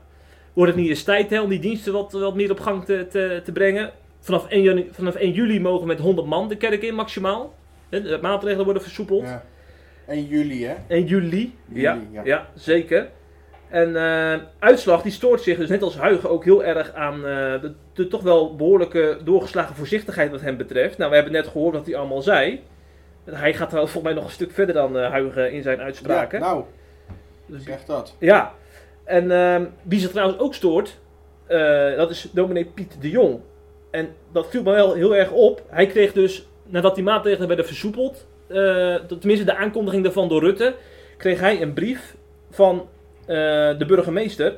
wordt 0.58 0.72
het 0.72 0.80
niet 0.80 0.90
eens 0.90 1.02
tijd 1.02 1.30
hè, 1.30 1.40
om 1.40 1.48
die 1.48 1.58
diensten 1.58 1.92
wat, 1.92 2.12
wat 2.12 2.34
meer 2.34 2.50
op 2.50 2.60
gang 2.60 2.84
te, 2.84 3.06
te, 3.10 3.40
te 3.44 3.52
brengen. 3.52 3.90
Vanaf 4.20 4.48
1, 4.48 4.62
janu- 4.62 4.88
vanaf 4.90 5.14
1 5.14 5.32
juli 5.32 5.60
mogen 5.60 5.80
we 5.80 5.86
met 5.86 5.98
100 5.98 6.26
man 6.26 6.48
de 6.48 6.56
kerk 6.56 6.82
in 6.82 6.94
maximaal. 6.94 7.54
De 7.88 8.18
maatregelen 8.22 8.64
worden 8.64 8.82
versoepeld. 8.82 9.22
ja. 9.22 9.44
En 10.06 10.24
juli, 10.26 10.64
hè? 10.66 10.74
1 10.88 11.04
juli. 11.06 11.54
ja, 11.72 11.94
Juli, 11.94 12.06
ja. 12.12 12.20
ja. 12.24 12.46
zeker. 12.54 13.08
En 13.68 13.96
eh, 13.96 14.38
uitslag 14.58 15.02
die 15.02 15.12
stoort 15.12 15.40
zich 15.42 15.58
dus 15.58 15.68
net 15.68 15.82
als 15.82 15.96
Huigen 15.96 16.30
ook 16.30 16.44
heel 16.44 16.64
erg 16.64 16.94
aan 16.94 17.14
eh, 17.14 17.60
de, 17.60 17.72
de 17.92 18.08
toch 18.08 18.22
wel 18.22 18.56
behoorlijke 18.56 19.18
doorgeslagen 19.24 19.74
voorzichtigheid 19.74 20.30
wat 20.30 20.40
hem 20.40 20.56
betreft. 20.56 20.98
Nou, 20.98 21.08
we 21.10 21.16
hebben 21.16 21.34
net 21.34 21.46
gehoord 21.46 21.74
wat 21.74 21.86
hij 21.86 21.96
allemaal 21.96 22.22
zei. 22.22 22.60
Hij 23.24 23.54
gaat 23.54 23.72
wel 23.72 23.82
volgens 23.86 24.02
mij 24.04 24.12
nog 24.12 24.24
een 24.24 24.30
stuk 24.30 24.52
verder 24.52 24.74
dan 24.74 24.98
eh, 24.98 25.10
Huigen 25.10 25.52
in 25.52 25.62
zijn 25.62 25.80
uitspraken. 25.80 26.38
Ja, 26.38 26.44
nou, 26.44 26.64
Dus- 27.46 27.64
zeg 27.64 27.84
dat. 27.84 28.14
ja. 28.18 28.54
En 29.08 29.30
ehm, 29.30 29.64
wie 29.82 30.00
zich 30.00 30.10
trouwens 30.10 30.38
ook 30.38 30.54
stoort, 30.54 30.98
eh, 31.46 31.96
dat 31.96 32.10
is 32.10 32.28
dominee 32.32 32.64
Piet 32.64 32.96
de 33.00 33.10
Jong. 33.10 33.40
En 33.90 34.08
dat 34.32 34.50
viel 34.50 34.62
me 34.62 34.70
wel 34.70 34.94
heel 34.94 35.16
erg 35.16 35.30
op. 35.30 35.62
Hij 35.68 35.86
kreeg 35.86 36.12
dus, 36.12 36.48
nadat 36.66 36.94
die 36.94 37.04
maatregelen 37.04 37.46
werden 37.46 37.66
versoepeld, 37.66 38.26
eh, 38.46 38.94
tenminste 38.94 39.44
de 39.44 39.56
aankondiging 39.56 40.02
daarvan 40.02 40.28
door 40.28 40.40
Rutte, 40.40 40.74
kreeg 41.16 41.40
hij 41.40 41.62
een 41.62 41.72
brief 41.72 42.16
van 42.50 42.88
eh, 43.26 43.36
de 43.78 43.84
burgemeester. 43.86 44.56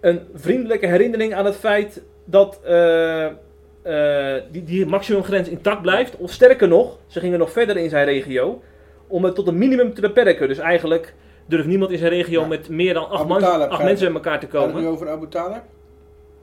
Een 0.00 0.20
vriendelijke 0.34 0.86
herinnering 0.86 1.34
aan 1.34 1.44
het 1.44 1.56
feit 1.56 2.02
dat 2.24 2.60
die, 4.50 4.64
die 4.64 4.86
maximumgrens 4.86 5.48
intact 5.48 5.82
blijft. 5.82 6.16
Of 6.16 6.32
sterker 6.32 6.68
nog, 6.68 6.98
ze 7.06 7.20
gingen 7.20 7.38
nog 7.38 7.52
verder 7.52 7.76
in 7.76 7.88
zijn 7.88 8.04
regio 8.04 8.62
om 9.06 9.24
het 9.24 9.34
tot 9.34 9.46
een 9.46 9.58
minimum 9.58 9.94
te 9.94 10.00
beperken. 10.00 10.48
Dus 10.48 10.58
eigenlijk 10.58 11.14
durft 11.46 11.66
niemand 11.66 11.90
in 11.90 11.98
zijn 11.98 12.10
regio 12.10 12.40
Ja. 12.40 12.46
met 12.46 12.68
meer 12.68 12.94
dan 12.94 13.08
acht, 13.08 13.26
man- 13.26 13.40
mensen 13.84 14.06
bij 14.06 14.14
elkaar 14.14 14.40
te 14.40 14.46
Gaat 14.50 14.62
het 14.64 14.74
nu 14.74 14.76
komen. 14.80 14.90
over 14.92 15.08
Abu 15.10 15.28
Talib? 15.28 15.62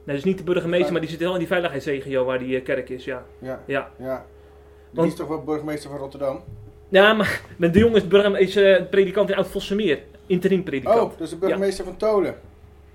Nee, 0.04 0.16
dus 0.16 0.26
niet 0.26 0.38
de 0.38 0.44
burgemeester, 0.44 0.92
maar 0.92 1.02
die 1.02 1.10
zit 1.10 1.20
wel 1.20 1.34
in 1.34 1.40
die 1.40 1.48
veiligheidsregio 1.48 2.26
waar 2.26 2.40
die 2.40 2.56
eh, 2.58 2.64
kerk 2.64 2.90
is, 2.90 3.06
ja. 3.06 3.24
Ja. 3.40 3.60
Ja. 3.66 3.90
ja. 3.98 4.16
Die 4.16 5.00
Want- 5.00 5.08
is 5.12 5.16
toch 5.16 5.28
wel 5.28 5.44
burgemeester 5.44 5.90
van 5.90 6.00
Rotterdam? 6.00 6.44
Ja, 6.90 7.14
maar 7.14 7.42
de 7.58 7.80
Jong 7.80 7.96
is, 7.96 8.04
is 8.40 8.56
eh, 8.56 8.82
predikant 8.90 9.30
in 9.30 9.36
Oud-Vossemeer. 9.36 10.00
Interim 10.28 10.64
predikant. 10.64 11.00
Oh, 11.00 11.10
dat 11.12 11.20
is 11.22 11.30
de 11.30 11.36
burgemeester 11.36 11.86
van 11.86 11.98
Tolen. 11.98 12.36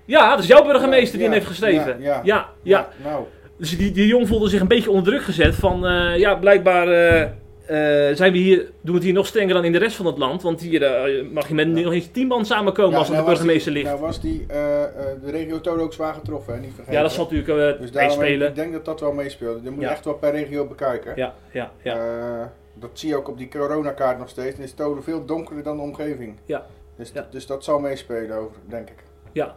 Ja, 0.05 0.29
dat 0.29 0.39
is 0.39 0.47
jouw 0.47 0.63
burgemeester 0.63 1.13
die 1.17 1.23
hem 1.23 1.33
heeft 1.33 1.45
geschreven. 1.47 2.01
ja, 2.01 2.49
ja. 2.63 2.89
Nou, 3.03 3.23
Dus 3.57 3.77
die, 3.77 3.91
die 3.91 4.07
jong 4.07 4.27
voelde 4.27 4.49
zich 4.49 4.61
een 4.61 4.67
beetje 4.67 4.89
onder 4.89 5.03
druk 5.05 5.21
gezet 5.21 5.55
van, 5.55 5.85
eh, 5.85 6.17
ja, 6.17 6.35
blijkbaar 6.35 6.87
zijn 8.15 8.31
we 8.31 8.37
hier, 8.37 8.57
doen 8.57 8.71
we 8.81 8.93
het 8.93 9.03
hier 9.03 9.13
nog 9.13 9.27
strenger 9.27 9.53
dan 9.53 9.63
in 9.65 9.71
de 9.71 9.77
rest 9.77 9.95
van 9.95 10.05
het 10.05 10.17
land. 10.17 10.41
Want 10.41 10.61
hier 10.61 10.83
eh, 10.83 11.25
mag 11.31 11.47
je 11.47 11.53
met 11.53 11.67
nog 11.67 11.93
eens 11.93 12.07
tien 12.11 12.27
man 12.27 12.45
samenkomen 12.45 12.91
ja, 12.91 12.97
als 12.97 13.07
het 13.07 13.15
nou 13.17 13.27
de 13.29 13.33
burgemeester 13.33 13.73
die, 13.73 13.81
ligt. 13.83 13.93
Nou 13.95 14.05
was 14.07 14.21
die, 14.21 14.45
eh, 14.47 14.83
eh, 14.83 14.89
de 15.23 15.31
regio 15.31 15.61
Tolen 15.61 15.83
ook 15.83 15.93
zwaar 15.93 16.13
getroffen, 16.13 16.53
hè? 16.53 16.59
niet 16.59 16.69
vergeten. 16.69 16.93
ja, 16.93 17.01
dat 17.01 17.11
zal 17.11 17.23
natuurlijk 17.23 17.75
eh 17.75 17.81
Dus 17.81 17.91
meespelen. 17.91 18.47
ik 18.47 18.55
denk 18.55 18.73
dat 18.73 18.85
dat 18.85 18.99
wel 18.99 19.11
meespeelt. 19.13 19.63
Dat 19.63 19.73
moet 19.73 19.81
je 19.83 19.89
echt 19.89 20.05
wel 20.05 20.13
per 20.13 20.31
regio 20.31 20.65
bekijken. 20.67 21.13
Ja, 21.15 21.33
ja, 21.51 21.71
ja. 21.81 21.95
Eh, 21.95 22.45
dat 22.73 22.89
zie 22.93 23.09
je 23.09 23.15
ook 23.15 23.27
op 23.29 23.37
die 23.37 23.47
coronakaart 23.47 24.17
nog 24.19 24.29
steeds. 24.29 24.55
Dan 24.55 24.65
is 24.65 24.73
Tolen 24.73 25.03
veel 25.03 25.25
donkerder 25.25 25.63
dan 25.63 25.75
de 25.75 25.81
omgeving. 25.83 26.37
Ja. 26.45 26.65
Dus, 26.97 27.11
Ja. 27.13 27.27
dus 27.31 27.45
dat 27.45 27.63
zal 27.63 27.79
meespelen, 27.79 28.37
over, 28.37 28.55
denk 28.65 28.89
ik. 28.89 29.03
ja. 29.31 29.55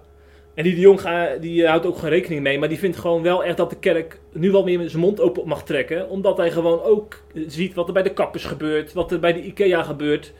En 0.60 0.66
die 0.66 0.74
de 0.74 0.80
Jong 0.80 1.00
die 1.40 1.62
eh, 1.62 1.68
houdt 1.68 1.86
ook 1.86 1.98
geen 1.98 2.08
rekening 2.08 2.42
mee, 2.42 2.58
maar 2.58 2.68
die 2.68 2.78
vindt 2.78 2.96
gewoon 2.96 3.22
wel 3.22 3.44
echt 3.44 3.56
dat 3.56 3.70
de 3.70 3.78
kerk 3.78 4.18
nu 4.32 4.50
wel 4.50 4.64
meer 4.64 4.88
zijn 4.88 5.02
mond 5.02 5.20
open 5.20 5.48
mag 5.48 5.64
trekken. 5.64 6.08
Omdat 6.08 6.36
hij 6.36 6.50
gewoon 6.50 6.82
ook 6.82 7.22
ziet 7.46 7.74
wat 7.74 7.86
er 7.86 7.92
bij 7.92 8.02
de 8.02 8.12
kappers 8.12 8.44
gebeurt, 8.44 8.92
wat 8.92 9.12
er 9.12 9.20
bij 9.20 9.32
de 9.32 9.42
IKEA 9.42 9.82
gebeurt. 9.82 10.32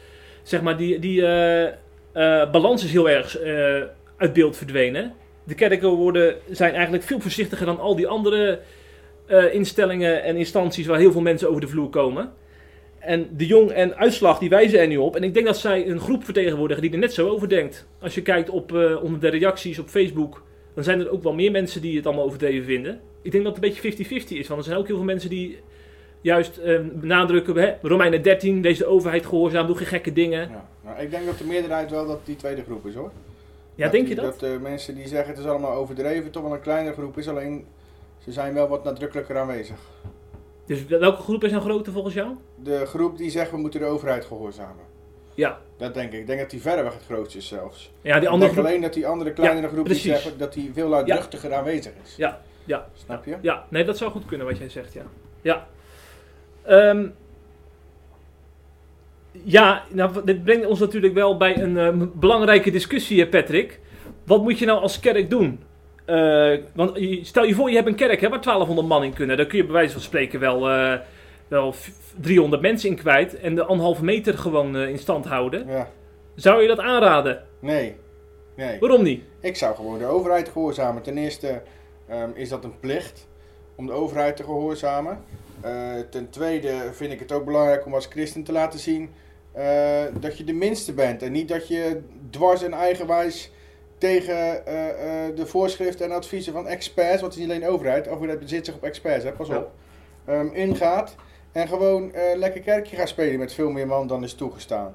Zeg 0.42 0.62
maar, 0.62 0.76
die, 0.76 0.98
die 0.98 1.26
eh, 1.26 1.66
eh, 1.66 2.50
balans 2.50 2.85
is 2.85 2.92
heel 2.92 3.11
erg 3.11 3.38
uit 4.16 4.33
beeld 4.33 4.56
verdwenen. 4.56 5.14
De 5.44 5.54
kerken 5.54 5.88
worden, 5.88 6.35
zijn 6.50 6.74
eigenlijk 6.74 7.04
veel 7.04 7.20
voorzichtiger 7.20 7.66
dan 7.66 7.80
al 7.80 7.96
die 7.96 8.06
andere 8.06 8.61
instellingen 9.52 10.22
en 10.22 10.37
instanties 10.37 10.87
waar 10.87 10.98
heel 10.98 11.12
veel 11.12 11.20
mensen 11.20 11.48
over 11.48 11.61
de 11.61 11.68
vloer 11.68 11.88
komen. 11.88 12.33
En 13.00 13.28
de 13.36 13.46
Jong 13.46 13.70
en 13.70 13.96
Uitslag 13.96 14.38
die 14.38 14.48
wijzen 14.48 14.78
er 14.80 14.86
nu 14.86 14.96
op. 14.96 15.16
En 15.16 15.22
ik 15.22 15.34
denk 15.34 15.46
dat 15.46 15.58
zij 15.58 15.88
een 15.88 16.00
groep 16.00 16.24
vertegenwoordigen 16.24 16.82
die 16.82 16.92
er 16.92 16.98
net 16.98 17.12
zo 17.14 17.28
over 17.28 17.48
denkt. 17.48 17.86
Als 18.00 18.14
je 18.14 18.22
kijkt 18.22 18.50
op, 18.50 18.74
eh, 18.74 19.02
onder 19.02 19.20
de 19.20 19.28
reacties 19.28 19.78
op 19.78 19.88
Facebook, 19.88 20.42
dan 20.74 20.84
zijn 20.84 21.00
er 21.00 21.10
ook 21.10 21.22
wel 21.22 21.32
meer 21.34 21.50
mensen 21.50 21.80
die 21.80 21.96
het 21.96 22.06
allemaal 22.06 22.24
overdreven 22.24 22.64
vinden. 22.64 23.00
Ik 23.22 23.32
denk 23.32 23.44
dat 23.44 23.54
het 23.56 23.64
een 23.64 23.70
beetje 23.70 23.80
50-50 23.82 24.38
is. 24.38 24.46
Want 24.48 24.60
er 24.60 24.66
zijn 24.66 24.78
ook 24.78 24.86
heel 24.86 24.96
veel 24.96 25.04
mensen 25.04 25.30
die 25.30 25.58
juist 26.20 26.56
eh, 26.56 26.78
benadrukken, 26.92 27.56
hè, 27.56 27.72
Romeinen 27.82 28.22
13, 28.22 28.62
deze 28.62 28.86
overheid 28.86 29.26
gehoorzaam, 29.26 29.66
doe 29.66 29.76
geen 29.76 29.86
gekke 29.86 30.12
dingen. 30.12 30.40
Ja. 30.48 30.68
Nou, 30.84 31.00
ik 31.00 31.10
denk 31.10 31.26
dat 31.26 31.38
de 31.38 31.44
meerderheid 31.44 31.90
wel 31.90 32.06
dat 32.06 32.20
die 32.26 32.36
tweede 32.36 32.62
groep 32.62 32.86
is 32.86 32.94
hoor. 32.94 33.10
Ja, 33.74 33.88
denk 33.88 34.06
die- 34.06 34.14
je 34.14 34.20
dat? 34.20 34.40
Dat 34.40 34.50
de 34.50 34.58
mensen 34.62 34.94
die 34.94 35.08
zeggen 35.08 35.28
het 35.34 35.38
is 35.38 35.46
allemaal 35.50 35.72
overdreven, 35.74 36.30
toch 36.30 36.42
wel 36.42 36.52
een 36.52 36.60
kleinere 36.60 36.94
groep 36.94 37.18
is. 37.18 37.28
Alleen 37.28 37.64
ze 38.24 38.32
zijn 38.32 38.54
wel 38.54 38.68
wat 38.68 38.84
nadrukkelijker 38.84 39.36
aanwezig. 39.38 39.78
Dus 40.70 40.87
welke 40.87 41.22
groep 41.22 41.44
is 41.44 41.50
nou 41.50 41.62
groter 41.62 41.92
volgens 41.92 42.14
jou? 42.14 42.28
De 42.54 42.87
groep 42.87 43.16
die 43.16 43.30
zegt 43.30 43.50
we 43.50 43.56
moeten 43.56 43.80
de 43.80 43.87
overheid 43.87 44.24
gehoorzamen. 44.24 44.85
Ja. 45.35 45.59
Dat 45.76 45.94
denk 45.94 46.12
ik. 46.12 46.20
Ik 46.20 46.26
denk 46.26 46.40
dat 46.40 46.50
die 46.50 46.61
verreweg 46.61 46.92
het 46.92 47.04
grootste 47.04 47.38
is 47.38 47.48
zelfs. 47.48 47.92
Ja, 48.00 48.14
die 48.14 48.22
ik 48.22 48.28
andere 48.28 48.38
denk 48.38 48.52
groep. 48.52 48.64
alleen 48.66 48.80
dat 48.80 48.94
die 48.94 49.06
andere 49.06 49.33
kleinere 49.33 49.66
Ja, 49.66 49.72
groep 49.72 49.87
die 49.87 49.94
zeggen 49.94 50.38
dat 50.38 50.52
die 50.52 50.70
veel 50.74 50.88
luidruchtiger 50.88 51.54
aanwezig 51.54 51.92
is. 52.04 52.16
Ja, 52.16 52.40
ja. 52.64 52.88
Snap 53.04 53.24
je? 53.24 53.37
Ja, 53.40 53.64
nee, 53.68 53.85
dat 53.85 53.96
zou 53.96 54.11
goed 54.11 54.24
kunnen 54.24 54.46
wat 54.46 54.59
jij 54.59 54.68
zegt, 54.68 54.92
ja. 54.92 55.02
Ja. 55.40 55.66
Ehm, 56.62 57.06
ja, 59.33 59.85
nou, 59.88 60.24
dit 60.24 60.44
brengt 60.44 60.66
ons 60.66 60.78
natuurlijk 60.78 61.14
wel 61.14 61.37
bij 61.37 61.59
een 61.59 61.78
eh, 61.78 62.06
belangrijke 62.14 62.70
discussie, 62.70 63.24
eh, 63.24 63.30
Patrick. 63.30 63.80
Wat 64.24 64.42
moet 64.42 64.59
je 64.59 64.66
nou 64.66 64.80
als 64.80 65.00
kerk 65.00 65.30
doen? 65.30 65.61
Eh, 66.11 66.59
want 66.75 66.99
stel 67.23 67.44
je 67.44 67.55
voor, 67.55 67.68
je 67.70 67.77
hebt 67.77 67.88
een 67.88 67.94
kerk 67.94 68.20
hè, 68.20 68.29
waar 68.29 68.40
1200 68.40 68.88
man 68.88 69.05
in 69.05 69.12
kunnen. 69.12 69.37
Daar 69.37 69.46
kun 69.46 69.59
je 69.59 69.64
bij 69.64 69.73
wijze 69.73 69.92
van 69.92 70.03
spreken 70.03 70.40
wel, 70.40 70.68
eh, 70.70 70.99
wel 71.49 71.73
f- 71.73 71.90
300 72.20 72.62
mensen 72.62 72.88
in 72.88 72.96
kwijt. 72.96 73.40
En 73.40 73.55
de 73.55 73.64
anderhalve 73.64 74.05
meter 74.05 74.38
gewoon 74.38 74.77
eh, 74.77 74.88
in 74.88 74.99
stand 74.99 75.25
houden. 75.27 75.66
Ja. 75.68 75.88
Zou 76.35 76.62
je 76.62 76.68
dat 76.68 76.79
aanraden? 76.79 77.44
Nee. 77.61 77.96
Nee. 78.57 78.79
Waarom 78.81 79.03
niet? 79.03 79.23
Ik 79.40 79.57
zou 79.57 79.75
gewoon 79.75 79.99
de 79.99 80.05
overheid 80.07 80.49
gehoorzamen. 80.49 81.03
Ten 81.03 81.18
eerste 81.18 81.62
ehm, 82.09 82.31
is 82.35 82.49
dat 82.49 82.64
een 82.64 82.79
plicht 82.81 83.29
om 83.75 83.87
de 83.87 83.92
overheid 83.92 84.37
te 84.37 84.42
gehoorzamen. 84.44 85.18
Eh, 85.61 85.73
ten 86.11 86.31
tweede 86.31 86.73
vind 86.92 87.12
ik 87.12 87.18
het 87.18 87.33
ook 87.33 87.44
belangrijk 87.44 87.87
om 87.87 87.94
als 87.94 88.07
christen 88.07 88.42
te 88.42 88.53
laten 88.53 88.79
zien 88.79 89.11
dat 90.20 90.38
je 90.38 90.44
de 90.44 90.53
minste 90.53 90.92
bent. 90.92 91.23
En 91.23 91.33
niet 91.33 91.49
dat 91.49 91.68
je 91.68 92.01
dwars 92.31 92.62
en 92.62 92.73
eigenwijs 92.73 93.51
tegen 94.00 94.66
eh, 94.66 94.88
eh, 95.26 95.36
de 95.36 95.46
voorschriften 95.46 96.06
en 96.06 96.12
adviezen 96.12 96.52
van 96.52 96.68
experts, 96.68 97.20
want 97.20 97.32
het 97.32 97.32
is 97.32 97.38
niet 97.38 97.48
alleen 97.48 97.60
de 97.60 97.74
overheid, 97.74 98.08
overheid 98.08 98.38
bezit 98.38 98.64
zich 98.64 98.74
op 98.74 98.82
experts, 98.84 99.24
hè, 99.24 99.32
pas 99.32 99.48
Ja. 99.48 99.56
op, 99.56 99.70
ehm, 100.24 100.46
ingaat. 100.52 101.14
En 101.52 101.68
gewoon 101.68 102.12
eh, 102.12 102.36
lekker 102.36 102.60
kerkje 102.60 102.96
gaat 102.96 103.08
spelen 103.08 103.38
met 103.38 103.52
veel 103.52 103.70
meer 103.70 103.86
man 103.86 104.06
dan 104.06 104.22
is 104.24 104.34
toegestaan. 104.34 104.94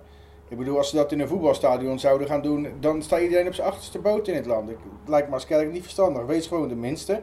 Ik 0.49 0.57
bedoel, 0.57 0.77
als 0.77 0.89
ze 0.89 0.95
dat 0.95 1.11
in 1.11 1.19
een 1.19 1.27
voetbalstadion 1.27 1.99
zouden 1.99 2.27
gaan 2.27 2.41
doen, 2.41 2.67
dan 2.79 3.01
staat 3.01 3.21
iedereen 3.21 3.47
op 3.47 3.53
zijn 3.53 3.67
achterste 3.67 3.99
boot 3.99 4.27
in 4.27 4.35
het 4.35 4.45
land. 4.45 4.69
Ik, 4.69 4.77
het 4.99 5.09
lijkt 5.09 5.27
me 5.27 5.33
als 5.33 5.45
kerk 5.45 5.71
niet 5.71 5.81
verstandig. 5.81 6.25
Wees 6.25 6.47
gewoon 6.47 6.67
de 6.67 6.75
minste. 6.75 7.21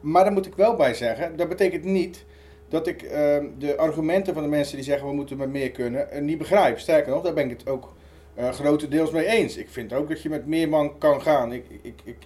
Maar 0.00 0.24
daar 0.24 0.32
moet 0.32 0.46
ik 0.46 0.54
wel 0.54 0.76
bij 0.76 0.94
zeggen, 0.94 1.36
dat 1.36 1.48
betekent 1.48 1.84
niet 1.84 2.24
dat 2.68 2.86
ik 2.86 3.02
ehm, 3.02 3.46
de 3.58 3.76
argumenten 3.76 4.34
van 4.34 4.42
de 4.42 4.48
mensen 4.48 4.76
die 4.76 4.84
zeggen 4.84 5.08
we 5.08 5.14
moeten 5.14 5.36
met 5.36 5.50
meer 5.50 5.70
kunnen, 5.70 6.24
niet 6.24 6.38
begrijp. 6.38 6.78
Sterker 6.78 7.12
nog, 7.12 7.22
daar 7.22 7.34
ben 7.34 7.50
ik 7.50 7.58
het 7.58 7.68
ook 7.68 7.94
eh, 8.36 8.48
grotendeels 8.48 9.10
mee 9.10 9.26
eens. 9.26 9.56
Ik 9.56 9.68
vind 9.68 9.92
ook 9.92 10.08
dat 10.08 10.22
je 10.22 10.28
met 10.28 10.46
meer 10.46 10.68
man 10.68 10.98
kan 10.98 11.22
gaan. 11.22 11.52
Ik, 11.52 11.64
ik, 11.82 12.00
ik, 12.04 12.16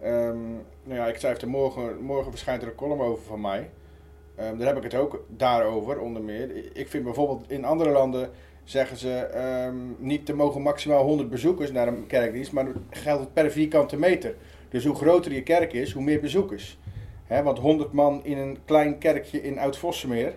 ehm, 0.00 0.38
nou 0.82 0.94
ja, 0.94 1.06
ik 1.06 1.16
schrijf 1.16 1.40
er 1.40 1.48
morgen, 1.48 2.00
morgen 2.00 2.30
verschijnt 2.30 2.62
er 2.62 2.68
een 2.68 2.74
column 2.74 3.00
over 3.00 3.24
van 3.24 3.40
mij. 3.40 3.70
Ehm, 4.34 4.56
daar 4.56 4.66
heb 4.66 4.76
ik 4.76 4.82
het 4.82 4.94
ook 4.94 5.24
daarover, 5.28 6.00
onder 6.00 6.22
meer. 6.22 6.50
Ik 6.76 6.88
vind 6.88 7.04
bijvoorbeeld 7.04 7.50
in 7.50 7.64
andere 7.64 7.90
landen 7.90 8.30
zeggen 8.64 8.96
ze 8.96 9.14
ehm, 9.14 9.76
niet 9.98 10.28
er 10.28 10.36
mogen 10.36 10.62
maximaal 10.62 11.04
100 11.04 11.30
bezoekers 11.30 11.72
naar 11.72 11.88
een 11.88 12.06
kerkdienst, 12.06 12.52
maar 12.52 12.64
dan 12.64 12.84
geldt 12.90 13.20
het 13.20 13.32
per 13.32 13.50
vierkante 13.50 13.96
meter. 13.96 14.34
Dus 14.68 14.84
hoe 14.84 14.94
groter 14.94 15.32
je 15.32 15.42
kerk 15.42 15.72
is, 15.72 15.92
hoe 15.92 16.02
meer 16.02 16.20
bezoekers. 16.20 16.78
Want 17.28 17.58
100 17.58 17.92
man 17.92 18.24
in 18.24 18.38
een 18.38 18.58
klein 18.64 18.98
kerkje 18.98 19.42
in 19.42 19.58
Oud-Vossemeer 19.58 20.34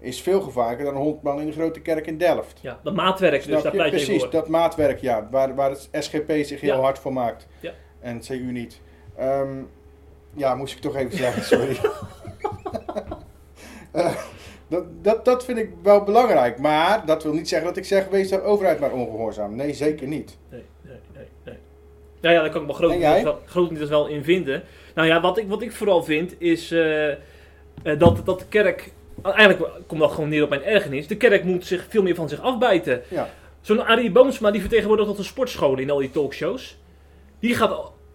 is 0.00 0.20
veel 0.20 0.40
gevaarlijker 0.40 0.84
dan 0.84 0.94
100 0.96 1.22
man 1.22 1.40
in 1.40 1.46
een 1.46 1.52
grote 1.52 1.80
kerk 1.80 2.06
in 2.06 2.18
Delft. 2.18 2.58
Ja, 2.62 2.80
dat 2.82 2.94
maatwerk 2.94 3.44
dus, 3.46 3.60
pleit 3.60 3.74
je 3.74 3.96
Precies, 3.96 4.22
voor. 4.22 4.30
dat 4.30 4.48
maatwerk, 4.48 5.00
ja, 5.00 5.28
waar, 5.30 5.54
waar 5.54 5.70
het 5.70 5.88
SGP 5.92 6.30
zich 6.42 6.60
heel 6.60 6.74
Ja. 6.74 6.80
hard 6.80 6.98
voor 6.98 7.12
maakt. 7.12 7.46
Ja. 7.60 7.72
En 8.00 8.14
het 8.14 8.26
CU 8.26 8.52
niet. 8.52 8.80
Ehm, 9.16 9.62
ja, 10.34 10.54
moest 10.54 10.74
ik 10.74 10.80
toch 10.80 10.96
even 10.96 11.16
zeggen, 11.16 11.42
sorry. 11.58 11.76
Eh, 13.92 14.14
dat, 14.68 14.84
dat, 15.02 15.24
dat 15.24 15.44
vind 15.44 15.58
ik 15.58 15.70
wel 15.82 16.04
belangrijk. 16.04 16.58
Maar 16.58 17.06
dat 17.06 17.22
wil 17.22 17.32
niet 17.32 17.48
zeggen 17.48 17.68
dat 17.68 17.76
ik 17.76 17.84
zeg, 17.84 18.08
wees 18.08 18.28
de 18.28 18.42
overheid 18.42 18.80
maar 18.80 18.92
ongehoorzaam. 18.92 19.56
Nee, 19.56 19.74
zeker 19.74 20.06
niet. 20.06 20.38
Nee, 20.48 20.64
nee, 20.82 20.96
nee, 21.14 21.26
nee. 21.44 21.56
Nou 22.20 22.34
ja, 22.34 22.40
daar 22.40 22.50
kan 22.50 22.60
ik 22.60 22.66
me 22.66 22.72
grotendeels 22.74 23.14
jij? 23.14 23.24
wel, 23.24 23.88
wel 23.88 24.06
in 24.06 24.24
vinden. 24.24 24.62
Nou 24.94 25.08
ja, 25.08 25.20
wat 25.20 25.38
ik, 25.38 25.48
wat 25.48 25.62
ik 25.62 25.72
vooral 25.72 26.02
vind 26.02 26.40
is 26.40 26.70
eh, 26.70 27.10
eh, 27.10 27.18
dat, 27.98 28.26
dat 28.26 28.38
de 28.38 28.46
kerk... 28.48 28.92
Eigenlijk 29.22 29.70
komt 29.86 30.00
dat 30.00 30.10
gewoon 30.10 30.28
neer 30.28 30.42
op 30.42 30.48
mijn 30.48 30.62
ergernis. 30.64 31.06
De 31.06 31.16
kerk 31.16 31.44
moet 31.44 31.66
zich 31.66 31.86
veel 31.88 32.02
meer 32.02 32.14
van 32.14 32.28
zich 32.28 32.40
afbijten. 32.40 33.02
Ja. 33.08 33.28
Zo'n 33.60 33.84
Arie 33.86 34.10
Boomsma, 34.10 34.50
die 34.50 34.60
vertegenwoordigt 34.60 35.08
tot 35.08 35.18
een 35.18 35.24
sportscholen 35.24 35.78
in 35.78 35.90
al 35.90 35.98
die 35.98 36.10
talkshows. 36.10 36.78
Die 37.40 37.54
gaat 37.54 37.70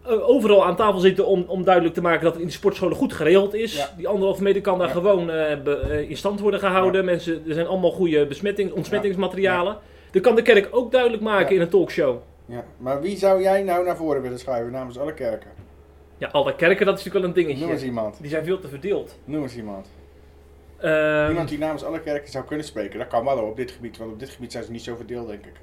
eh, 0.05 0.29
overal 0.29 0.65
aan 0.65 0.75
tafel 0.75 0.99
zitten 0.99 1.25
om, 1.27 1.43
om 1.47 1.63
duidelijk 1.63 1.93
te 1.93 2.01
maken 2.01 2.23
dat 2.23 2.31
het 2.33 2.41
in 2.41 2.47
de 2.47 2.53
sportscholen 2.53 2.95
goed 2.97 3.13
geregeld 3.13 3.53
is. 3.53 3.75
Ja. 3.77 3.89
Die 3.97 4.07
anderhalve 4.07 4.43
meter 4.43 4.61
kan 4.61 4.77
daar 4.77 4.87
Ja. 4.87 4.93
gewoon 4.93 5.29
eh, 5.31 5.61
be- 5.63 5.77
eh, 5.79 6.09
in 6.09 6.17
stand 6.17 6.39
worden 6.39 6.59
gehouden. 6.59 7.05
Mensen, 7.05 7.43
er 7.47 7.53
zijn 7.53 7.67
allemaal 7.67 7.91
goede 7.91 8.25
besmetting, 8.27 8.71
ontsmettingsmaterialen. 8.71 9.77
Dat 10.11 10.21
kan 10.21 10.35
de 10.35 10.41
kerk 10.41 10.67
ook 10.71 10.91
duidelijk 10.91 11.21
maken 11.23 11.55
in 11.55 11.61
een 11.61 11.69
talkshow. 11.69 12.17
Ja. 12.45 12.63
Maar 12.77 13.01
wie 13.01 13.17
zou 13.17 13.41
jij 13.41 13.63
nou 13.63 13.85
naar 13.85 13.95
voren 13.97 14.21
willen 14.21 14.39
schuiven 14.39 14.71
namens 14.71 14.99
alle 14.99 15.13
kerken? 15.13 15.49
Ja, 16.17 16.27
alle 16.31 16.55
kerken, 16.55 16.85
dat 16.85 16.97
is 16.99 17.03
natuurlijk 17.05 17.35
wel 17.35 17.43
een 17.43 17.49
Noem 17.49 17.59
eens 17.59 17.67
dingetje. 17.67 17.85
iemand. 17.85 18.17
Die 18.21 18.29
zijn 18.29 18.45
veel 18.45 18.59
te 18.59 18.67
verdeeld. 18.67 19.15
Noem 19.25 19.41
eens 19.43 19.55
iemand. 19.55 19.87
Ehm, 20.85 21.29
Iemand 21.29 21.49
die 21.49 21.57
namens 21.57 21.83
alle 21.83 21.99
kerken 22.01 22.31
zou 22.31 22.45
kunnen 22.45 22.65
spreken. 22.65 22.99
Dat 22.99 23.07
kan 23.07 23.25
wel 23.25 23.37
op 23.43 23.55
dit 23.55 23.71
gebied, 23.71 23.97
want 23.97 24.11
op 24.11 24.19
dit 24.19 24.29
gebied 24.29 24.51
zijn 24.51 24.63
ze 24.63 24.71
niet 24.71 24.81
zo 24.83 24.95
verdeeld, 24.95 25.27
denk 25.27 25.45
ik. 25.45 25.53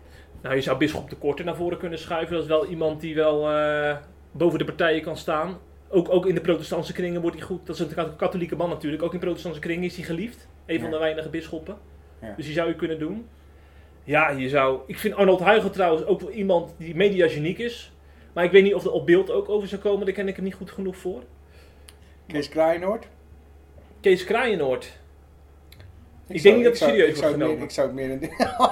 nou, 0.43 0.55
je 0.55 0.61
zou 0.61 0.79
Bisschop 0.79 1.11
de 1.11 1.17
Korte 1.17 1.43
naar 1.45 1.57
voren 1.57 1.79
kunnen 1.79 1.99
schuiven. 1.99 2.33
Dat 2.35 2.43
is 2.43 2.49
wel 2.49 2.67
iemand 2.67 3.01
die 3.01 3.15
wel 3.15 3.51
eh, 3.51 3.97
boven 4.33 4.59
de 4.59 4.65
partijen 4.65 5.03
kan 5.03 5.17
staan. 5.17 5.59
Ook, 5.89 6.11
ook 6.11 6.27
in 6.27 6.35
de 6.35 6.41
protestantse 6.41 6.93
kringen 6.93 7.21
wordt 7.21 7.37
hij 7.37 7.47
goed. 7.47 7.67
Dat 7.67 7.81
is 7.81 7.97
een 7.97 8.17
katholieke 8.17 8.57
man 8.57 8.69
natuurlijk. 8.69 9.03
Ook 9.03 9.13
in 9.13 9.19
protestantse 9.19 9.61
kringen 9.61 9.85
is 9.85 9.97
hij 9.97 10.05
geliefd. 10.05 10.49
Een 10.67 10.81
van 10.81 10.89
Ja. 10.89 10.95
de 10.95 11.01
weinige 11.01 11.29
bisschoppen. 11.29 11.77
Ja. 12.21 12.33
Dus 12.37 12.45
die 12.45 12.55
zou 12.55 12.69
je 12.69 12.75
kunnen 12.77 12.99
doen. 12.99 13.29
Ja, 14.05 14.31
je 14.31 14.49
zou... 14.49 14.81
Ik 14.87 14.99
vind 14.99 15.15
Arnold 15.15 15.41
Huigen 15.41 15.71
trouwens 15.73 16.05
ook 16.05 16.21
wel 16.21 16.31
iemand 16.31 16.75
die 16.79 16.95
mediageniek 16.95 17.59
is. 17.59 17.93
Maar 18.33 18.45
ik 18.45 18.51
weet 18.51 18.63
niet 18.63 18.75
of 18.75 18.85
er 18.85 18.93
op 18.93 19.07
beeld 19.07 19.31
ook 19.31 19.49
over 19.49 19.69
zou 19.69 19.81
komen. 19.81 20.07
Daar 20.07 20.15
ken 20.15 20.29
ik 20.29 20.35
hem 20.37 20.45
niet 20.45 20.55
goed 20.55 20.71
genoeg 20.71 20.97
voor. 20.97 21.23
Kees 22.27 22.49
Kraaienoord? 22.49 23.07
Kees 24.01 24.25
Kraaienoord. 24.25 25.01
Ik 26.35 26.41
zou- 26.41 26.55
denk 26.55 26.57
niet 26.57 26.65
dat 26.65 26.77
zou- 26.77 26.91
serieus 26.91 27.21
wordt 27.21 27.39
het 27.39 27.49
meer-. 27.49 27.63
Ik 27.63 27.71
zou 27.71 27.87
het 27.87 27.97
meer 27.97 28.11
in 28.11 28.31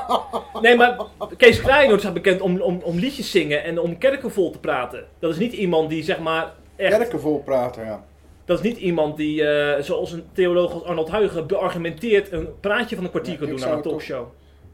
Nee, 0.63 0.77
maar 0.77 0.97
Kees 1.37 1.61
Kraaienoord 1.61 2.01
staat 2.01 2.15
bekend 2.15 2.41
om, 2.41 2.61
om, 2.61 2.81
om 2.83 2.99
liedjes 2.99 3.31
zingen 3.31 3.65
en 3.65 3.79
om 3.79 3.99
kerken 3.99 4.31
vol 4.31 4.51
te 4.51 4.59
praten. 4.61 5.07
Dat 5.19 5.31
is 5.31 5.39
niet 5.39 5.53
iemand 5.53 5.89
die 5.91 6.03
zeg 6.03 6.19
maar 6.21 6.53
echt... 6.77 6.97
kerken 6.97 7.21
vol 7.21 7.43
praten, 7.43 7.85
ja. 7.85 8.05
Dat 8.45 8.59
is 8.59 8.65
niet 8.65 8.77
iemand 8.79 9.17
die, 9.17 9.45
eh, 9.47 9.83
zoals 9.83 10.13
een 10.13 10.25
theoloog 10.33 10.73
als 10.73 10.83
Arnold 10.85 11.09
Huigen, 11.09 11.47
beargumenteerd 11.47 12.33
een 12.33 12.61
praatje 12.61 12.95
van 12.97 13.05
een 13.05 13.11
kwartier 13.11 13.33
Ja, 13.33 13.39
kan 13.39 13.49
doen 13.49 13.63
aan 13.63 13.69
een 13.69 13.75
het 13.75 13.83
toch- 13.83 13.93
talkshow. 13.93 14.27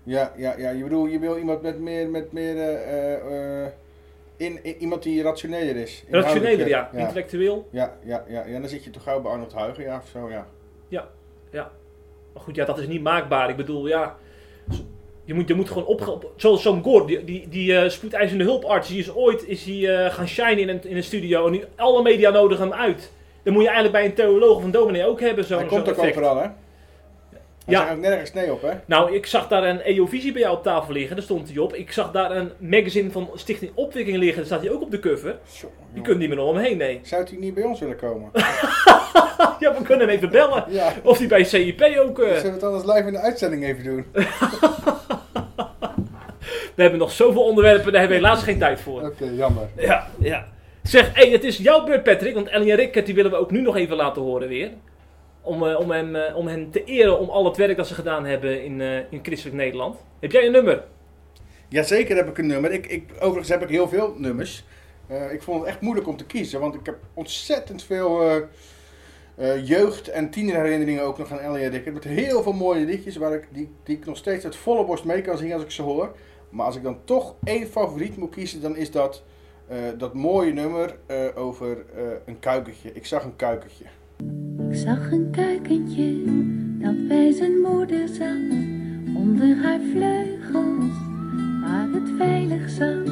Ja, 0.02 0.32
ja, 0.36 0.54
ja. 0.58 0.70
Je 0.70 0.82
bedoel, 0.82 1.06
je 1.06 1.18
wil 1.18 1.36
iemand 1.38 1.62
met 1.62 1.78
meer, 1.80 2.08
met 2.08 2.32
meer 2.32 2.56
eh, 2.56 3.62
eh, 3.64 3.68
in, 4.36 4.58
in- 4.64 4.76
iemand 4.78 5.02
die 5.02 5.22
rationeler 5.22 5.76
is. 5.76 6.04
Rationeler, 6.10 6.68
ja. 6.68 6.90
ja. 6.92 6.98
Intellectueel. 6.98 7.68
Ja, 7.70 7.96
ja, 8.04 8.24
ja, 8.28 8.44
ja. 8.46 8.58
Dan 8.60 8.68
zit 8.68 8.84
je 8.84 8.90
toch 8.90 9.02
gauw 9.02 9.20
bij 9.20 9.30
Arnold 9.32 9.52
Huigen, 9.52 9.84
ja, 9.84 9.96
of 9.96 10.08
zo, 10.12 10.30
ja. 10.30 10.46
Maar 12.36 12.44
goed, 12.44 12.54
ja, 12.56 12.64
dat 12.64 12.78
is 12.78 12.86
niet 12.86 13.02
maakbaar. 13.02 13.50
Ik 13.50 13.56
bedoel, 13.56 13.86
ja. 13.86 14.16
Je 15.24 15.34
moet, 15.34 15.48
je 15.48 15.54
moet 15.54 15.68
gewoon 15.68 15.84
opge... 15.86 16.10
op- 16.10 16.32
Zoals 16.36 16.62
zo'n 16.62 16.82
Gor, 16.82 17.06
die, 17.06 17.24
die, 17.24 17.48
die 17.48 17.76
eh, 17.78 17.88
spoedeisende 17.90 18.44
hulparts, 18.44 18.88
die 18.88 18.98
is 18.98 19.14
ooit 19.14 19.46
is 19.48 19.64
hij, 19.64 20.04
eh, 20.04 20.14
gaan 20.14 20.28
shinen 20.28 20.58
in 20.58 20.68
een, 20.68 20.84
in 20.84 20.96
een 20.96 21.02
studio. 21.02 21.46
En 21.46 21.52
nu 21.52 21.64
alle 21.76 22.02
media 22.02 22.30
nodigen 22.30 22.68
hem 22.70 22.78
uit. 22.80 23.12
Dan 23.42 23.52
moet 23.52 23.62
je 23.62 23.68
eigenlijk 23.68 23.98
bij 23.98 24.06
een 24.06 24.14
theoloog 24.14 24.56
of 24.56 24.64
een 24.64 24.70
dominee 24.70 25.06
ook 25.06 25.20
hebben, 25.20 25.44
zo'n 25.44 25.58
Hij 25.58 25.66
komt 25.66 25.88
ook 25.90 25.98
overal, 25.98 26.36
hè? 26.36 26.42
Hij 26.42 27.74
Ja. 27.74 27.90
ook 27.92 27.98
nergens 27.98 28.32
nee 28.32 28.52
op, 28.52 28.62
hè? 28.62 28.70
Nou, 28.86 29.14
ik 29.14 29.26
zag 29.26 29.48
daar 29.48 29.64
een 29.64 29.80
EO-visie 29.80 30.32
bij 30.32 30.42
jou 30.42 30.56
op 30.56 30.62
tafel 30.62 30.92
liggen, 30.92 31.16
daar 31.16 31.24
stond 31.24 31.48
hij 31.48 31.58
op. 31.58 31.74
Ik 31.74 31.92
zag 31.92 32.10
daar 32.10 32.30
een 32.36 32.50
magazine 32.58 33.10
van 33.10 33.30
Stichting 33.34 33.70
Opwikking 33.74 34.16
liggen, 34.16 34.36
daar 34.36 34.46
staat 34.46 34.60
hij 34.60 34.70
ook 34.70 34.82
op 34.82 34.90
de 34.90 34.98
cover. 34.98 35.38
Zo, 35.48 35.70
Je 35.92 36.00
kunt 36.00 36.18
niet 36.18 36.28
meer 36.28 36.38
omheen, 36.40 36.76
nee. 36.76 37.00
Zou 37.02 37.22
hij 37.24 37.36
niet 37.38 37.54
bij 37.54 37.64
ons 37.64 37.80
willen 37.80 37.96
komen? 37.96 38.30
Ja, 39.60 39.74
we 39.78 39.82
kunnen 39.82 40.06
hem 40.08 40.16
even 40.16 40.30
bellen. 40.30 40.64
ja. 40.68 40.92
Of 41.02 41.18
hij 41.18 41.26
bij 41.26 41.44
CIP 41.44 41.82
ook... 41.98 42.18
eh, 42.18 42.26
Zullen 42.28 42.42
we 42.42 42.48
het 42.48 42.62
anders 42.62 42.84
live 42.84 43.06
in 43.06 43.12
de 43.12 43.18
uitzending 43.18 43.64
even 43.64 43.84
doen? 43.84 44.04
We 46.74 46.82
hebben 46.82 46.98
nog 47.00 47.10
zoveel 47.10 47.42
onderwerpen, 47.42 47.92
daar 47.92 48.00
hebben 48.00 48.20
we 48.20 48.24
helaas 48.26 48.42
geen 48.42 48.58
tijd 48.58 48.80
voor. 48.80 49.02
Oké, 49.02 49.24
jammer. 49.24 49.68
Ja, 49.76 50.06
ja. 50.18 50.48
Zeg, 50.82 51.14
hey, 51.14 51.30
het 51.30 51.44
is 51.44 51.56
jouw 51.56 51.84
beurt, 51.84 52.02
Patrick. 52.02 52.34
Want 52.34 52.48
Ellie 52.48 52.70
en 52.70 52.76
Rick, 52.76 53.06
die 53.06 53.14
willen 53.14 53.30
we 53.30 53.36
ook 53.36 53.50
nu 53.50 53.60
nog 53.60 53.76
even 53.76 53.96
laten 53.96 54.22
horen 54.22 54.48
weer. 54.48 54.70
Om, 55.40 55.66
eh, 55.68 55.80
om, 55.80 55.90
hem, 55.90 56.16
eh, 56.16 56.36
om 56.36 56.46
hen 56.46 56.70
te 56.70 56.84
eren 56.84 57.18
om 57.18 57.28
al 57.28 57.44
het 57.44 57.56
werk 57.56 57.76
dat 57.76 57.86
ze 57.86 57.94
gedaan 57.94 58.24
hebben 58.24 58.64
in, 58.64 58.80
eh, 58.80 58.96
in 59.10 59.18
christelijk 59.22 59.56
Nederland. 59.56 59.96
Heb 60.20 60.32
jij 60.32 60.46
een 60.46 60.52
nummer? 60.52 60.82
Jazeker 61.68 62.16
heb 62.16 62.28
ik 62.28 62.38
een 62.38 62.46
nummer. 62.46 62.72
Ik, 62.72 62.86
ik, 62.86 63.10
overigens 63.18 63.48
heb 63.48 63.62
ik 63.62 63.68
heel 63.68 63.88
veel 63.88 64.14
nummers. 64.16 64.64
Eh, 65.08 65.32
ik 65.32 65.42
vond 65.42 65.60
het 65.60 65.68
echt 65.68 65.80
moeilijk 65.80 66.08
om 66.08 66.16
te 66.16 66.24
kiezen, 66.26 66.60
want 66.60 66.74
ik 66.74 66.86
heb 66.86 66.96
ontzettend 67.14 67.82
veel 67.84 68.22
eh, 69.36 69.66
jeugd- 69.66 70.08
en 70.08 70.30
tienerherinneringen 70.30 71.02
ook 71.02 71.18
nog 71.18 71.32
aan 71.32 71.38
en 71.38 71.70
Rick. 71.70 71.92
Met 71.92 72.04
heel 72.04 72.42
veel 72.42 72.52
mooie 72.52 72.84
liedjes 72.84 73.16
waar 73.16 73.32
ik, 73.32 73.48
die, 73.52 73.70
die 73.82 73.96
ik 73.96 74.04
nog 74.04 74.16
steeds 74.16 74.44
uit 74.44 74.56
volle 74.56 74.84
borst 74.84 75.04
mee 75.04 75.20
kan 75.20 75.38
zingen 75.38 75.54
als 75.54 75.62
ik 75.62 75.70
ze 75.70 75.82
hoor. 75.82 76.16
Maar 76.50 76.66
als 76.66 76.76
ik 76.76 76.82
dan 76.82 76.98
toch 77.04 77.34
één 77.44 77.66
favoriet 77.66 78.16
moet 78.16 78.30
kiezen, 78.30 78.60
dan 78.60 78.76
is 78.76 78.90
dat 78.90 79.22
eh, 79.68 79.76
dat 79.98 80.14
mooie 80.14 80.52
nummer 80.52 80.96
eh, 81.06 81.16
over 81.34 81.84
een 82.24 82.38
kuikentje. 82.38 82.92
Ik 82.92 83.06
zag 83.06 83.24
een 83.24 83.36
kuikentje. 83.36 83.84
Ik 84.70 84.76
zag 84.76 85.10
een 85.10 85.30
kuikentje 85.30 86.24
dat 86.78 87.08
bij 87.08 87.32
zijn 87.32 87.60
moeder 87.60 88.08
zat, 88.08 88.50
onder 89.16 89.56
haar 89.56 89.80
vleugels, 89.92 90.94
waar 91.60 91.88
het 91.92 92.10
veilig 92.18 92.70
zat. 92.70 93.04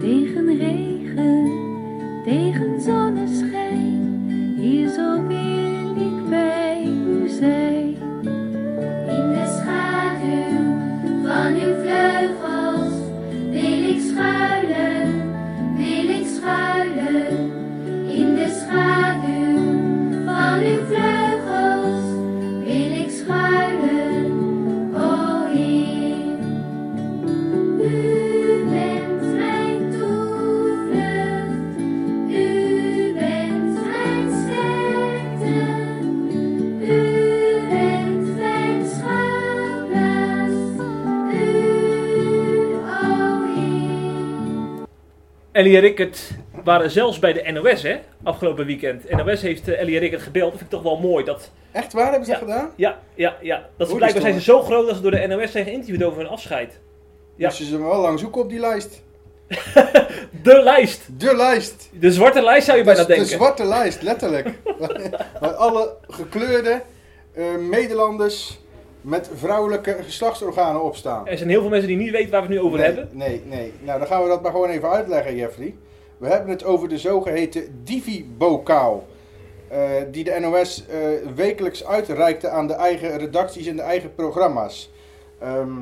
Tegen 0.00 0.56
regen, 0.58 1.50
tegen 2.24 2.80
zonneschijn, 2.80 4.07
hier 4.60 4.88
zo 4.88 5.14
ik 5.96 6.28
bij 6.28 6.82
u 6.84 7.28
zijn. 7.28 7.96
In 9.16 9.28
de 9.34 9.44
schaduw 9.56 10.76
van 11.26 11.54
uw 11.54 11.74
vleugels 11.82 12.94
wil 13.50 13.88
ik 13.88 14.00
schuilen, 14.00 15.32
wil 15.76 16.08
ik 16.08 16.26
schuilen. 16.26 17.52
In 18.08 18.34
de 18.34 18.48
schaduw 18.60 19.56
van 20.24 20.60
uw 20.60 20.86
vleugels 20.86 21.17
Ellie 45.58 45.78
Rickert 45.78 46.30
waren 46.64 46.90
zelfs 46.90 47.18
bij 47.18 47.32
de 47.32 47.50
NOS, 47.52 47.82
hè? 47.82 47.98
Afgelopen 48.22 48.66
weekend. 48.66 49.10
NOS 49.10 49.40
heeft 49.42 49.68
eh, 49.68 49.80
Ellie 49.80 49.98
Rickert 49.98 50.22
gebeld. 50.22 50.50
Dat 50.50 50.58
vind 50.60 50.72
ik 50.72 50.76
toch 50.78 50.82
wel 50.92 50.98
mooi. 51.10 51.24
Dat, 51.24 51.50
Echt 51.72 51.92
waar 51.92 52.10
hebben 52.10 52.24
ze 52.24 52.32
Ja. 52.32 52.38
dat 52.38 52.48
gedaan? 52.48 52.70
ja, 52.76 52.98
ja, 53.14 53.36
ja. 53.40 53.68
Dat 53.76 53.88
ze 53.88 53.94
blijkbaar 53.94 54.22
zijn 54.22 54.34
ze 54.34 54.40
zo 54.40 54.62
groot 54.62 54.86
dat 54.86 54.96
ze 54.96 55.02
door 55.02 55.10
de 55.10 55.26
NOS 55.26 55.52
zijn 55.52 55.64
geïnterviewd 55.64 56.02
over 56.02 56.18
hun 56.20 56.28
afscheid. 56.30 56.78
Ja. 57.36 57.46
Moesten 57.46 57.66
ze 57.66 57.78
wel 57.82 58.00
lang 58.00 58.18
zoeken 58.18 58.40
op 58.42 58.48
die 58.48 58.58
lijst. 58.60 59.02
De 60.42 60.60
lijst. 60.62 61.06
De 61.20 61.36
lijst! 61.36 61.88
De 61.92 62.12
zwarte 62.12 62.42
lijst 62.42 62.66
zou 62.66 62.78
je 62.78 62.84
Dat 62.84 62.94
bijna 62.96 63.08
is 63.12 63.16
de 63.16 63.22
denken. 63.28 63.44
zwarte 63.44 63.64
lijst, 63.64 64.02
letterlijk. 64.02 64.50
Waar 65.40 65.52
alle 65.54 65.94
gekleurde 66.08 66.82
eh, 67.34 67.44
Nederlanders 67.70 68.58
met 69.08 69.30
vrouwelijke 69.34 69.96
geslachtsorganen 70.02 70.82
op 70.82 70.96
staan. 70.96 71.26
Er 71.26 71.36
zijn 71.36 71.48
heel 71.48 71.60
veel 71.60 71.70
mensen 71.70 71.88
die 71.88 71.96
niet 71.96 72.10
weten 72.10 72.30
waar 72.30 72.40
we 72.40 72.46
het 72.46 72.56
nu 72.56 72.60
over 72.66 72.78
nee, 72.78 72.86
hebben. 72.86 73.08
Nee, 73.12 73.42
nee. 73.46 73.72
Nou, 73.80 73.98
dan 73.98 74.08
gaan 74.08 74.22
we 74.22 74.28
dat 74.28 74.42
maar 74.42 74.50
gewoon 74.50 74.68
even 74.68 74.90
uitleggen, 74.90 75.36
Jeffrey. 75.36 75.74
We 76.18 76.26
hebben 76.26 76.50
het 76.50 76.64
over 76.64 76.88
de 76.88 76.98
zogeheten 76.98 77.80
Divi-bokaal. 77.84 79.06
eh, 79.68 79.80
die 80.10 80.24
de 80.24 80.36
NOS 80.40 80.86
eh, 80.86 80.98
wekelijks 81.34 81.84
uitreikte 81.86 82.48
aan 82.48 82.66
de 82.66 82.72
eigen 82.74 83.18
redacties 83.18 83.66
en 83.66 83.76
de 83.76 83.82
eigen 83.82 84.14
programma's. 84.14 84.90
Ehm, 85.40 85.72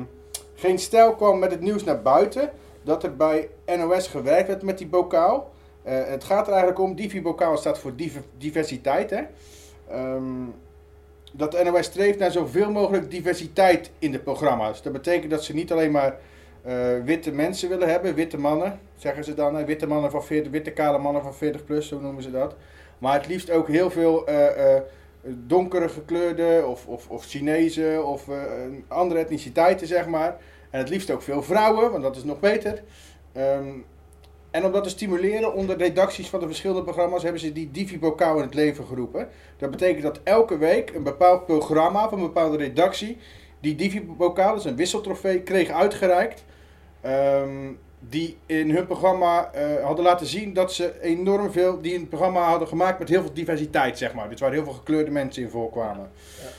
geen 0.55 0.79
stijl 0.79 1.15
kwam 1.15 1.39
met 1.39 1.51
het 1.51 1.61
nieuws 1.61 1.83
naar 1.83 2.01
buiten 2.01 2.49
dat 2.83 3.03
er 3.03 3.15
bij 3.15 3.49
NOS 3.77 4.07
gewerkt 4.07 4.47
werd 4.47 4.61
met 4.63 4.77
die 4.77 4.87
bokaal. 4.87 5.51
Eh, 5.83 5.93
het 6.05 6.23
gaat 6.23 6.45
er 6.45 6.53
eigenlijk 6.53 6.79
om, 6.81 6.95
Divi-bokaal 6.95 7.57
staat 7.57 7.79
voor 7.79 7.95
div- 7.95 8.17
diversiteit. 8.37 9.09
Hè? 9.09 9.21
Ehm, 9.89 10.43
dat 11.33 11.51
de 11.51 11.63
NOS 11.63 11.85
streeft 11.85 12.19
naar 12.19 12.31
zoveel 12.31 12.71
mogelijk 12.71 13.11
diversiteit 13.11 13.91
in 13.99 14.11
de 14.11 14.19
programma's. 14.19 14.81
Dat 14.81 14.93
betekent 14.93 15.31
dat 15.31 15.43
ze 15.43 15.53
niet 15.53 15.71
alleen 15.71 15.91
maar 15.91 16.17
eh, 16.61 16.75
witte 17.03 17.31
mensen 17.31 17.69
willen 17.69 17.89
hebben, 17.89 18.15
witte 18.15 18.37
mannen, 18.37 18.79
zeggen 18.95 19.23
ze 19.23 19.33
dan. 19.33 19.65
Witte 19.65 19.87
mannen 19.87 20.11
van 20.11 20.23
40, 20.23 20.51
witte 20.51 20.71
kale 20.71 20.97
mannen 20.97 21.21
van 21.21 21.35
40 21.35 21.63
plus, 21.63 21.87
zo 21.87 21.99
noemen 21.99 22.23
ze 22.23 22.31
dat. 22.31 22.55
Maar 22.97 23.13
het 23.13 23.27
liefst 23.27 23.49
ook 23.49 23.67
heel 23.67 23.89
veel 23.89 24.27
eh, 24.27 24.75
eh, 24.75 24.81
donkere 25.23 25.89
gekleurde 25.89 26.63
of, 26.67 26.87
of, 26.87 27.09
of 27.09 27.25
Chinezen 27.25 28.05
of 28.05 28.27
andere 28.87 29.19
etniciteiten, 29.19 29.87
zeg 29.87 30.07
maar. 30.07 30.37
En 30.69 30.79
het 30.79 30.89
liefst 30.89 31.11
ook 31.11 31.21
veel 31.21 31.43
vrouwen, 31.43 31.91
want 31.91 32.03
dat 32.03 32.15
is 32.15 32.23
nog 32.23 32.39
beter. 32.39 32.83
Ehm, 33.33 33.67
en 34.51 34.65
om 34.65 34.71
dat 34.71 34.83
te 34.83 34.89
stimuleren 34.89 35.53
onder 35.53 35.77
redacties 35.77 36.29
van 36.29 36.39
de 36.39 36.45
verschillende 36.45 36.83
programma's 36.83 37.23
hebben 37.23 37.41
ze 37.41 37.51
die 37.51 37.71
Divi-bokaal 37.71 38.35
in 38.37 38.43
het 38.43 38.53
leven 38.53 38.85
geroepen. 38.85 39.29
Dat 39.57 39.71
betekent 39.71 40.03
dat 40.03 40.19
elke 40.23 40.57
week 40.57 40.95
een 40.95 41.03
bepaald 41.03 41.45
programma 41.45 42.09
van 42.09 42.17
een 42.17 42.25
bepaalde 42.25 42.57
redactie 42.57 43.17
die 43.59 43.75
Divi-bokaal, 43.75 44.55
dus 44.55 44.65
een 44.65 44.75
wisseltrofee, 44.75 45.41
kreeg 45.41 45.69
uitgereikt. 45.69 46.45
Ehm, 47.01 47.71
die 48.09 48.37
in 48.45 48.71
hun 48.71 48.85
programma 48.85 49.51
eh, 49.53 49.83
hadden 49.83 50.05
laten 50.05 50.25
zien 50.25 50.53
dat 50.53 50.73
ze 50.73 51.01
enorm 51.01 51.51
veel, 51.51 51.81
die 51.81 51.95
een 51.95 52.07
programma 52.07 52.49
hadden 52.49 52.67
gemaakt 52.67 52.99
met 52.99 53.09
heel 53.09 53.21
veel 53.21 53.33
diversiteit, 53.33 53.97
zeg 53.97 54.13
maar. 54.13 54.29
Dus 54.29 54.39
waar 54.39 54.51
heel 54.51 54.63
veel 54.63 54.73
gekleurde 54.73 55.11
mensen 55.11 55.43
in 55.43 55.49
voorkwamen. 55.49 56.09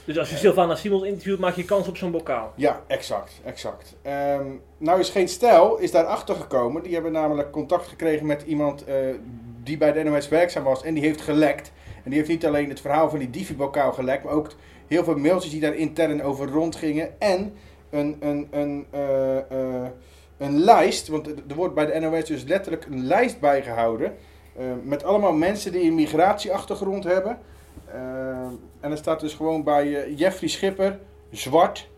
Dus 0.05 0.19
als 0.19 0.31
je 0.31 0.37
Sylvana 0.37 0.75
Simons 0.75 1.03
interviewt, 1.03 1.39
maak 1.39 1.55
je 1.55 1.65
kans 1.65 1.89
op 1.89 1.97
zo'n 1.97 2.11
bokaal. 2.11 2.53
Ja, 2.57 2.83
exact, 2.87 3.41
exact. 3.45 3.97
Ehm, 4.03 4.47
nou 4.79 5.01
is 5.01 5.11
Geen 5.11 5.29
Stijl 5.29 5.79
is 5.79 5.91
daarachter 5.91 6.35
gekomen. 6.35 6.83
Die 6.83 6.95
hebben 6.95 7.13
namelijk 7.13 7.51
contact 7.51 7.87
gekregen 7.87 8.27
met 8.27 8.43
iemand 8.47 8.85
eh, 8.85 8.95
die 9.63 9.77
bij 9.77 9.93
de 9.93 10.03
NOS 10.03 10.29
werkzaam 10.29 10.65
was 10.65 10.83
en 10.83 10.95
die 10.95 11.03
heeft 11.03 11.21
gelekt. 11.21 11.73
En 12.05 12.11
die 12.11 12.19
heeft 12.19 12.29
niet 12.29 12.47
alleen 12.47 12.69
het 12.69 12.81
verhaal 12.81 13.11
van 13.11 13.19
die 13.19 13.31
Divi-bokaal 13.31 13.93
gelekt, 13.93 14.25
maar 14.25 14.33
ook 14.33 14.51
heel 14.87 15.05
veel 15.05 15.17
mailtjes 15.17 15.51
die 15.51 15.61
daar 15.61 15.75
intern 15.75 16.23
over 16.23 16.49
rondgingen. 16.49 17.21
En 17.21 17.55
een, 17.91 18.17
een, 18.21 18.49
een, 18.51 18.87
eh, 18.91 19.39
eh, 19.39 19.87
een 20.39 20.59
lijst, 20.59 21.09
want 21.09 21.27
er 21.27 21.55
wordt 21.55 21.75
bij 21.75 21.87
de 21.87 21.99
NOS 22.01 22.25
dus 22.25 22.45
letterlijk 22.45 22.85
een 22.85 23.07
lijst 23.07 23.41
bijgehouden. 23.41 24.17
eh, 24.59 24.65
met 24.83 25.05
allemaal 25.05 25.33
mensen 25.33 25.73
die 25.73 25.83
een 25.89 25.95
migratieachtergrond 25.95 27.05
hebben. 27.05 27.39
Eh, 27.87 27.99
en 28.81 28.91
er 28.91 28.97
staat 28.97 29.21
dus 29.21 29.35
gewoon 29.35 29.65
bij 29.65 30.05
eh, 30.05 30.19
Jeffrey 30.19 30.49
Schipper, 30.49 30.99
zwart, 31.31 31.89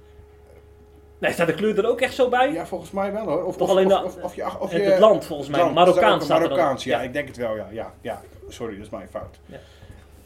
Nee, 1.19 1.33
staat 1.33 1.47
de 1.47 1.55
kleur 1.55 1.79
er 1.79 1.89
ook 1.89 2.01
echt 2.01 2.15
zo 2.15 2.29
bij? 2.29 2.53
ja, 2.53 2.67
volgens 2.67 2.91
mij 2.91 3.13
wel 3.13 3.25
hoor. 3.27 3.45
Of, 3.45 3.57
Toch 3.57 3.69
of, 3.69 3.77
alleen 3.77 3.93
of, 4.05 4.17
of, 4.23 4.35
je, 4.35 4.59
of 4.61 4.73
je, 4.73 4.79
het 4.81 4.99
land 4.99 5.25
volgens 5.25 5.49
mij. 5.49 5.61
land. 5.61 5.75
Marokkaans 5.75 6.25
Staat. 6.25 6.41
Marokkaans, 6.41 6.85
ja, 6.85 6.99
Ja. 6.99 7.05
ik 7.05 7.13
denk 7.13 7.29
het 7.29 7.37
wel, 7.37 7.57
ja. 7.57 7.67
ja, 7.71 7.95
ja. 8.01 8.23
Sorry, 8.49 8.75
dat 8.77 8.85
is 8.85 8.91
mijn 8.91 9.09
fout. 9.11 9.39
Ja. 9.47 9.59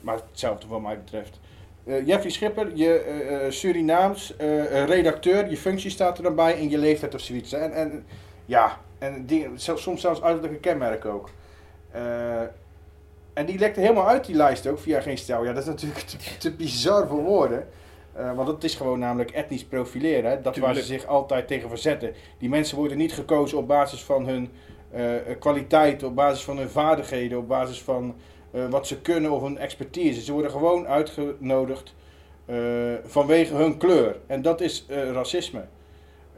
Maar 0.01 0.19
hetzelfde 0.31 0.67
wat 0.67 0.81
mij 0.81 0.99
betreft. 0.99 1.41
Eh, 1.85 2.07
Jeffrey 2.07 2.31
Schipper, 2.31 2.71
je 2.75 2.99
eh, 2.99 3.47
eh, 3.47 3.51
Surinaams 3.51 4.35
redacteur, 4.87 5.51
je 5.51 5.57
functie 5.57 5.91
staat 5.91 6.17
er 6.17 6.23
dan 6.23 6.35
bij 6.35 6.57
en 6.57 6.71
je 6.71 6.79
leeftijd 6.79 7.15
of 7.15 7.21
zoiets. 7.21 7.53
En, 7.53 7.73
en 7.73 8.07
ja, 8.45 8.81
en 8.99 9.27
die, 9.27 9.49
soms 9.55 10.01
zelfs 10.01 10.23
uiterlijke 10.23 10.61
kenmerk 10.61 11.05
ook. 11.05 11.31
En 13.33 13.47
die 13.47 13.59
lekte 13.59 13.81
helemaal 13.81 14.09
uit 14.09 14.25
die 14.25 14.35
lijst 14.35 14.67
ook 14.67 14.79
via 14.79 15.01
geen 15.01 15.19
stijl. 15.19 15.45
Ja, 15.45 15.53
dat 15.53 15.63
is 15.63 15.69
natuurlijk 15.69 15.99
te, 15.99 16.17
te 16.39 16.53
bizar 16.53 17.09
voor 17.09 17.23
woorden. 17.23 17.67
Want 18.35 18.49
het 18.49 18.65
is 18.65 18.75
gewoon 18.75 18.99
namelijk 18.99 19.31
etnisch 19.31 19.65
profileren. 19.65 20.31
Hè? 20.31 20.41
Dat 20.41 20.57
waar 20.57 20.75
ze 20.75 20.83
zich 20.83 21.07
altijd 21.07 21.47
tegen 21.47 21.69
verzetten. 21.69 22.13
Die 22.39 22.49
mensen 22.49 22.77
worden 22.77 22.97
niet 22.97 23.13
gekozen 23.13 23.59
op 23.59 23.69
basis 23.69 24.03
van 24.03 24.27
hun 24.27 24.51
kwaliteit, 25.39 26.03
op 26.03 26.15
basis 26.15 26.45
van 26.45 26.57
hun 26.57 26.71
vaardigheden, 26.71 27.39
op 27.39 27.49
basis 27.49 27.83
van 27.83 28.15
uh, 28.55 28.69
wat 28.69 28.87
ze 28.87 29.01
kunnen 29.01 29.31
of 29.31 29.43
hun 29.43 29.59
expertise. 29.59 30.21
Ze 30.21 30.33
worden 30.33 30.51
gewoon 30.51 30.87
uitgenodigd 30.87 31.95
vanwege 33.05 33.55
hun 33.55 33.77
kleur. 33.77 34.17
En 34.27 34.43
dat 34.43 34.61
is 34.61 34.87
racisme. 34.89 35.65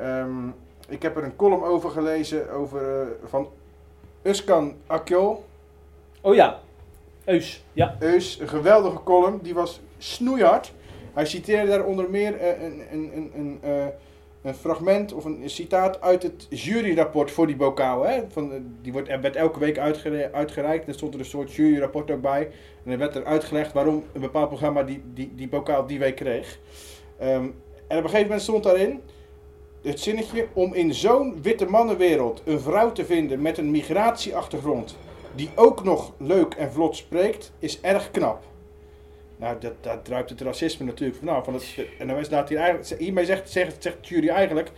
Um, 0.01 0.55
ik 0.89 1.03
heb 1.03 1.17
er 1.17 1.25
een 1.25 1.37
column 1.37 1.63
over 1.63 1.91
gelezen 1.91 2.51
over, 2.51 3.09
van 3.25 3.49
Uskan 4.23 4.75
Akjol. 4.87 5.45
Oh 6.21 6.35
ja, 6.35 6.61
Eus. 7.25 7.65
Ja. 7.73 7.97
Eus, 7.99 8.39
een 8.41 8.49
geweldige 8.49 9.03
column. 9.03 9.39
Die 9.43 9.55
was 9.55 9.81
snoeihard. 9.99 10.73
Hij 11.15 11.27
citeerde 11.27 11.71
daar 11.71 11.85
onder 11.85 12.11
meer 12.11 12.43
een, 12.63 12.83
een, 12.93 13.11
een, 13.15 13.61
een, 13.63 13.93
een, 14.47 14.55
fragment 14.55 15.13
of 15.13 15.25
een 15.25 15.43
citaat 15.45 16.01
uit 16.01 16.23
het 16.23 16.47
juryrapport 16.51 17.31
voor 17.31 17.47
die 17.47 17.57
bokaal. 17.57 18.03
Hè? 18.03 18.21
Van, 18.29 18.53
uh, 18.53 18.59
die 18.83 18.93
wordt, 18.93 19.09
werd 19.09 19.37
elke 19.37 19.59
week 19.59 19.79
uitgere 19.79 20.33
uitgereikt. 20.33 20.89
Er 20.89 20.95
stond 20.95 21.15
er 21.15 21.21
een 21.21 21.27
soort 21.27 21.53
juryrapport 21.53 22.07
ook. 22.07 22.49
En 22.85 22.93
er 22.93 22.99
werd 22.99 23.15
er 23.17 23.25
uitgelegd 23.25 23.73
waarom 23.73 24.05
een 24.13 24.21
bepaald 24.21 24.49
programma 24.49 24.83
die, 24.83 25.03
die, 25.15 25.33
die 25.35 25.49
bokaal 25.49 25.87
die 25.87 25.99
week 25.99 26.17
kreeg. 26.17 26.59
Um, 27.23 27.55
en 27.89 27.99
op 27.99 28.05
een 28.05 28.11
gegeven 28.11 28.23
moment 28.23 28.43
stond 28.43 28.63
daarin 28.63 29.01
het 29.83 30.01
zinnetje 30.01 30.47
om 30.53 30.75
in 30.75 30.95
zo'n 30.95 31.43
witte 31.43 31.67
mannenwereld 31.67 32.43
een 32.45 32.61
vrouw 32.61 32.93
te 32.93 33.05
vinden 33.05 33.43
met 33.43 33.59
een 33.59 33.71
migratieachtergrond 33.71 34.97
die 35.35 35.51
ook 35.55 35.85
nog 35.85 36.13
leuk 36.19 36.55
en 36.55 36.73
vlot 36.73 36.97
spreekt, 36.97 37.53
is 37.59 37.81
erg 37.81 38.11
knap. 38.11 38.43
Nou, 39.37 39.57
dat, 39.61 39.73
dat 39.81 40.05
druipt 40.05 40.31
het 40.31 40.41
racisme 40.41 40.87
natuurlijk 40.87 41.19
vanaf. 41.19 41.45
Van 41.45 41.55
het, 41.55 41.75
en 41.99 42.09
dan 42.09 42.25
staat 42.25 42.49
hier 42.49 42.59
eigenlijk, 42.59 43.01
hiermee 43.01 43.25
zegt, 43.25 43.51
zegt, 43.51 43.83
zegt 43.83 44.09
jury 44.09 44.29
eigenlijk, 44.29 44.71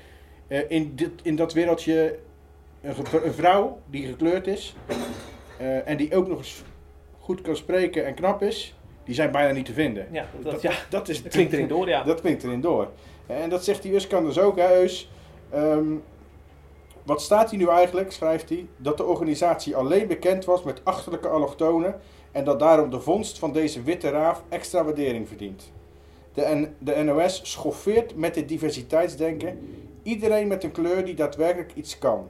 uh, 0.48 0.70
in, 0.70 0.92
dit, 0.96 1.10
in 1.22 1.36
dat 1.36 1.52
wereldje 1.52 2.18
een, 2.82 2.94
een 3.24 3.32
vrouw 3.32 3.80
die 3.86 4.06
gekleurd 4.06 4.46
is 4.46 4.74
uh, 5.60 5.88
en 5.88 5.96
die 5.96 6.14
ook 6.14 6.28
nog 6.28 6.38
eens 6.38 6.62
goed 7.18 7.40
kan 7.40 7.56
spreken 7.56 8.06
en 8.06 8.14
knap 8.14 8.42
is, 8.42 8.76
die 9.04 9.14
zijn 9.14 9.30
bijna 9.30 9.52
niet 9.52 9.66
te 9.66 9.72
vinden. 9.72 10.06
Ja, 10.10 10.26
dat, 10.42 10.52
dat, 10.52 10.62
ja, 10.62 10.72
dat, 10.90 11.08
is, 11.08 11.22
dat 11.22 11.32
klinkt 11.32 11.52
erin 11.52 11.68
door, 11.68 11.88
ja. 11.88 12.02
Dat 12.12 12.20
klinkt 12.20 12.42
erin 12.44 12.60
door. 12.60 12.90
En 13.26 13.50
dat 13.50 13.64
zegt 13.64 13.82
die 13.82 13.94
Uskan 13.94 14.24
dus 14.24 14.38
ook, 14.38 14.56
hè, 14.56 14.80
Eus. 14.80 15.10
Um, 15.54 16.02
wat 17.02 17.22
staat 17.22 17.50
hier 17.50 17.58
nu 17.58 17.68
eigenlijk, 17.68 18.12
schrijft 18.12 18.48
hij, 18.48 18.66
dat 18.76 18.96
de 18.96 19.04
organisatie 19.04 19.76
alleen 19.76 20.06
bekend 20.06 20.44
was 20.44 20.62
met 20.62 20.80
achterlijke 20.84 21.28
allochtonen 21.28 22.00
en 22.38 22.44
dat 22.44 22.58
daarom 22.58 22.90
de 22.90 23.00
vondst 23.00 23.38
van 23.38 23.52
deze 23.52 23.82
witte 23.82 24.10
raaf 24.10 24.42
extra 24.48 24.84
waardering 24.84 25.28
verdient. 25.28 25.72
De, 26.32 26.68
de 26.78 26.94
NOS 26.94 27.40
schoffeert 27.42 28.16
met 28.16 28.34
dit 28.34 28.48
diversiteitsdenken 28.48 29.58
iedereen 30.02 30.48
met 30.48 30.64
een 30.64 30.72
kleur 30.72 31.04
die 31.04 31.14
daadwerkelijk 31.14 31.72
iets 31.74 31.98
kan. 31.98 32.28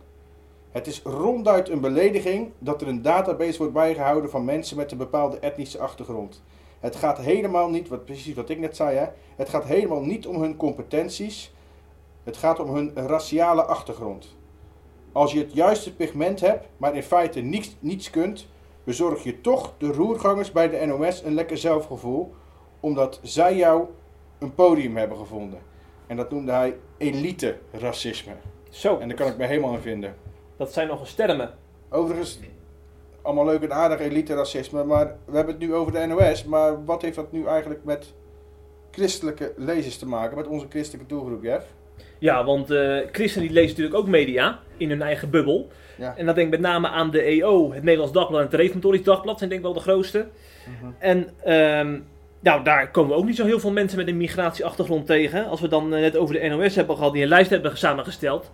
Het 0.71 0.87
is 0.87 1.03
ronduit 1.03 1.69
een 1.69 1.81
belediging 1.81 2.51
dat 2.59 2.83
er 2.83 2.89
een 2.89 3.03
database 3.03 3.59
wordt 3.59 3.73
bijgehouden 3.73 4.31
van 4.31 4.45
mensen 4.45 4.77
met 4.77 4.93
een 4.93 4.99
bepaalde 4.99 5.39
etnische 5.39 5.79
achtergrond. 5.79 6.43
Het 6.81 6.97
gaat 6.97 7.19
helemaal 7.19 7.69
niet, 7.71 7.89
wat, 7.89 8.05
precies 8.05 8.35
wat 8.35 8.49
ik 8.49 8.59
net 8.59 8.77
zei, 8.77 8.97
hè, 8.97 9.07
het 9.37 9.49
gaat 9.49 9.65
helemaal 9.65 10.03
niet 10.03 10.27
om 10.27 10.41
hun 10.41 10.57
competenties, 10.57 11.53
het 12.25 12.37
gaat 12.37 12.61
om 12.61 12.75
hun 12.75 12.93
raciale 12.95 13.63
achtergrond. 13.63 14.37
Als 15.13 15.33
je 15.33 15.39
het 15.39 15.53
juiste 15.53 15.95
pigment 15.95 16.41
hebt, 16.41 16.67
maar 16.77 16.95
in 16.95 17.03
feite 17.03 17.41
niets, 17.41 17.77
niets 17.81 18.11
kunt, 18.11 18.49
bezorg 18.89 19.23
je 19.23 19.41
toch 19.41 19.75
de 19.79 19.93
roergangers 19.93 20.53
bij 20.53 20.69
de 20.69 20.87
NOS 20.87 21.23
een 21.23 21.35
lekker 21.35 21.59
zelfgevoel, 21.59 22.35
omdat 22.81 23.21
zij 23.23 23.57
jou 23.57 23.87
een 24.39 24.55
podium 24.55 24.97
hebben 24.97 25.19
gevonden. 25.19 25.59
En 26.07 26.17
dat 26.17 26.31
noemde 26.31 26.53
hij 26.53 26.77
elite 26.97 27.59
racisme. 27.73 28.33
Zo. 28.71 28.99
En 28.99 29.09
daar 29.09 29.17
kan 29.17 29.27
ik 29.27 29.37
me 29.37 29.47
helemaal 29.47 29.75
in 29.75 29.81
vinden. 29.81 30.15
Dat 30.57 30.73
zijn 30.73 30.89
nog 30.89 31.01
eens 31.01 31.15
termen. 31.15 31.55
Overigens, 31.89 32.39
allemaal 33.23 33.45
leuk 33.45 33.63
en 33.63 33.73
aardig 33.73 34.01
elite 34.01 34.35
racisme, 34.35 34.85
maar 34.85 35.17
we 35.25 35.37
hebben 35.37 35.55
het 35.55 35.63
nu 35.63 35.75
over 35.75 35.93
de 35.93 36.07
NOS. 36.07 36.45
Maar 36.45 36.85
wat 36.85 37.03
heeft 37.03 37.17
dat 37.17 37.33
nu 37.33 37.47
eigenlijk 37.47 37.85
met 37.85 38.15
christelijke 38.91 39.53
lezers 39.57 39.99
te 39.99 40.07
maken, 40.07 40.37
met 40.37 40.47
onze 40.47 40.67
christelijke 40.69 41.07
doelgroep, 41.07 41.43
Jeff? 41.43 41.67
Ja, 42.19 42.45
want 42.45 42.71
uh, 42.71 42.99
christenen 43.13 43.47
die 43.47 43.57
lezen 43.57 43.69
natuurlijk 43.69 43.97
ook 43.97 44.07
media 44.07 44.59
in 44.77 44.89
hun 44.89 45.03
eigen 45.03 45.31
bubbel. 45.31 45.69
Ja. 45.97 46.15
En 46.17 46.27
dat 46.27 46.35
denk 46.35 46.47
ik 46.47 46.61
met 46.61 46.71
name 46.71 46.89
aan 46.89 47.11
de 47.11 47.23
EO, 47.23 47.73
het 47.73 47.83
Nederlands 47.83 48.13
Dagblad 48.13 48.41
en 48.41 48.47
het 48.47 48.55
Reformatorisch 48.55 49.03
Dagblad 49.03 49.39
zijn 49.39 49.51
denk 49.51 49.61
ik 49.61 49.67
wel 49.67 49.77
de 49.77 49.91
grootste. 49.91 50.27
-huh. 50.65 50.91
En 50.99 51.19
um, 51.81 52.07
nou, 52.41 52.65
daar 52.65 52.91
komen 52.91 53.17
ook 53.17 53.25
niet 53.25 53.37
zo 53.37 53.45
heel 53.45 53.61
veel 53.61 53.73
mensen 53.73 53.99
met 53.99 54.09
een 54.09 54.17
migratieachtergrond 54.17 55.07
tegen. 55.07 55.47
Als 55.47 55.61
we 55.61 55.69
dan 55.69 55.95
uh, 55.95 56.01
net 56.01 56.17
over 56.17 56.35
de 56.35 56.49
NOS 56.49 56.75
hebben 56.75 56.97
gehad, 56.97 57.13
die 57.13 57.23
een 57.23 57.29
lijst 57.29 57.51
hebben 57.51 57.79
samengesteld. 57.79 58.51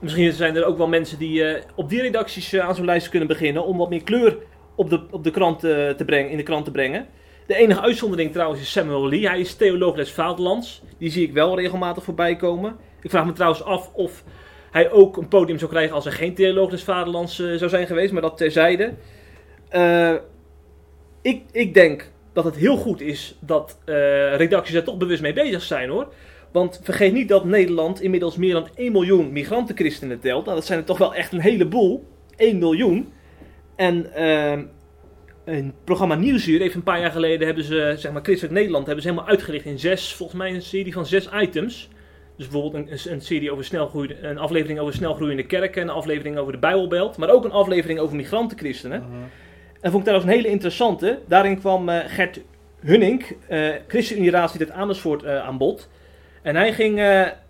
Misschien 0.00 0.32
zijn 0.32 0.56
er 0.56 0.64
ook 0.64 0.78
wel 0.78 0.88
mensen 0.88 1.18
die 1.18 1.42
uh, 1.42 1.60
op 1.74 1.88
die 1.88 2.00
redacties 2.00 2.58
aan 2.58 2.74
zo'n 2.74 2.84
lijst 2.84 3.08
kunnen 3.08 3.28
beginnen 3.28 3.64
om 3.64 3.76
wat 3.76 3.90
meer 3.90 4.02
kleur 4.02 4.36
op 4.74 4.90
de, 4.90 5.00
op 5.10 5.24
de 5.24 5.30
krant 5.30 5.60
te 5.60 6.02
brengen, 6.06 6.30
in 6.30 6.36
de 6.36 6.42
krant 6.42 6.64
te 6.64 6.70
brengen. 6.70 7.06
De 7.50 7.56
enige 7.56 7.80
uitzondering 7.80 8.32
trouwens 8.32 8.60
is 8.60 8.70
Samuel 8.70 9.08
Lee. 9.08 9.28
Hij 9.28 9.40
is 9.40 9.54
theoloog 9.54 9.96
les 9.96 10.12
Vaderlands. 10.12 10.82
Die 10.98 11.10
zie 11.10 11.26
ik 11.26 11.32
wel 11.32 11.56
regelmatig 11.56 12.04
voorbij 12.04 12.36
komen. 12.36 12.76
Ik 13.02 13.10
vraag 13.10 13.26
me 13.26 13.32
trouwens 13.32 13.62
af 13.62 13.90
of 13.92 14.24
hij 14.70 14.90
ook 14.90 15.16
een 15.16 15.28
podium 15.28 15.58
zou 15.58 15.70
krijgen 15.70 15.94
als 15.94 16.06
er 16.06 16.12
geen 16.12 16.34
theoloog 16.34 16.70
des 16.70 16.82
Vaderlands 16.82 17.38
uh, 17.38 17.56
zou 17.56 17.70
zijn 17.70 17.86
geweest. 17.86 18.12
Maar 18.12 18.22
dat 18.22 18.36
terzijde. 18.36 18.94
Uh, 19.72 20.14
ik, 21.22 21.42
ik 21.52 21.74
denk 21.74 22.10
dat 22.32 22.44
het 22.44 22.56
heel 22.56 22.76
goed 22.76 23.00
is 23.00 23.36
dat 23.40 23.78
uh, 23.86 23.94
redacties 24.36 24.74
er 24.74 24.84
toch 24.84 24.96
bewust 24.96 25.22
mee 25.22 25.32
bezig 25.32 25.62
zijn 25.62 25.88
hoor. 25.88 26.12
Want 26.52 26.80
vergeet 26.82 27.12
niet 27.12 27.28
dat 27.28 27.44
Nederland 27.44 28.00
inmiddels 28.00 28.36
meer 28.36 28.52
dan 28.52 28.68
1 28.74 28.92
miljoen 28.92 29.32
migrantenchristenen 29.32 30.20
telt. 30.20 30.44
Nou, 30.44 30.56
dat 30.56 30.66
zijn 30.66 30.78
er 30.78 30.84
toch 30.84 30.98
wel 30.98 31.14
echt 31.14 31.32
een 31.32 31.40
heleboel. 31.40 32.04
1 32.36 32.58
miljoen. 32.58 33.12
En 33.76 34.12
een 35.50 35.74
programma 35.84 36.14
Nieuwsuur 36.14 36.60
heeft 36.60 36.74
een 36.74 36.82
paar 36.82 37.00
jaar 37.00 37.10
geleden 37.10 37.46
hebben 37.46 37.64
ze, 37.64 37.94
zeg 37.98 38.12
maar, 38.12 38.22
Christelijk 38.22 38.54
Nederland 38.54 38.86
hebben 38.86 39.02
ze 39.02 39.10
helemaal 39.10 39.30
uitgericht 39.30 39.64
in 39.64 39.78
zes, 39.78 40.14
volgens 40.14 40.38
mij 40.38 40.54
een 40.54 40.62
serie 40.62 40.92
van 40.92 41.06
zes 41.06 41.28
items. 41.34 41.88
Dus 42.36 42.48
bijvoorbeeld 42.48 42.90
een, 42.90 43.12
een 43.12 43.20
serie 43.20 43.52
over 43.52 43.64
snelgroeiende, 43.64 44.22
een 44.22 44.38
aflevering 44.38 44.78
over 44.78 44.94
snelgroeiende 44.94 45.46
kerken, 45.46 45.82
een 45.82 45.90
aflevering 45.90 46.36
over 46.36 46.52
de 46.52 46.58
Bijbelbelt, 46.58 47.16
maar 47.16 47.30
ook 47.30 47.44
een 47.44 47.52
aflevering 47.52 47.98
over 47.98 48.16
migrantenchristenen. 48.16 49.02
En 49.80 49.90
vond 49.90 49.96
ik 49.96 50.02
trouwens 50.02 50.30
een 50.30 50.36
hele 50.36 50.48
interessante. 50.48 51.18
Daarin 51.28 51.58
kwam 51.58 51.88
uh, 51.88 51.98
Gert 52.06 52.40
Hunning, 52.80 53.36
uh, 53.50 53.68
ChristenUnie 53.86 54.30
raadslid 54.30 54.70
uit 54.70 54.78
Amersfoort, 54.78 55.22
uh, 55.22 55.46
aan 55.46 55.58
bod. 55.58 55.88
En 56.42 56.56
hij 56.56 56.72
ging 56.72 57.00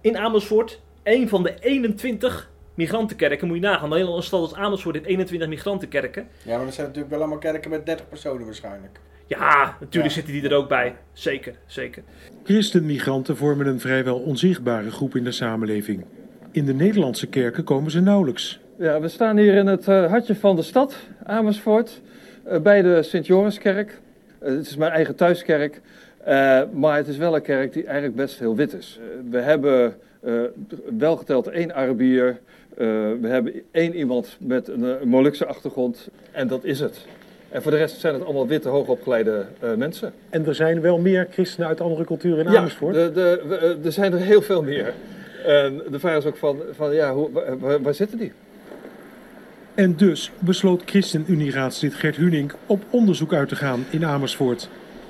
in 0.00 0.18
Amersfoort 0.18 0.80
een 1.02 1.28
van 1.28 1.42
de 1.42 1.54
21 1.60 2.49
migrantenkerken, 2.80 3.46
moet 3.46 3.56
je 3.56 3.62
nagaan. 3.62 3.92
Alleen 3.92 4.06
al 4.06 4.16
een 4.16 4.22
stad 4.22 4.40
als 4.40 4.54
Amersfoort 4.54 4.94
heeft 4.94 5.06
21 5.06 5.48
migrantenkerken. 5.48 6.26
Ja, 6.42 6.56
maar 6.56 6.64
dat 6.64 6.74
zijn 6.74 6.86
natuurlijk 6.86 7.12
wel 7.12 7.20
allemaal 7.20 7.38
kerken 7.38 7.70
met 7.70 7.86
30 7.86 8.08
personen 8.08 8.44
waarschijnlijk. 8.44 9.00
Ja, 9.26 9.76
natuurlijk 9.80 10.14
ja. 10.14 10.20
zitten 10.20 10.32
die 10.32 10.48
er 10.48 10.56
ook 10.56 10.68
bij. 10.68 10.94
Zeker, 11.12 11.54
zeker. 11.66 12.02
Christenmigranten 12.44 13.36
vormen 13.36 13.66
een 13.66 13.80
vrijwel 13.80 14.18
onzichtbare 14.18 14.90
groep 14.90 15.16
in 15.16 15.24
de 15.24 15.32
samenleving. 15.32 16.04
In 16.50 16.64
de 16.64 16.74
Nederlandse 16.74 17.26
kerken 17.26 17.64
komen 17.64 17.90
ze 17.90 18.00
nauwelijks. 18.00 18.60
Ja, 18.78 19.00
we 19.00 19.08
staan 19.08 19.36
hier 19.36 19.54
in 19.54 19.66
het 19.66 19.88
uh, 19.88 20.06
hartje 20.06 20.34
van 20.34 20.56
de 20.56 20.62
stad, 20.62 20.96
Amersfoort, 21.24 22.00
uh, 22.48 22.58
bij 22.58 22.82
de 22.82 23.02
Sint-Joriskerk. 23.02 24.00
Uh, 24.42 24.48
het 24.48 24.66
is 24.66 24.76
mijn 24.76 24.92
eigen 24.92 25.16
thuiskerk, 25.16 25.80
uh, 26.20 26.62
maar 26.72 26.96
het 26.96 27.08
is 27.08 27.16
wel 27.16 27.34
een 27.34 27.42
kerk 27.42 27.72
die 27.72 27.84
eigenlijk 27.84 28.16
best 28.16 28.38
heel 28.38 28.56
wit 28.56 28.72
is. 28.72 29.00
we 29.30 29.38
hebben 29.38 29.96
wel 30.98 31.16
geteld 31.16 31.48
één 31.48 31.74
Arabier, 31.74 32.40
we 32.76 33.26
hebben 33.28 33.62
één 33.70 33.94
iemand 33.94 34.36
met 34.40 34.68
een, 34.68 34.82
een 34.82 35.08
Molukse 35.08 35.46
achtergrond 35.46 36.08
en 36.32 36.48
dat 36.48 36.64
is 36.64 36.80
het. 36.80 37.06
En 37.50 37.62
voor 37.62 37.70
de 37.70 37.76
rest 37.76 38.00
zijn 38.00 38.14
het 38.14 38.24
allemaal 38.24 38.46
witte, 38.46 38.68
hoogopgeleide 38.68 39.46
uh, 39.64 39.74
mensen. 39.74 40.12
En 40.28 40.46
er 40.46 40.54
zijn 40.54 40.80
wel 40.80 40.98
meer 40.98 41.26
christenen 41.30 41.68
uit 41.68 41.80
andere 41.80 42.04
culturen 42.04 42.46
in 42.46 42.56
Amersfoort? 42.56 42.94
Ja, 42.94 43.04
de, 43.06 43.12
de, 43.12 43.42
we, 43.48 43.78
er 43.84 43.92
zijn 43.92 44.12
er 44.12 44.18
heel 44.18 44.42
veel 44.42 44.62
meer. 44.62 44.94
En 45.46 45.82
de 45.90 45.98
vraag 45.98 46.16
is 46.16 46.24
ook 46.24 46.36
van, 46.36 46.58
van 46.72 46.94
ja, 46.94 47.14
hoe, 47.14 47.30
waar, 47.60 47.82
waar, 47.82 47.94
zitten 47.94 48.18
die? 48.18 48.32
En 49.74 49.96
dus 49.96 50.32
besloot 50.38 50.82
ChristenUnie-raadslid 50.84 51.94
Gert 51.94 52.16
Huning 52.16 52.52
op 52.66 52.82
onderzoek 52.90 53.32
uit 53.32 53.48
te 53.48 53.56
gaan 53.56 53.84
in 53.90 54.04
Amersfoort. 54.04 54.68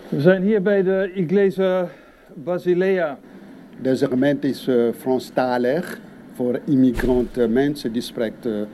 We 0.08 0.20
zijn 0.20 0.42
hier 0.42 0.62
bij 0.62 0.82
de 0.82 1.10
Iglesia 1.14 1.88
Basilea. 2.34 3.18
Deze 3.76 4.06
gemeente 4.06 4.48
is 4.48 4.66
uh, 4.66 4.88
Franstalig 4.98 5.98
voor 6.40 6.60
immigranten, 6.64 7.52
mensen 7.52 7.92
die 7.92 8.02
spreken 8.02 8.68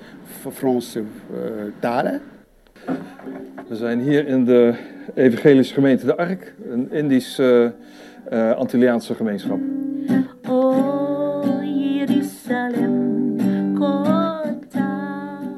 uh, 0.46 0.52
Franse 0.52 1.02
talen. 1.80 2.22
We 3.68 3.76
zijn 3.76 4.00
hier 4.00 4.26
in 4.26 4.44
de 4.44 4.74
evangelische 5.14 5.74
gemeente 5.74 6.06
De 6.06 6.16
Ark, 6.16 6.54
een 6.70 6.92
Indisch 6.92 7.38
uh, 7.38 7.68
uh, 8.32 8.52
Antilliaanse 8.52 9.14
gemeenschap. 9.14 9.58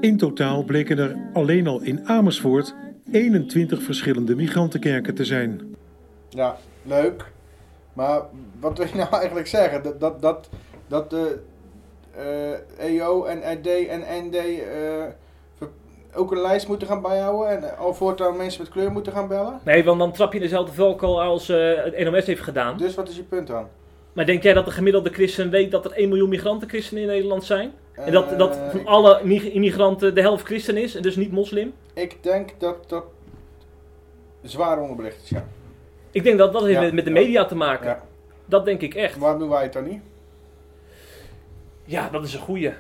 In 0.00 0.16
totaal 0.16 0.64
bleken 0.64 0.98
er 0.98 1.16
alleen 1.32 1.66
al 1.66 1.82
in 1.82 2.08
Amersfoort 2.08 2.74
21 3.10 3.82
verschillende 3.82 4.36
migrantenkerken 4.36 5.14
te 5.14 5.24
zijn. 5.24 5.60
Ja, 6.28 6.56
leuk. 6.82 7.24
Maar 7.92 8.20
wat 8.60 8.78
wil 8.78 8.86
je 8.86 8.94
nou 8.94 9.12
eigenlijk 9.20 9.46
zeggen? 9.46 9.82
Dat, 9.82 10.00
dat, 10.00 10.22
dat, 10.22 10.48
dat 10.86 11.10
de 11.10 11.16
eh 11.16 11.56
EO 12.78 13.24
en 13.24 13.38
RD 13.52 13.66
en 13.86 14.04
ND 14.26 14.34
eh, 14.36 15.68
ook 16.14 16.32
een 16.32 16.40
lijst 16.40 16.68
moeten 16.68 16.86
gaan 16.88 17.02
bijhouden 17.02 17.48
en 17.48 17.76
al 17.78 17.94
voortaan 17.94 18.36
mensen 18.36 18.62
met 18.62 18.70
kleur 18.72 18.92
moeten 18.92 19.12
gaan 19.12 19.28
bellen? 19.28 19.60
Nee, 19.64 19.84
want 19.84 19.98
dan 19.98 20.12
trap 20.12 20.32
je 20.32 20.38
dezelfde 20.40 20.72
valkuil 20.72 21.22
als 21.22 21.48
eh, 21.48 21.74
het 21.84 21.98
NOS 22.10 22.26
heeft 22.26 22.42
gedaan. 22.42 22.76
Dus 22.76 22.94
wat 22.94 23.08
is 23.08 23.16
je 23.16 23.22
punt 23.22 23.46
dan? 23.46 23.66
Maar 24.12 24.26
denk 24.26 24.42
jij 24.42 24.52
dat 24.52 24.64
de 24.64 24.70
gemiddelde 24.70 25.10
christen 25.10 25.50
weet 25.50 25.70
dat 25.70 25.84
er 25.84 25.92
1 25.92 26.08
miljoen 26.08 26.28
migrantenchristenen 26.28 27.02
in 27.02 27.08
Nederland 27.08 27.44
zijn? 27.44 27.72
En 27.92 28.12
dat, 28.12 28.32
Eh, 28.32 28.38
dat 28.38 28.58
van 28.70 28.86
alle 28.86 29.20
mi- 29.24 29.50
immigranten 29.52 30.14
de 30.14 30.20
helft 30.20 30.44
christen 30.44 30.76
is 30.76 30.94
en 30.94 31.02
dus 31.02 31.16
niet 31.16 31.32
moslim? 31.32 31.72
Ik 31.94 32.22
denk 32.22 32.50
dat 32.58 32.76
dat 32.88 33.04
zwaar 34.42 34.80
onderbelicht 34.80 35.22
is, 35.22 35.28
ja. 35.28 35.44
Ik 36.10 36.22
denk 36.24 36.38
dat 36.38 36.52
dat 36.52 36.62
heeft 36.62 36.74
Ja, 36.74 36.80
met, 36.80 36.92
met 36.92 37.04
de 37.04 37.10
ja. 37.12 37.20
media 37.20 37.44
te 37.44 37.54
maken. 37.54 37.86
Ja. 37.86 38.02
Dat 38.44 38.64
denk 38.64 38.80
ik 38.80 38.94
echt. 38.94 39.18
Waarom 39.18 39.38
doen 39.38 39.48
wij 39.48 39.62
het 39.62 39.72
dan 39.72 39.84
niet? 39.88 40.00
Ja, 41.88 42.08
dat 42.08 42.24
is 42.24 42.34
een 42.34 42.40
goeie. 42.40 42.72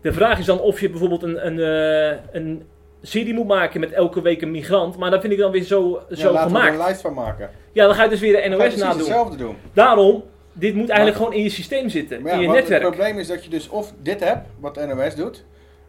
De 0.00 0.12
vraag 0.12 0.38
is 0.38 0.44
dan 0.46 0.60
of 0.60 0.80
je 0.80 0.90
bijvoorbeeld 0.90 1.22
een, 1.22 1.46
een, 1.46 1.58
eh, 1.60 2.18
een 2.32 2.62
serie 3.02 3.34
moet 3.34 3.46
maken 3.46 3.80
met 3.80 3.92
elke 3.92 4.22
week 4.22 4.42
een 4.42 4.50
migrant. 4.50 4.96
Maar 4.96 5.10
dat 5.10 5.20
vind 5.20 5.32
ik 5.32 5.38
dan 5.38 5.50
weer 5.50 5.62
zo, 5.62 6.02
Ja, 6.08 6.16
zo 6.16 6.22
laten 6.32 6.32
we 6.32 6.38
er 6.38 6.40
gemaakt. 6.46 6.72
een 6.72 6.78
lijst 6.78 7.00
van 7.00 7.14
maken. 7.14 7.50
Ja, 7.72 7.86
dan 7.86 7.94
ga 7.94 8.02
je 8.02 8.08
dus 8.10 8.20
weer 8.20 8.42
de 8.42 8.48
NOS 8.48 8.76
nadoen. 8.76 8.98
hetzelfde 8.98 9.36
doen. 9.36 9.56
Daarom, 9.72 10.22
dit 10.52 10.74
moet 10.74 10.88
eigenlijk 10.88 11.18
Maar- 11.18 11.26
gewoon 11.26 11.38
in 11.38 11.42
je 11.42 11.54
systeem 11.54 11.88
zitten. 11.88 12.22
Ja, 12.24 12.30
in 12.32 12.40
je 12.40 12.48
netwerk. 12.48 12.82
Het 12.82 12.90
probleem 12.94 13.18
is 13.18 13.26
dat 13.26 13.44
je 13.44 13.50
dus 13.50 13.68
of 13.68 13.92
dit 14.02 14.20
hebt, 14.24 14.48
wat 14.60 14.74
de 14.74 14.86
NOS 14.86 15.14
doet, 15.14 15.44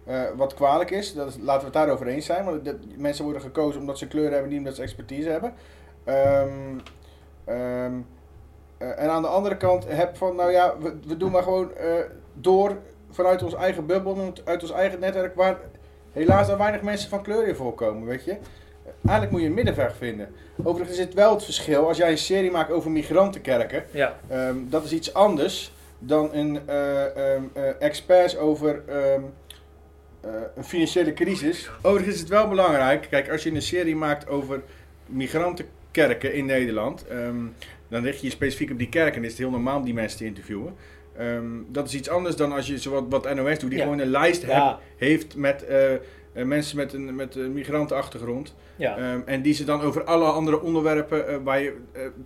eh, 0.06 0.22
wat 0.36 0.54
kwalijk 0.54 0.92
is, 0.92 1.14
dat 1.14 1.28
is, 1.28 1.36
laten 1.42 1.60
we 1.60 1.66
het 1.66 1.74
daarover 1.74 2.08
eens 2.08 2.26
zijn, 2.26 2.46
want 2.46 2.74
mensen 2.98 3.24
worden 3.24 3.42
gekozen 3.42 3.80
omdat 3.80 3.98
ze 3.98 4.08
kleur 4.08 4.32
hebben, 4.32 4.50
niet 4.50 4.58
omdat 4.60 4.76
ze 4.76 4.82
expertise 4.82 5.30
hebben. 5.30 5.54
Ehm, 6.04 6.50
ehm, 7.46 7.92
eh, 8.78 9.04
en 9.04 9.10
aan 9.10 9.22
de 9.22 9.28
andere 9.28 9.58
kant 9.58 9.86
heb 9.88 10.18
van, 10.18 10.36
nou 10.36 10.52
ja, 10.52 10.74
we, 10.80 10.94
we 11.08 11.18
doen 11.18 11.32
maar 11.32 11.44
gewoon 11.44 11.72
door 12.34 12.78
vanuit 13.12 13.44
ons 13.44 13.54
eigen 13.54 13.86
bubbel, 13.86 14.34
uit 14.46 14.62
ons 14.62 14.72
eigen 14.72 15.00
netwerk, 15.00 15.36
waar 15.36 15.58
helaas 16.12 16.50
er 16.50 16.58
weinig 16.58 16.82
mensen 16.82 17.10
van 17.10 17.24
kleur 17.24 17.48
in 17.48 17.56
voorkomen, 17.56 18.08
weet 18.08 18.24
je. 18.24 18.38
Eigenlijk 19.02 19.32
moet 19.32 19.42
je 19.42 19.48
een 19.48 19.54
middenweg 19.54 19.96
vinden. 19.96 20.30
Overigens 20.64 20.98
is 20.98 21.06
het 21.06 21.14
wel 21.14 21.34
het 21.34 21.44
verschil, 21.44 21.88
als 21.88 21.98
jij 21.98 22.12
een 22.12 22.18
serie 22.18 22.52
maakt 22.52 22.72
over 22.72 22.92
migrantenkerken, 22.92 23.84
Ja. 23.92 24.20
Ehm, 24.28 24.56
dat 24.70 24.84
is 24.84 24.92
iets 24.92 25.14
anders 25.14 25.74
dan 26.00 26.34
een 26.34 26.60
experts 27.80 28.38
over 28.38 28.84
ehm, 28.88 29.22
eh, 30.22 30.32
een 30.56 30.64
financiële 30.64 31.14
crisis. 31.14 31.70
Overigens 31.82 32.14
is 32.16 32.20
het 32.20 32.30
wel 32.30 32.48
belangrijk, 32.48 33.08
kijk, 33.10 33.30
als 33.30 33.44
je 33.44 33.52
een 33.52 33.62
serie 33.62 33.96
maakt 33.96 34.28
over 34.28 34.62
migrantenkerken 35.06 36.34
in 36.34 36.46
Nederland, 36.46 37.06
dan 37.88 38.04
richt 38.04 38.20
je 38.20 38.26
je 38.26 38.32
specifiek 38.32 38.72
op 38.72 38.78
die 38.78 38.90
kerken 38.90 39.16
en 39.16 39.24
is 39.24 39.30
het 39.30 39.40
heel 39.40 39.50
normaal 39.50 39.78
om 39.78 39.84
die 39.84 39.94
mensen 39.94 40.18
te 40.18 40.26
interviewen. 40.26 40.76
Ehm, 41.18 41.44
dat 41.68 41.88
is 41.88 41.96
iets 41.96 42.10
anders 42.10 42.36
dan 42.36 42.52
als 42.52 42.68
je, 42.68 43.06
wat 43.10 43.34
NOS 43.36 43.60
doet, 43.60 43.70
die 43.70 43.80
Ja. 43.80 43.84
gewoon 43.86 44.00
een 44.00 44.10
lijst 44.10 44.46
Ja. 44.46 44.80
heeft 44.98 45.36
met 45.36 45.66
eh, 45.66 45.94
eh, 45.94 46.00
mensen 46.34 46.78
met 46.78 46.94
een, 46.94 47.16
met 47.16 47.36
een 47.36 47.54
migrantenachtergrond. 47.54 48.56
Ja. 48.76 48.98
Ehm, 48.98 49.20
en 49.26 49.42
die 49.42 49.54
ze 49.54 49.64
dan 49.64 49.82
over 49.82 50.04
alle 50.04 50.26
andere 50.26 50.62
onderwerpen 50.62 51.28
eh, 51.28 51.36
waar 51.44 51.62
je 51.62 51.76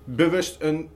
bewust 0.03 0.61
een, 0.61 0.89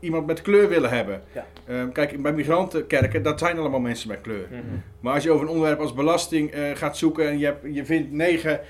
iemand 0.00 0.26
met 0.26 0.42
kleur 0.42 0.68
willen 0.68 0.90
hebben. 0.90 1.22
Ja. 1.32 1.46
Ehm, 1.66 1.92
kijk, 1.92 2.22
bij 2.22 2.32
migrantenkerken, 2.32 3.22
dat 3.22 3.38
zijn 3.38 3.58
allemaal 3.58 3.80
mensen 3.80 4.08
met 4.08 4.20
kleur. 4.20 4.46
Mhm. 4.50 4.60
Maar 5.00 5.14
als 5.14 5.22
je 5.22 5.30
over 5.30 5.44
een 5.46 5.52
onderwerp 5.52 5.80
als 5.80 5.94
belasting 5.94 6.54
gaat 6.74 6.96
zoeken 6.96 7.28
en 7.28 7.38
je, 7.38 7.44
hebt, 7.44 7.74
je 7.74 7.84
vindt 7.84 8.12
negen 8.12 8.60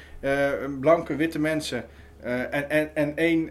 blanke, 0.81 1.16
witte 1.16 1.39
mensen 1.39 1.85
en, 2.51 2.70
en, 2.70 2.95
en 2.97 3.16
één 3.16 3.51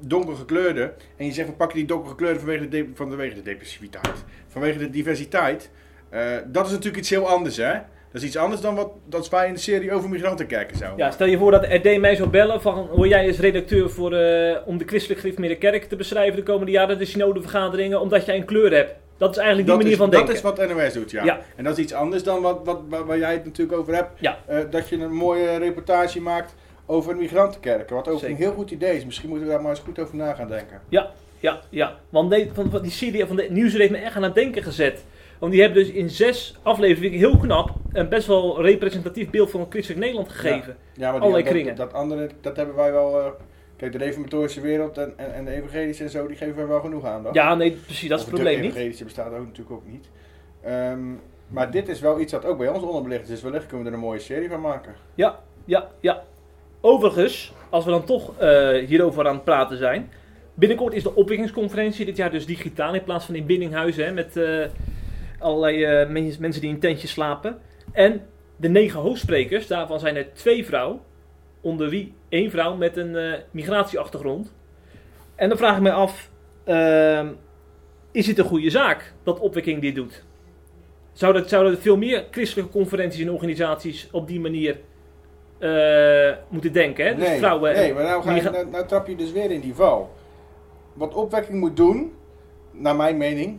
ehm 0.00 0.08
donkergekleurde. 0.08 0.92
En 1.16 1.26
je 1.26 1.32
zegt, 1.32 1.48
we 1.48 1.54
pakken 1.54 1.76
die 1.78 1.86
donkergekleurde 1.86 2.38
vanwege 2.38 2.68
de, 2.68 2.84
de- 2.84 2.90
vanwege 2.94 3.34
de 3.34 3.42
depressiviteit, 3.42 4.24
vanwege 4.48 4.78
de 4.78 4.90
diversiteit. 4.90 5.70
eh, 6.10 6.22
dat 6.46 6.64
is 6.66 6.70
natuurlijk 6.70 6.96
iets 6.98 7.10
heel 7.10 7.28
anders, 7.28 7.56
hè? 7.56 7.72
Dat 8.12 8.22
is 8.22 8.28
iets 8.30 8.36
anders 8.36 8.60
dan 8.60 8.74
wat 8.74 8.90
dat 9.08 9.28
wij 9.28 9.46
in 9.48 9.52
de 9.54 9.60
serie 9.60 9.92
over 9.92 10.08
migrantenkerken 10.08 10.76
zouden 10.76 11.04
Ja, 11.06 11.10
stel 11.10 11.26
je 11.26 11.38
voor 11.38 11.50
dat 11.50 11.64
RD 11.68 11.98
mij 12.00 12.14
zou 12.16 12.28
bellen 12.28 12.60
van 12.62 12.74
hoor 12.86 13.08
jij 13.08 13.26
is 13.26 13.38
redacteur 13.38 13.90
voor, 13.90 14.12
eh, 14.12 14.56
om 14.64 14.78
de 14.78 14.84
christelijk 14.86 15.20
gereformeerde 15.20 15.58
kerk 15.58 15.84
te 15.84 15.96
beschrijven 15.96 16.36
de 16.36 16.42
komende 16.42 16.72
jaren, 16.72 16.98
de 16.98 17.04
synodevergaderingen, 17.04 18.00
omdat 18.00 18.26
jij 18.26 18.36
een 18.36 18.44
kleur 18.44 18.72
hebt. 18.72 18.94
Dat 19.16 19.30
is 19.30 19.36
eigenlijk 19.36 19.66
die 19.68 19.76
dat 19.76 19.76
manier 19.76 19.92
is, 19.92 19.98
van 19.98 20.10
denken. 20.10 20.26
Dat 20.28 20.36
is 20.36 20.74
wat 20.76 20.84
NOS 20.84 20.92
doet, 20.92 21.10
ja. 21.10 21.24
Ja. 21.24 21.40
En 21.56 21.64
dat 21.64 21.78
is 21.78 21.84
iets 21.84 21.92
anders 21.92 22.22
dan 22.22 22.42
wat, 22.42 22.60
wat, 22.64 22.80
waar, 22.88 23.06
waar 23.06 23.18
jij 23.18 23.32
het 23.32 23.44
natuurlijk 23.44 23.78
over 23.78 23.94
hebt. 23.94 24.10
Ja. 24.20 24.38
Eh, 24.46 24.58
dat 24.70 24.88
je 24.88 24.96
een 24.96 25.12
mooie 25.14 25.56
reportage 25.56 26.20
maakt 26.20 26.54
over 26.86 27.16
migrantenkerken. 27.16 27.96
Wat 27.96 28.08
ook 28.08 28.22
een 28.22 28.36
heel 28.36 28.52
goed 28.52 28.70
idee 28.70 28.96
is. 28.96 29.04
Misschien 29.04 29.28
moeten 29.28 29.46
we 29.46 29.52
daar 29.52 29.62
maar 29.62 29.70
eens 29.70 29.80
goed 29.80 29.98
over 29.98 30.16
na 30.16 30.34
gaan 30.34 30.48
denken. 30.48 30.80
Ja, 30.88 31.10
ja, 31.40 31.60
ja. 31.68 31.96
Want 32.08 32.28
nee, 32.28 32.50
van, 32.52 32.70
van 32.70 32.82
die 32.82 32.90
serie 32.90 33.26
van 33.26 33.36
de 33.36 33.46
Nieuwsuur 33.50 33.80
heeft 33.80 33.92
me 33.92 33.98
echt 33.98 34.16
aan 34.16 34.22
het 34.22 34.34
denken 34.34 34.62
gezet. 34.62 35.04
Want 35.38 35.52
die 35.52 35.60
hebben 35.62 35.84
dus 35.84 35.92
in 35.92 36.10
zes 36.10 36.56
afleveringen, 36.62 37.18
heel 37.18 37.38
knap, 37.38 37.70
een 37.92 38.08
best 38.08 38.26
wel 38.26 38.62
representatief 38.62 39.30
beeld 39.30 39.50
van 39.50 39.66
christelijk 39.68 40.00
Nederland 40.00 40.28
gegeven. 40.32 40.76
Ja, 40.94 41.12
maar 41.12 41.20
Allerlei 41.20 41.44
kringen. 41.44 41.76
Dat, 41.76 41.90
dat 41.90 42.00
andere, 42.00 42.28
dat 42.40 42.56
hebben 42.56 42.74
wij 42.74 42.92
wel... 42.92 43.20
eh, 43.20 43.26
kijk, 43.76 43.92
de 43.92 43.98
reformatorische 43.98 44.60
wereld 44.60 44.98
en, 44.98 45.12
en, 45.16 45.34
en 45.34 45.44
de 45.44 45.50
evangelische 45.50 46.04
en 46.04 46.10
zo, 46.10 46.26
die 46.26 46.36
geven 46.36 46.56
wij 46.56 46.66
wel 46.66 46.80
genoeg 46.80 47.04
aandacht. 47.04 47.34
Ja, 47.34 47.54
nee, 47.54 47.70
precies, 47.72 48.08
dat 48.08 48.18
is 48.18 48.24
Of 48.24 48.30
het 48.30 48.40
probleem 48.40 48.56
De 48.56 48.62
niet. 48.62 48.70
evangelische 48.70 49.04
bestaat 49.04 49.32
ook 49.32 49.44
natuurlijk 49.46 49.70
ook 49.70 49.86
niet. 49.86 50.08
Ehm, 50.62 50.98
maar 51.48 51.70
dit 51.70 51.88
is 51.88 52.00
wel 52.00 52.20
iets 52.20 52.32
dat 52.32 52.44
ook 52.44 52.58
bij 52.58 52.68
ons 52.68 52.82
onderbelicht 52.82 53.22
is. 53.22 53.28
Dus 53.28 53.42
wellicht 53.42 53.66
kunnen 53.66 53.84
we 53.86 53.90
er 53.90 53.96
een 53.96 54.04
mooie 54.04 54.18
serie 54.18 54.48
van 54.48 54.60
maken. 54.60 54.94
Ja, 55.14 55.38
ja, 55.64 55.88
ja. 56.00 56.22
Overigens, 56.88 57.52
als 57.70 57.84
we 57.84 57.90
dan 57.90 58.04
toch 58.04 58.38
eh, 58.38 58.86
hierover 58.86 59.26
aan 59.26 59.34
het 59.34 59.44
praten 59.44 59.76
zijn. 59.76 60.10
Binnenkort 60.54 60.94
is 60.94 61.02
de 61.02 61.14
opwekkingsconferentie, 61.14 62.04
dit 62.04 62.16
jaar 62.16 62.30
dus 62.30 62.46
digitaal 62.46 62.94
in 62.94 63.04
plaats 63.04 63.24
van 63.24 63.34
in 63.34 63.46
binnenhuizen. 63.46 64.04
Hè, 64.04 64.12
met 64.12 64.36
eh, 64.36 64.64
allerlei 65.38 65.84
eh, 65.84 66.08
men- 66.08 66.36
mensen 66.38 66.60
die 66.60 66.70
in 66.70 66.78
tentjes 66.78 67.10
slapen. 67.10 67.58
En 67.92 68.26
de 68.56 68.68
negen 68.68 69.00
hoofdsprekers, 69.00 69.66
daarvan 69.66 70.00
zijn 70.00 70.16
er 70.16 70.32
twee 70.32 70.64
vrouwen. 70.66 71.00
Onder 71.60 71.88
wie 71.88 72.14
één 72.28 72.50
vrouw 72.50 72.76
met 72.76 72.96
een 72.96 73.40
migratieachtergrond. 73.50 74.52
En 75.34 75.48
dan 75.48 75.58
vraag 75.58 75.76
ik 75.76 75.82
mij 75.82 75.92
af, 75.92 76.30
ehm, 76.64 77.28
is 78.12 78.26
het 78.26 78.38
een 78.38 78.44
goede 78.44 78.70
zaak 78.70 79.12
dat 79.22 79.40
opwekking 79.40 79.80
dit 79.80 79.94
doet? 79.94 80.24
Zouden 81.12 81.48
zou 81.48 81.70
er 81.70 81.78
veel 81.78 81.96
meer 81.96 82.24
christelijke 82.30 82.70
conferenties 82.70 83.22
en 83.22 83.30
organisaties 83.30 84.08
op 84.12 84.26
die 84.28 84.40
manier 84.40 84.76
eh, 85.58 86.36
moeten 86.48 86.72
denken? 86.72 87.06
Hè? 87.06 87.14
Dus 87.14 87.28
nee, 87.28 87.38
vrouwen 87.38 87.74
en 87.74 87.80
nee, 87.80 87.94
maar 87.94 88.02
nou, 88.02 88.22
ga 88.22 88.34
je, 88.34 88.42
nou, 88.42 88.66
nou 88.70 88.86
trap 88.86 89.06
je 89.06 89.16
dus 89.16 89.32
weer 89.32 89.50
in 89.50 89.60
die 89.60 89.74
val. 89.74 90.10
Wat 90.92 91.14
opwekking 91.14 91.60
moet 91.60 91.76
doen, 91.76 92.12
naar 92.70 92.96
mijn 92.96 93.16
mening, 93.16 93.58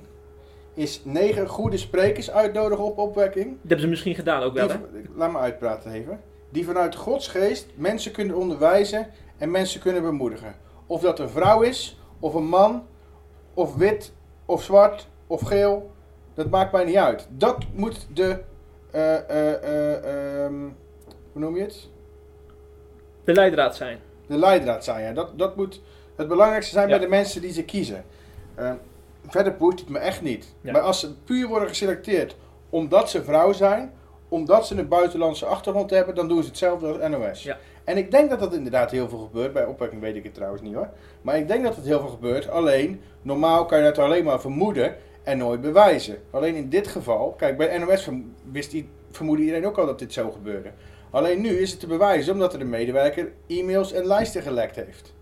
is 0.74 1.02
negen 1.04 1.48
goede 1.48 1.78
sprekers 1.78 2.32
uitnodigen 2.32 2.84
op 2.84 2.98
opwekking. 2.98 3.46
Dat 3.46 3.60
hebben 3.62 3.80
ze 3.80 3.88
misschien 3.88 4.16
gedaan 4.16 4.44
ook 4.44 4.54
wel, 4.54 4.70
hè? 4.70 4.76
laat 5.16 5.32
me 5.32 5.38
uitpraten 5.38 5.92
even. 5.92 6.22
Die 6.50 6.66
vanuit 6.66 6.96
Gods 6.96 7.28
geest 7.28 7.68
mensen 7.76 8.12
kunnen 8.12 8.36
onderwijzen 8.36 9.08
en 9.38 9.52
mensen 9.52 9.80
kunnen 9.82 10.02
bemoedigen. 10.02 10.56
Of 10.86 11.02
dat 11.02 11.20
een 11.20 11.30
vrouw 11.30 11.62
is, 11.62 12.00
of 12.20 12.34
een 12.34 12.48
man, 12.48 12.86
of 13.54 13.76
wit, 13.76 14.14
of 14.46 14.64
zwart, 14.64 15.08
of 15.28 15.42
geel. 15.42 15.92
Dat 16.34 16.50
maakt 16.50 16.72
mij 16.72 16.84
niet 16.86 16.96
uit. 16.96 17.28
Dat 17.32 17.66
moet 17.74 18.08
de. 18.14 18.40
eh, 18.92 19.30
eh, 19.30 19.54
eh, 19.64 20.46
ehm, 20.46 20.54
hoe 21.38 21.46
noem 21.46 21.56
je 21.58 21.64
het? 21.64 21.88
De 23.24 23.34
leidraad 23.34 23.76
zijn. 23.76 24.00
De 24.28 24.38
leidraad 24.38 24.84
zijn. 24.84 25.04
Ja. 25.04 25.14
Dat, 25.14 25.32
dat 25.36 25.56
moet 25.56 25.82
het 26.16 26.28
belangrijkste 26.28 26.72
zijn 26.74 26.88
Ja. 26.90 26.98
bij 26.98 27.06
de 27.06 27.12
mensen 27.12 27.42
die 27.42 27.52
ze 27.52 27.64
kiezen. 27.64 28.06
Eh, 28.56 28.72
verder 29.28 29.58
boeit 29.58 29.80
het 29.80 29.90
me 29.90 30.00
echt 30.00 30.22
niet. 30.22 30.54
Ja. 30.62 30.72
Maar 30.72 30.82
als 30.82 31.00
ze 31.00 31.14
puur 31.24 31.48
worden 31.48 31.68
geselecteerd 31.68 32.36
omdat 32.70 33.10
ze 33.10 33.24
vrouw 33.24 33.52
zijn, 33.52 33.94
omdat 34.30 34.68
ze 34.68 34.78
een 34.78 34.88
buitenlandse 34.88 35.46
achtergrond 35.46 35.90
hebben, 35.90 36.16
dan 36.16 36.28
doen 36.28 36.42
ze 36.42 36.48
hetzelfde 36.50 36.88
als 36.88 37.10
NOS. 37.10 37.44
Ja. 37.44 37.58
En 37.84 37.98
ik 37.98 38.12
denk 38.12 38.30
dat 38.30 38.40
dat 38.40 38.54
inderdaad 38.54 38.92
heel 38.92 39.10
veel 39.10 39.20
gebeurt. 39.20 39.54
Bij 39.54 39.66
opwekking 39.66 40.02
weet 40.02 40.16
ik 40.16 40.24
het 40.24 40.34
trouwens 40.34 40.62
niet 40.62 40.74
hoor. 40.74 40.90
Maar 41.22 41.38
ik 41.38 41.48
denk 41.48 41.64
dat 41.64 41.76
het 41.76 41.86
heel 41.86 42.00
veel 42.00 42.10
gebeurt. 42.10 42.50
Alleen, 42.50 43.02
normaal 43.22 43.66
kan 43.66 43.78
je 43.78 43.84
dat 43.84 43.98
alleen 43.98 44.24
maar 44.24 44.42
vermoeden 44.42 44.96
en 45.24 45.38
nooit 45.38 45.62
bewijzen. 45.62 46.18
Alleen 46.32 46.56
in 46.56 46.70
dit 46.70 46.88
geval, 46.88 47.34
kijk, 47.38 47.58
bij 47.58 47.78
NOS 47.78 48.10
wist 48.52 48.76
vermoedde 49.12 49.44
iedereen 49.44 49.66
ook 49.66 49.78
al 49.78 49.86
dat 49.86 50.00
dit 50.00 50.14
zo 50.14 50.32
gebeurde. 50.32 50.72
Alleen 51.10 51.42
nu 51.42 51.50
is 51.50 51.72
het 51.72 51.80
te 51.80 51.88
bewijzen 51.88 52.34
omdat 52.34 52.54
er 52.54 52.62
een 52.62 52.70
medewerker 52.70 53.32
e-mails 53.48 53.92
en 53.92 54.06
lijsten 54.06 54.42
gelekt 54.42 54.76
heeft. 54.76 55.14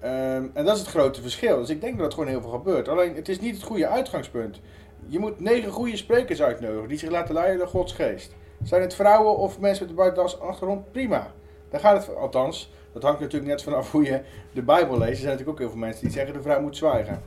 Ehm, 0.00 0.46
en 0.52 0.64
dat 0.64 0.74
is 0.74 0.80
het 0.80 0.90
grote 0.90 1.22
verschil. 1.22 1.58
Dus 1.58 1.70
ik 1.70 1.80
denk 1.80 1.94
dat 1.96 2.04
het 2.04 2.14
gewoon 2.14 2.28
heel 2.28 2.40
veel 2.40 2.50
gebeurt. 2.50 2.88
Alleen 2.88 3.14
het 3.14 3.28
is 3.28 3.40
niet 3.40 3.54
het 3.54 3.64
goede 3.64 3.88
uitgangspunt. 3.88 4.60
Je 5.06 5.18
moet 5.18 5.40
negen 5.40 5.70
goede 5.70 5.96
sprekers 5.96 6.42
uitnodigen 6.42 6.88
die 6.88 6.98
zich 6.98 7.10
laten 7.10 7.34
leiden 7.34 7.58
door 7.58 7.68
Gods 7.68 7.92
geest. 7.92 8.34
Zijn 8.62 8.82
het 8.82 8.94
vrouwen 8.94 9.36
of 9.36 9.60
mensen 9.60 9.82
met 9.82 9.90
een 9.90 9.96
buitenlandse 9.96 10.36
achtergrond? 10.36 10.92
Prima. 10.92 11.32
Daar 11.70 11.80
gaat 11.80 12.06
het 12.06 12.16
althans. 12.16 12.72
Dat 12.92 13.02
hangt 13.02 13.20
natuurlijk 13.20 13.50
net 13.50 13.62
vanaf 13.62 13.90
hoe 13.90 14.04
je 14.04 14.20
de 14.52 14.62
Bijbel 14.62 14.98
leest. 14.98 15.10
Er 15.10 15.16
zijn 15.16 15.30
natuurlijk 15.30 15.50
ook 15.50 15.58
heel 15.58 15.70
veel 15.70 15.78
mensen 15.78 16.02
die 16.02 16.12
zeggen 16.12 16.32
de 16.34 16.42
vrouw 16.42 16.60
moet 16.60 16.76
zwijgen. 16.76 17.22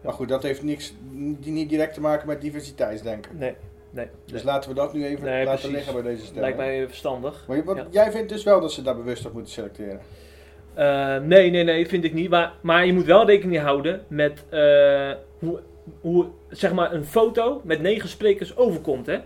Maar 0.00 0.12
goed, 0.12 0.28
dat 0.28 0.42
heeft 0.42 0.62
niks, 0.62 0.94
die 1.10 1.52
niet 1.52 1.68
direct 1.68 1.94
te 1.94 2.00
maken 2.00 2.26
met 2.26 2.40
diversiteitsdenken. 2.40 3.38
Nee, 3.38 3.54
nee. 3.96 4.06
Dus 4.24 4.42
laten 4.42 4.68
we 4.70 4.76
dat 4.76 4.92
nu 4.92 5.04
even 5.04 5.24
Nee, 5.24 5.44
laten 5.44 5.58
precies. 5.60 5.76
liggen 5.76 5.94
bij 5.94 6.12
deze 6.12 6.24
stelling. 6.24 6.40
Lijkt 6.42 6.56
mij 6.56 6.86
verstandig. 6.88 7.44
Maar 7.48 7.56
je- 7.56 7.64
wat, 7.64 7.76
Ja. 7.76 7.86
jij 7.90 8.10
vindt 8.10 8.28
dus 8.28 8.44
wel 8.44 8.60
dat 8.60 8.72
ze 8.72 8.82
daar 8.82 8.96
bewust 8.96 9.26
op 9.26 9.32
moeten 9.32 9.52
selecteren? 9.52 10.00
Eh, 10.74 11.16
nee, 11.18 11.50
nee, 11.50 11.64
nee, 11.64 11.88
vind 11.88 12.04
ik 12.04 12.12
niet. 12.14 12.30
Maar, 12.30 12.52
maar 12.60 12.86
je 12.86 12.92
moet 12.92 13.04
wel 13.04 13.26
rekening 13.26 13.62
houden 13.62 14.04
met 14.08 14.44
eh, 14.48 15.12
hoe, 15.38 15.60
hoe 16.00 16.26
zeg 16.48 16.72
maar, 16.72 16.92
een 16.92 17.04
foto 17.04 17.60
met 17.64 17.80
negen 17.80 18.08
sprekers 18.08 18.56
overkomt. 18.56 19.06
Hè? 19.06 19.18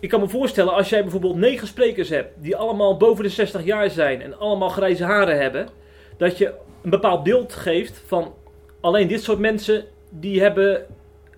Ik 0.00 0.08
kan 0.08 0.20
me 0.20 0.28
voorstellen, 0.28 0.72
als 0.74 0.88
jij 0.88 1.02
bijvoorbeeld 1.02 1.36
negen 1.36 1.66
sprekers 1.66 2.08
hebt 2.08 2.42
die 2.42 2.56
allemaal 2.56 2.96
boven 2.96 3.24
de 3.24 3.30
60 3.30 3.64
jaar 3.64 3.90
zijn 3.90 4.22
en 4.22 4.38
allemaal 4.38 4.68
grijze 4.68 5.04
haren 5.04 5.40
hebben, 5.40 5.68
dat 6.16 6.38
je 6.38 6.52
een 6.82 6.90
bepaald 6.90 7.22
beeld 7.22 7.52
geeft 7.52 8.02
van 8.06 8.34
alleen 8.80 9.08
dit 9.08 9.22
soort 9.22 9.38
mensen 9.38 9.84
die 10.10 10.40
hebben 10.40 10.86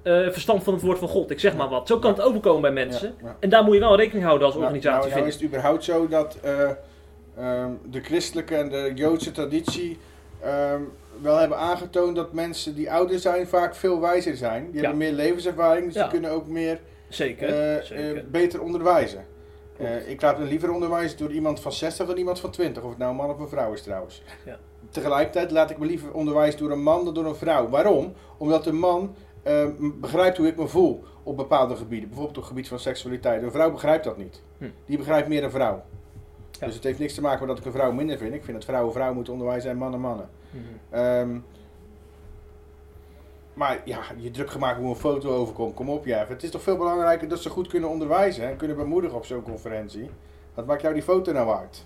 eh, 0.05 0.31
verstand 0.31 0.65
van 0.65 0.73
het 0.75 0.83
woord 0.83 0.99
van 0.99 1.09
God. 1.09 1.31
Ik 1.31 1.41
zeg 1.41 1.57
maar 1.57 1.69
wat. 1.69 1.87
Zo 1.89 1.99
kan 1.99 2.11
het 2.11 2.21
overkomen 2.21 2.61
bij 2.63 2.73
mensen. 2.73 3.15
En 3.41 3.49
daar 3.49 3.65
moet 3.65 3.75
je 3.75 3.81
wel 3.81 3.97
rekening 3.97 4.25
houden 4.25 4.47
als 4.47 4.55
Nou, 4.57 4.67
organisatie. 4.67 5.01
nou, 5.09 5.15
nou 5.15 5.27
is 5.29 5.35
het 5.35 5.45
überhaupt 5.45 5.85
zo 5.85 6.09
dat 6.09 6.39
eh, 6.43 6.71
ehm, 7.37 7.71
de 7.91 8.01
christelijke 8.01 8.55
en 8.57 8.69
de 8.69 8.93
joodse 8.95 9.31
traditie 9.33 9.99
ehm, 10.43 10.81
wel 11.23 11.37
hebben 11.37 11.59
aangetoond 11.59 12.17
dat 12.17 12.33
mensen 12.33 12.75
die 12.75 12.91
ouder 12.93 13.19
zijn 13.19 13.47
vaak 13.47 13.75
veel 13.75 14.01
wijzer 14.01 14.37
zijn. 14.37 14.71
Die 14.71 14.81
hebben 14.81 14.99
meer 14.99 15.13
levenservaring, 15.13 15.85
dus 15.85 15.95
die 15.95 16.09
kunnen 16.09 16.31
ook 16.31 16.47
meer 16.47 16.81
Zeker. 17.09 17.49
eh, 17.77 17.83
zeker. 17.85 18.25
beter 18.31 18.63
onderwijzen. 18.63 19.27
Ik 20.07 20.23
laat 20.23 20.39
me 20.39 20.45
liever 20.45 20.73
onderwijzen 20.73 21.19
door 21.19 21.31
iemand 21.33 21.61
van 21.61 21.73
60 21.73 22.07
dan 22.07 22.17
iemand 22.17 22.41
van 22.41 22.51
20, 22.51 22.83
of 22.83 22.89
het 22.89 22.99
nou 22.99 23.11
een 23.11 23.17
man 23.17 23.31
of 23.31 23.39
een 23.39 23.49
vrouw 23.49 23.73
is 23.73 23.83
trouwens. 23.83 24.23
Ja. 24.45 24.59
Tegelijkertijd 24.91 25.51
laat 25.51 25.71
ik 25.71 25.79
me 25.79 25.87
liever 25.87 26.13
onderwijzen 26.13 26.61
door 26.61 26.71
een 26.71 26.83
man 26.83 27.05
dan 27.05 27.15
door 27.15 27.27
een 27.27 27.35
vrouw. 27.35 27.69
Waarom? 27.69 28.13
Omdat 28.39 28.67
een 28.67 28.79
man 28.79 29.15
eh, 29.45 29.65
m- 29.79 30.01
begrijpt 30.01 30.37
hoe 30.37 30.47
ik 30.47 30.57
me 30.57 30.67
voel 30.69 31.05
op 31.23 31.37
bepaalde 31.37 31.77
gebieden. 31.77 32.09
Bijvoorbeeld 32.09 32.37
op 32.37 32.43
het 32.43 32.53
gebied 32.53 32.69
van 32.69 32.79
seksualiteit. 32.79 33.43
Een 33.43 33.51
vrouw 33.51 33.71
begrijpt 33.71 34.05
dat 34.05 34.17
niet. 34.17 34.43
Hm. 34.59 34.65
Die 34.87 34.99
begrijpt 34.99 35.29
meer 35.29 35.45
een 35.45 35.51
vrouw. 35.51 35.83
Ja. 36.61 36.67
Dus 36.67 36.75
het 36.75 36.85
heeft 36.85 36.99
niks 36.99 37.15
te 37.15 37.21
maken 37.21 37.39
met 37.39 37.49
dat 37.49 37.59
ik 37.59 37.65
een 37.65 37.79
vrouw 37.79 37.93
minder 37.93 38.19
vind. 38.19 38.35
Ik 38.35 38.45
vind 38.45 38.57
dat 38.57 38.65
vrouwen 38.67 38.93
vrouwen 38.93 39.15
moeten 39.17 39.33
onderwijzen 39.33 39.71
en 39.71 39.77
mannen 39.77 40.01
mannen. 40.01 40.29
Mhm. 40.51 40.63
Ehm, 41.01 41.39
maar 43.55 43.81
ja, 43.85 43.99
je 44.17 44.31
druk 44.31 44.51
gemaakt 44.51 44.79
hoe 44.79 44.89
een 44.89 44.97
foto 44.97 45.31
overkomt. 45.31 45.75
Kom 45.75 45.89
op, 45.91 46.05
Jeff. 46.07 46.29
Het 46.29 46.43
is 46.43 46.51
toch 46.51 46.63
veel 46.63 46.77
belangrijker 46.77 47.29
dat 47.29 47.39
ze 47.41 47.49
goed 47.51 47.67
kunnen 47.69 47.89
onderwijzen 47.91 48.49
en 48.49 48.57
kunnen 48.57 48.77
bemoedigen 48.77 49.17
op 49.17 49.25
zo'n 49.25 49.43
conferentie. 49.43 50.11
Wat 50.55 50.67
maakt 50.67 50.83
jou 50.83 50.95
die 50.95 51.03
foto 51.03 51.33
nou 51.33 51.47
waard? 51.47 51.85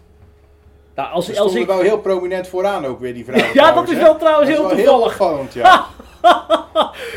Nou, 0.94 1.10
als, 1.12 1.38
als 1.38 1.54
ik... 1.54 1.66
wel 1.66 1.80
heel 1.80 1.98
prominent 2.00 2.48
vooraan 2.48 2.84
ook 2.86 3.00
weer, 3.00 3.14
die 3.14 3.24
vrouwen. 3.24 3.54
Ja, 3.60 3.72
dat 3.72 3.88
is 3.88 3.98
wel 3.98 4.16
trouwens 4.16 4.50
Dat 4.50 4.58
is 4.58 4.76
heel 4.76 4.76
wel 4.76 4.84
toevallig. 4.84 5.12
opvallend, 5.20 5.52
ja. 5.52 5.86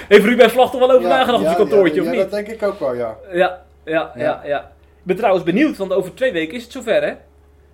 Heeft 0.08 0.26
Ruben 0.26 0.50
Vlag 0.50 0.74
er 0.74 0.80
wel 0.80 0.92
over 0.92 1.10
Ja, 1.10 1.18
nagedacht 1.18 1.40
op 1.40 1.46
zijn 1.46 1.56
kantoortje, 1.56 2.00
of 2.00 2.06
ja, 2.06 2.12
niet? 2.12 2.22
dat 2.22 2.32
denk 2.32 2.48
ik 2.48 2.64
ook 2.64 2.80
wel, 2.80 2.94
ja. 2.96 3.18
Ja, 3.34 3.62
ja, 3.86 4.12
ja, 4.16 4.42
ja. 4.46 4.60
Ik 4.98 5.04
ben 5.08 5.16
trouwens 5.16 5.44
benieuwd, 5.46 5.78
want 5.78 5.94
over 5.94 6.14
twee 6.14 6.32
weken 6.32 6.56
is 6.56 6.64
het 6.64 6.72
zover, 6.72 7.04
hè? 7.04 7.14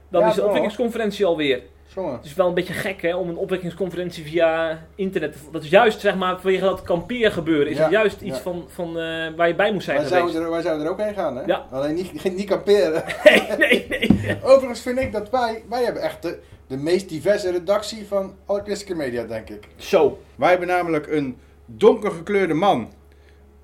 Dan 0.10 0.28
is 0.28 0.36
de 0.36 0.46
opwekkingsconferentie 0.46 1.26
alweer. 1.26 1.62
Het 1.96 2.26
is 2.26 2.34
wel 2.34 2.48
een 2.48 2.54
beetje 2.54 2.74
gek, 2.74 3.02
hè, 3.02 3.16
om 3.16 3.30
een 3.30 3.38
opwekkingsconferentie 3.38 4.24
via 4.26 4.82
internet 4.96 5.32
te... 5.34 5.40
Dat 5.52 5.64
is 5.64 5.70
juist, 5.70 6.00
zeg 6.00 6.16
maar, 6.16 6.40
vanwege 6.40 6.64
dat 6.64 6.82
kampeergebeuren, 6.82 7.68
is 7.72 7.78
Ja, 7.78 7.84
het 7.84 7.92
juist 7.92 8.22
iets 8.22 8.38
ja. 8.38 8.44
van, 8.44 8.66
van 8.68 8.88
eh, 8.88 9.28
waar 9.36 9.48
je 9.48 9.56
bij 9.56 9.72
moet 9.74 9.84
zijn 9.84 9.98
Wij 9.98 10.06
geweest. 10.06 10.24
zouden, 10.24 10.42
er, 10.44 10.50
wij 10.52 10.62
zouden 10.62 10.86
er 10.86 10.92
ook 10.92 11.02
heen 11.02 11.14
gaan, 11.14 11.36
hè? 11.38 11.44
Ja. 11.46 11.66
Alleen 11.72 11.96
niet, 11.96 12.36
niet 12.36 12.50
kamperen. 12.50 13.04
Nee, 13.58 13.58
nee, 13.58 13.86
nee. 13.90 14.38
Overigens 14.44 14.82
vind 14.82 15.00
ik 15.00 15.12
dat 15.12 15.30
wij, 15.30 15.64
wij 15.70 15.84
hebben 15.84 16.02
echt 16.02 16.22
de, 16.22 16.40
de 16.68 16.78
meest 16.78 17.10
diverse 17.10 17.52
redactie 17.52 18.06
van 18.08 18.36
alle 18.46 18.62
christelijke 18.64 19.04
media, 19.04 19.24
denk 19.24 19.50
ik. 19.50 19.68
Zo. 19.76 20.20
Wij 20.36 20.50
hebben 20.50 20.68
namelijk 20.68 21.08
een 21.08 21.38
donkergekleurde 21.68 22.54
man, 22.54 22.92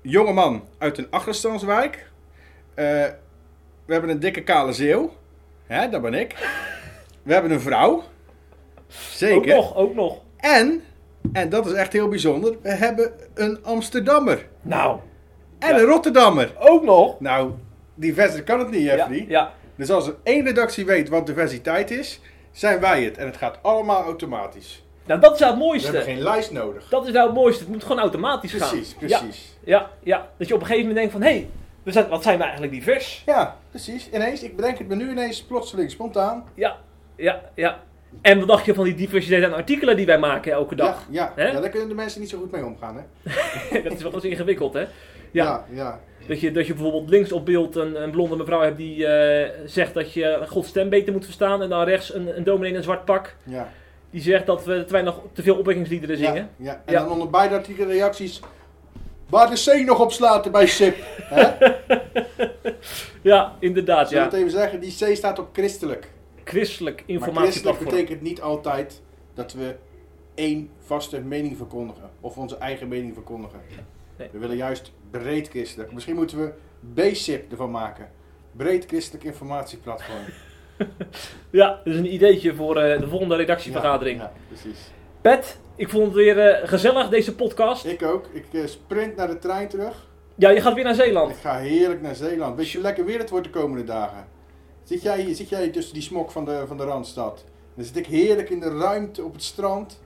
jonge 0.00 0.32
man 0.32 0.64
uit 0.78 0.98
een 0.98 1.06
achterstandswijk. 1.10 2.10
Eh, 2.74 2.84
we 3.86 3.92
hebben 3.92 4.10
een 4.10 4.20
dikke 4.20 4.42
kale 4.42 4.72
zeeuw. 4.72 5.12
Hè, 5.66 5.88
dat 5.88 6.02
ben 6.02 6.14
ik. 6.14 6.48
We 7.22 7.32
hebben 7.32 7.50
een 7.50 7.60
vrouw. 7.60 8.02
Zeker. 9.10 9.36
Ook 9.56 9.62
nog, 9.62 9.74
ook 9.76 9.94
nog. 9.94 10.20
En, 10.36 10.82
en 11.32 11.48
dat 11.48 11.66
is 11.66 11.72
echt 11.72 11.92
heel 11.92 12.08
bijzonder, 12.08 12.56
we 12.62 12.70
hebben 12.70 13.12
een 13.34 13.64
Amsterdammer. 13.64 14.46
Nou, 14.62 14.98
En 15.58 15.68
Ja. 15.74 15.78
een 15.80 15.84
Rotterdammer. 15.84 16.52
ook 16.58 16.84
nog. 16.84 17.20
Nou, 17.20 17.50
diverser 17.94 18.42
kan 18.42 18.58
het 18.58 18.70
niet, 18.70 18.82
Ja, 18.82 18.96
Jeffrey. 18.96 19.24
ja. 19.28 19.52
Dus 19.76 19.90
als 19.90 20.06
er 20.06 20.14
één 20.22 20.44
redactie 20.44 20.84
weet 20.86 21.08
wat 21.08 21.26
diversiteit 21.26 21.90
is, 21.90 22.20
zijn 22.52 22.80
wij 22.80 23.04
het. 23.04 23.18
En 23.18 23.26
het 23.26 23.36
gaat 23.36 23.58
allemaal 23.62 24.02
automatisch. 24.02 24.83
Nou, 25.06 25.20
dat 25.20 25.34
is 25.34 25.38
nou 25.40 25.50
het 25.52 25.60
We 25.60 25.66
mooiste. 25.66 25.86
hebben 25.90 26.14
geen 26.14 26.22
lijst 26.22 26.50
nodig. 26.52 26.88
Dat 26.88 27.06
is 27.06 27.12
nou 27.12 27.26
het 27.26 27.34
mooiste. 27.34 27.62
Het 27.62 27.72
moet 27.72 27.82
gewoon 27.82 27.98
automatisch 27.98 28.52
gaan. 28.52 28.68
Precies, 28.68 28.96
Ja, 29.00 29.18
precies. 29.18 29.56
ja, 29.64 29.90
ja. 30.02 30.28
Dat 30.36 30.48
je 30.48 30.54
op 30.54 30.60
een 30.60 30.66
gegeven 30.66 30.88
moment 30.88 31.12
denkt 31.12 31.12
van, 31.12 31.32
hé, 31.32 31.38
hey, 31.38 31.48
we 31.82 31.92
zijn, 31.92 32.08
wat 32.08 32.22
zijn 32.22 32.36
we 32.38 32.42
eigenlijk 32.42 32.72
divers? 32.72 33.22
Ja, 33.26 33.56
precies. 33.70 34.10
Ineens, 34.12 34.42
ik 34.42 34.56
bedenk 34.56 34.78
het 34.78 34.88
me 34.88 34.94
nu 34.94 35.10
ineens 35.10 35.42
plotseling, 35.42 35.90
spontaan. 35.90 36.44
Ja, 36.54 36.76
ja, 37.16 37.40
ja. 37.54 37.80
En 38.22 38.38
wat 38.38 38.48
dacht 38.48 38.64
je 38.64 38.74
van 38.74 38.84
die 38.84 38.94
diversiteit 38.94 39.44
aan 39.44 39.54
artikelen 39.54 39.96
die 39.96 40.06
wij 40.06 40.18
maken 40.18 40.52
elke 40.52 40.76
Ja, 40.76 40.84
dag? 40.84 41.06
ja. 41.10 41.32
Hè? 41.36 41.46
ja, 41.50 41.60
daar 41.60 41.70
kunnen 41.70 41.88
de 41.88 41.94
mensen 41.94 42.20
niet 42.20 42.30
zo 42.30 42.38
goed 42.38 42.50
mee 42.50 42.64
omgaan, 42.64 42.96
hè? 42.96 43.02
dat 43.82 43.92
is 43.92 44.02
wel 44.02 44.12
eens 44.14 44.24
ingewikkeld, 44.24 44.72
hè? 44.74 44.80
Ja. 44.80 44.86
ja. 45.30 45.64
ja. 45.70 46.00
Dat, 46.28 46.40
je, 46.40 46.52
dat 46.52 46.66
je 46.66 46.74
bijvoorbeeld 46.74 47.08
links 47.08 47.32
op 47.32 47.44
beeld 47.46 47.76
een, 47.76 48.02
een 48.02 48.10
blonde 48.10 48.36
mevrouw 48.36 48.60
hebt 48.60 48.76
die 48.76 49.06
eh, 49.06 49.50
zegt 49.66 49.94
dat 49.94 50.12
je 50.12 50.42
Gods 50.48 50.68
stem 50.68 50.88
beter 50.88 51.12
moet 51.12 51.24
verstaan. 51.24 51.62
En 51.62 51.68
dan 51.68 51.84
rechts 51.84 52.14
een, 52.14 52.36
een 52.36 52.44
dominee 52.44 52.70
in 52.70 52.76
een 52.76 52.82
zwart 52.82 53.04
pak. 53.04 53.34
ja. 53.42 53.68
Die 54.14 54.22
zegt 54.22 54.46
dat 54.46 54.64
we 54.64 54.84
te 54.84 54.92
weinig 54.92 55.14
te 55.32 55.42
veel 55.42 55.56
opwekkingsliederen 55.56 56.16
zingen. 56.16 56.34
Ja, 56.56 56.64
ja. 56.72 56.82
En 56.84 56.92
Ja. 56.92 57.00
dan 57.00 57.10
onder 57.12 57.30
beide 57.30 57.54
artikelen 57.54 57.88
reacties. 57.88 58.40
Waar 59.28 59.50
de 59.50 59.80
C 59.80 59.86
nog 59.86 60.00
op 60.00 60.12
slaat 60.12 60.52
bij 60.52 60.66
SIP. 60.66 60.96
Ja, 63.22 63.56
inderdaad. 63.60 64.08
Zullen 64.08 64.22
Ja. 64.24 64.28
het 64.30 64.38
even 64.38 64.50
zeggen? 64.50 64.80
Die 64.80 64.96
C 65.12 65.16
staat 65.16 65.38
op 65.38 65.48
christelijk. 65.52 66.10
Christelijk 66.44 67.04
Maar 67.06 67.32
christelijk 67.32 67.78
betekent 67.78 68.20
niet 68.20 68.40
altijd 68.40 69.02
dat 69.34 69.52
we 69.52 69.76
één 70.34 70.70
vaste 70.84 71.20
mening 71.20 71.56
verkondigen. 71.56 72.10
Of 72.20 72.36
onze 72.36 72.56
eigen 72.58 72.88
mening 72.88 73.14
verkondigen. 73.14 73.60
Nee. 74.18 74.28
We 74.32 74.38
willen 74.38 74.56
juist 74.56 74.92
breed 75.10 75.48
christelijk. 75.48 75.92
Misschien 75.92 76.14
moeten 76.14 76.38
we 76.38 76.52
BSIP 76.80 77.50
ervan 77.50 77.70
maken. 77.70 78.10
Breed 78.52 78.84
christelijk 78.86 79.24
informatieplatform. 79.24 80.24
Ja, 81.50 81.80
is 81.84 81.96
een 81.96 82.14
ideetje 82.14 82.54
voor 82.54 82.76
eh, 82.76 83.00
de 83.00 83.08
volgende 83.08 83.36
redactievergadering. 83.36 84.18
Ja, 84.18 84.24
ja, 84.24 84.32
precies. 84.48 84.78
Pet, 85.20 85.58
ik 85.76 85.88
vond 85.88 86.04
het 86.04 86.14
weer 86.14 86.38
eh, 86.38 86.68
gezellig, 86.68 87.08
deze 87.08 87.34
podcast. 87.34 87.84
Ik 87.84 88.02
ook. 88.02 88.26
Ik 88.32 88.46
eh, 88.52 88.66
sprint 88.66 89.16
naar 89.16 89.28
de 89.28 89.38
trein 89.38 89.68
terug. 89.68 90.06
Ja, 90.34 90.50
je 90.50 90.60
gaat 90.60 90.74
weer 90.74 90.84
naar 90.84 90.94
Zeeland. 90.94 91.30
Ik 91.30 91.36
ga 91.36 91.58
heerlijk 91.58 92.02
naar 92.02 92.14
Zeeland. 92.14 92.56
Weet 92.56 92.70
je 92.70 92.76
hoe 92.76 92.86
lekker 92.86 93.04
weer 93.04 93.18
het 93.18 93.30
wordt 93.30 93.44
de 93.44 93.52
komende 93.52 93.84
dagen? 93.84 94.26
Zit 94.82 95.02
jij, 95.02 95.34
zit 95.34 95.48
jij 95.48 95.68
tussen 95.68 95.94
die 95.94 96.02
smok 96.02 96.30
van 96.30 96.44
de, 96.44 96.64
van 96.66 96.76
de 96.76 96.84
Randstad? 96.84 97.44
Dan 97.74 97.84
zit 97.84 97.96
ik 97.96 98.06
heerlijk 98.06 98.50
in 98.50 98.60
de 98.60 98.78
ruimte 98.78 99.24
op 99.24 99.32
het 99.32 99.42
strand. 99.42 100.02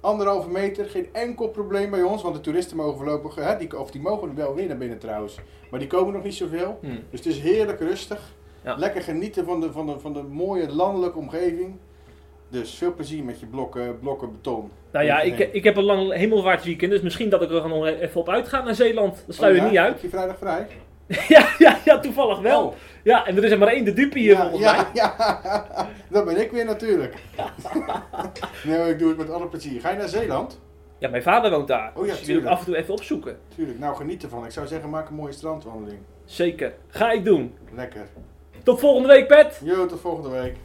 Anderhalve 0.00 0.48
meter, 0.48 0.84
geen 0.84 1.08
enkel 1.12 1.48
probleem 1.48 1.90
bij 1.90 2.02
ons. 2.02 2.22
Want 2.22 2.34
de 2.34 2.40
toeristen 2.40 2.76
mogen 2.76 2.96
voorlopig, 2.96 3.34
hè, 3.34 3.56
die, 3.58 3.78
of 3.78 3.90
die 3.90 4.00
mogen 4.00 4.34
wel 4.34 4.54
weer 4.54 4.66
naar 4.66 4.78
binnen 4.78 4.98
trouwens. 4.98 5.38
Maar 5.70 5.80
die 5.80 5.88
komen 5.88 6.12
nog 6.12 6.22
niet 6.22 6.34
zoveel. 6.34 6.78
Hmm. 6.80 6.98
Dus 7.10 7.18
het 7.18 7.26
is 7.26 7.38
heerlijk 7.38 7.80
rustig. 7.80 8.32
Ja. 8.64 8.74
Lekker 8.76 9.02
genieten 9.02 9.44
van 9.44 9.60
de, 9.60 9.72
van, 9.72 9.86
de, 9.86 9.98
van 9.98 10.12
de 10.12 10.22
mooie 10.22 10.72
landelijke 10.72 11.18
omgeving. 11.18 11.76
Dus 12.48 12.74
veel 12.74 12.94
plezier 12.94 13.24
met 13.24 13.40
je 13.40 13.46
blokken, 13.46 13.98
blokken 13.98 14.32
beton. 14.32 14.70
Nou 14.92 15.04
ja, 15.04 15.20
ik, 15.20 15.38
ik 15.38 15.64
heb 15.64 15.76
een 15.76 15.84
lang 15.84 16.12
hemelvaartsweekend, 16.12 16.90
dus 16.90 17.00
misschien 17.00 17.28
dat 17.28 17.42
ik 17.42 17.50
er 17.50 17.68
nog 17.68 17.86
even 17.86 18.20
op 18.20 18.28
uitga 18.28 18.62
naar 18.62 18.74
Zeeland. 18.74 19.22
Dat 19.26 19.34
sluit 19.34 19.54
je 19.54 19.60
Oh 19.60 19.64
ja? 19.64 19.70
niet 19.70 19.80
uit. 19.80 19.92
Heb 19.92 20.02
je 20.02 20.08
vrijdag 20.08 20.38
vrij? 20.38 20.66
ja, 21.28 21.48
ja, 21.58 21.78
ja, 21.84 21.98
toevallig 21.98 22.40
wel. 22.40 22.66
Oh. 22.66 22.74
Ja, 23.02 23.26
en 23.26 23.36
er 23.36 23.44
is 23.44 23.50
er 23.50 23.58
maar 23.58 23.68
één 23.68 23.84
de 23.84 23.92
dupe 23.92 24.18
hier 24.18 24.32
ja, 24.32 24.40
volgens 24.40 24.72
mij. 24.72 24.84
ja, 24.94 25.14
ja, 25.44 25.66
dat 26.10 26.24
ben 26.24 26.40
ik 26.40 26.50
weer 26.50 26.64
natuurlijk. 26.64 27.14
nee, 28.64 28.90
ik 28.90 28.98
doe 28.98 29.08
het 29.08 29.18
met 29.18 29.30
alle 29.30 29.46
plezier. 29.46 29.80
Ga 29.80 29.90
je 29.90 29.96
naar 29.96 30.08
Zeeland? 30.08 30.60
Ja, 30.98 31.08
mijn 31.08 31.22
vader 31.22 31.50
woont 31.50 31.68
daar. 31.68 31.92
Oh 31.94 32.06
ja, 32.06 32.12
dus 32.12 32.28
ik 32.28 32.44
af 32.44 32.58
en 32.58 32.64
toe 32.64 32.76
even 32.76 32.94
opzoeken. 32.94 33.38
Tuurlijk, 33.54 33.78
nou 33.78 33.96
geniet 33.96 34.22
ervan. 34.22 34.44
Ik 34.44 34.50
zou 34.50 34.66
zeggen, 34.66 34.90
maak 34.90 35.08
een 35.08 35.14
mooie 35.14 35.32
strandwandeling. 35.32 35.98
Zeker. 36.24 36.72
Ga 36.88 37.10
ik 37.10 37.24
doen. 37.24 37.54
Lekker. 37.74 38.06
Tot 38.64 38.80
volgende 38.80 39.08
week, 39.08 39.26
Pet. 39.26 39.60
Jo, 39.64 39.86
tot 39.86 40.00
volgende 40.00 40.28
week. 40.40 40.56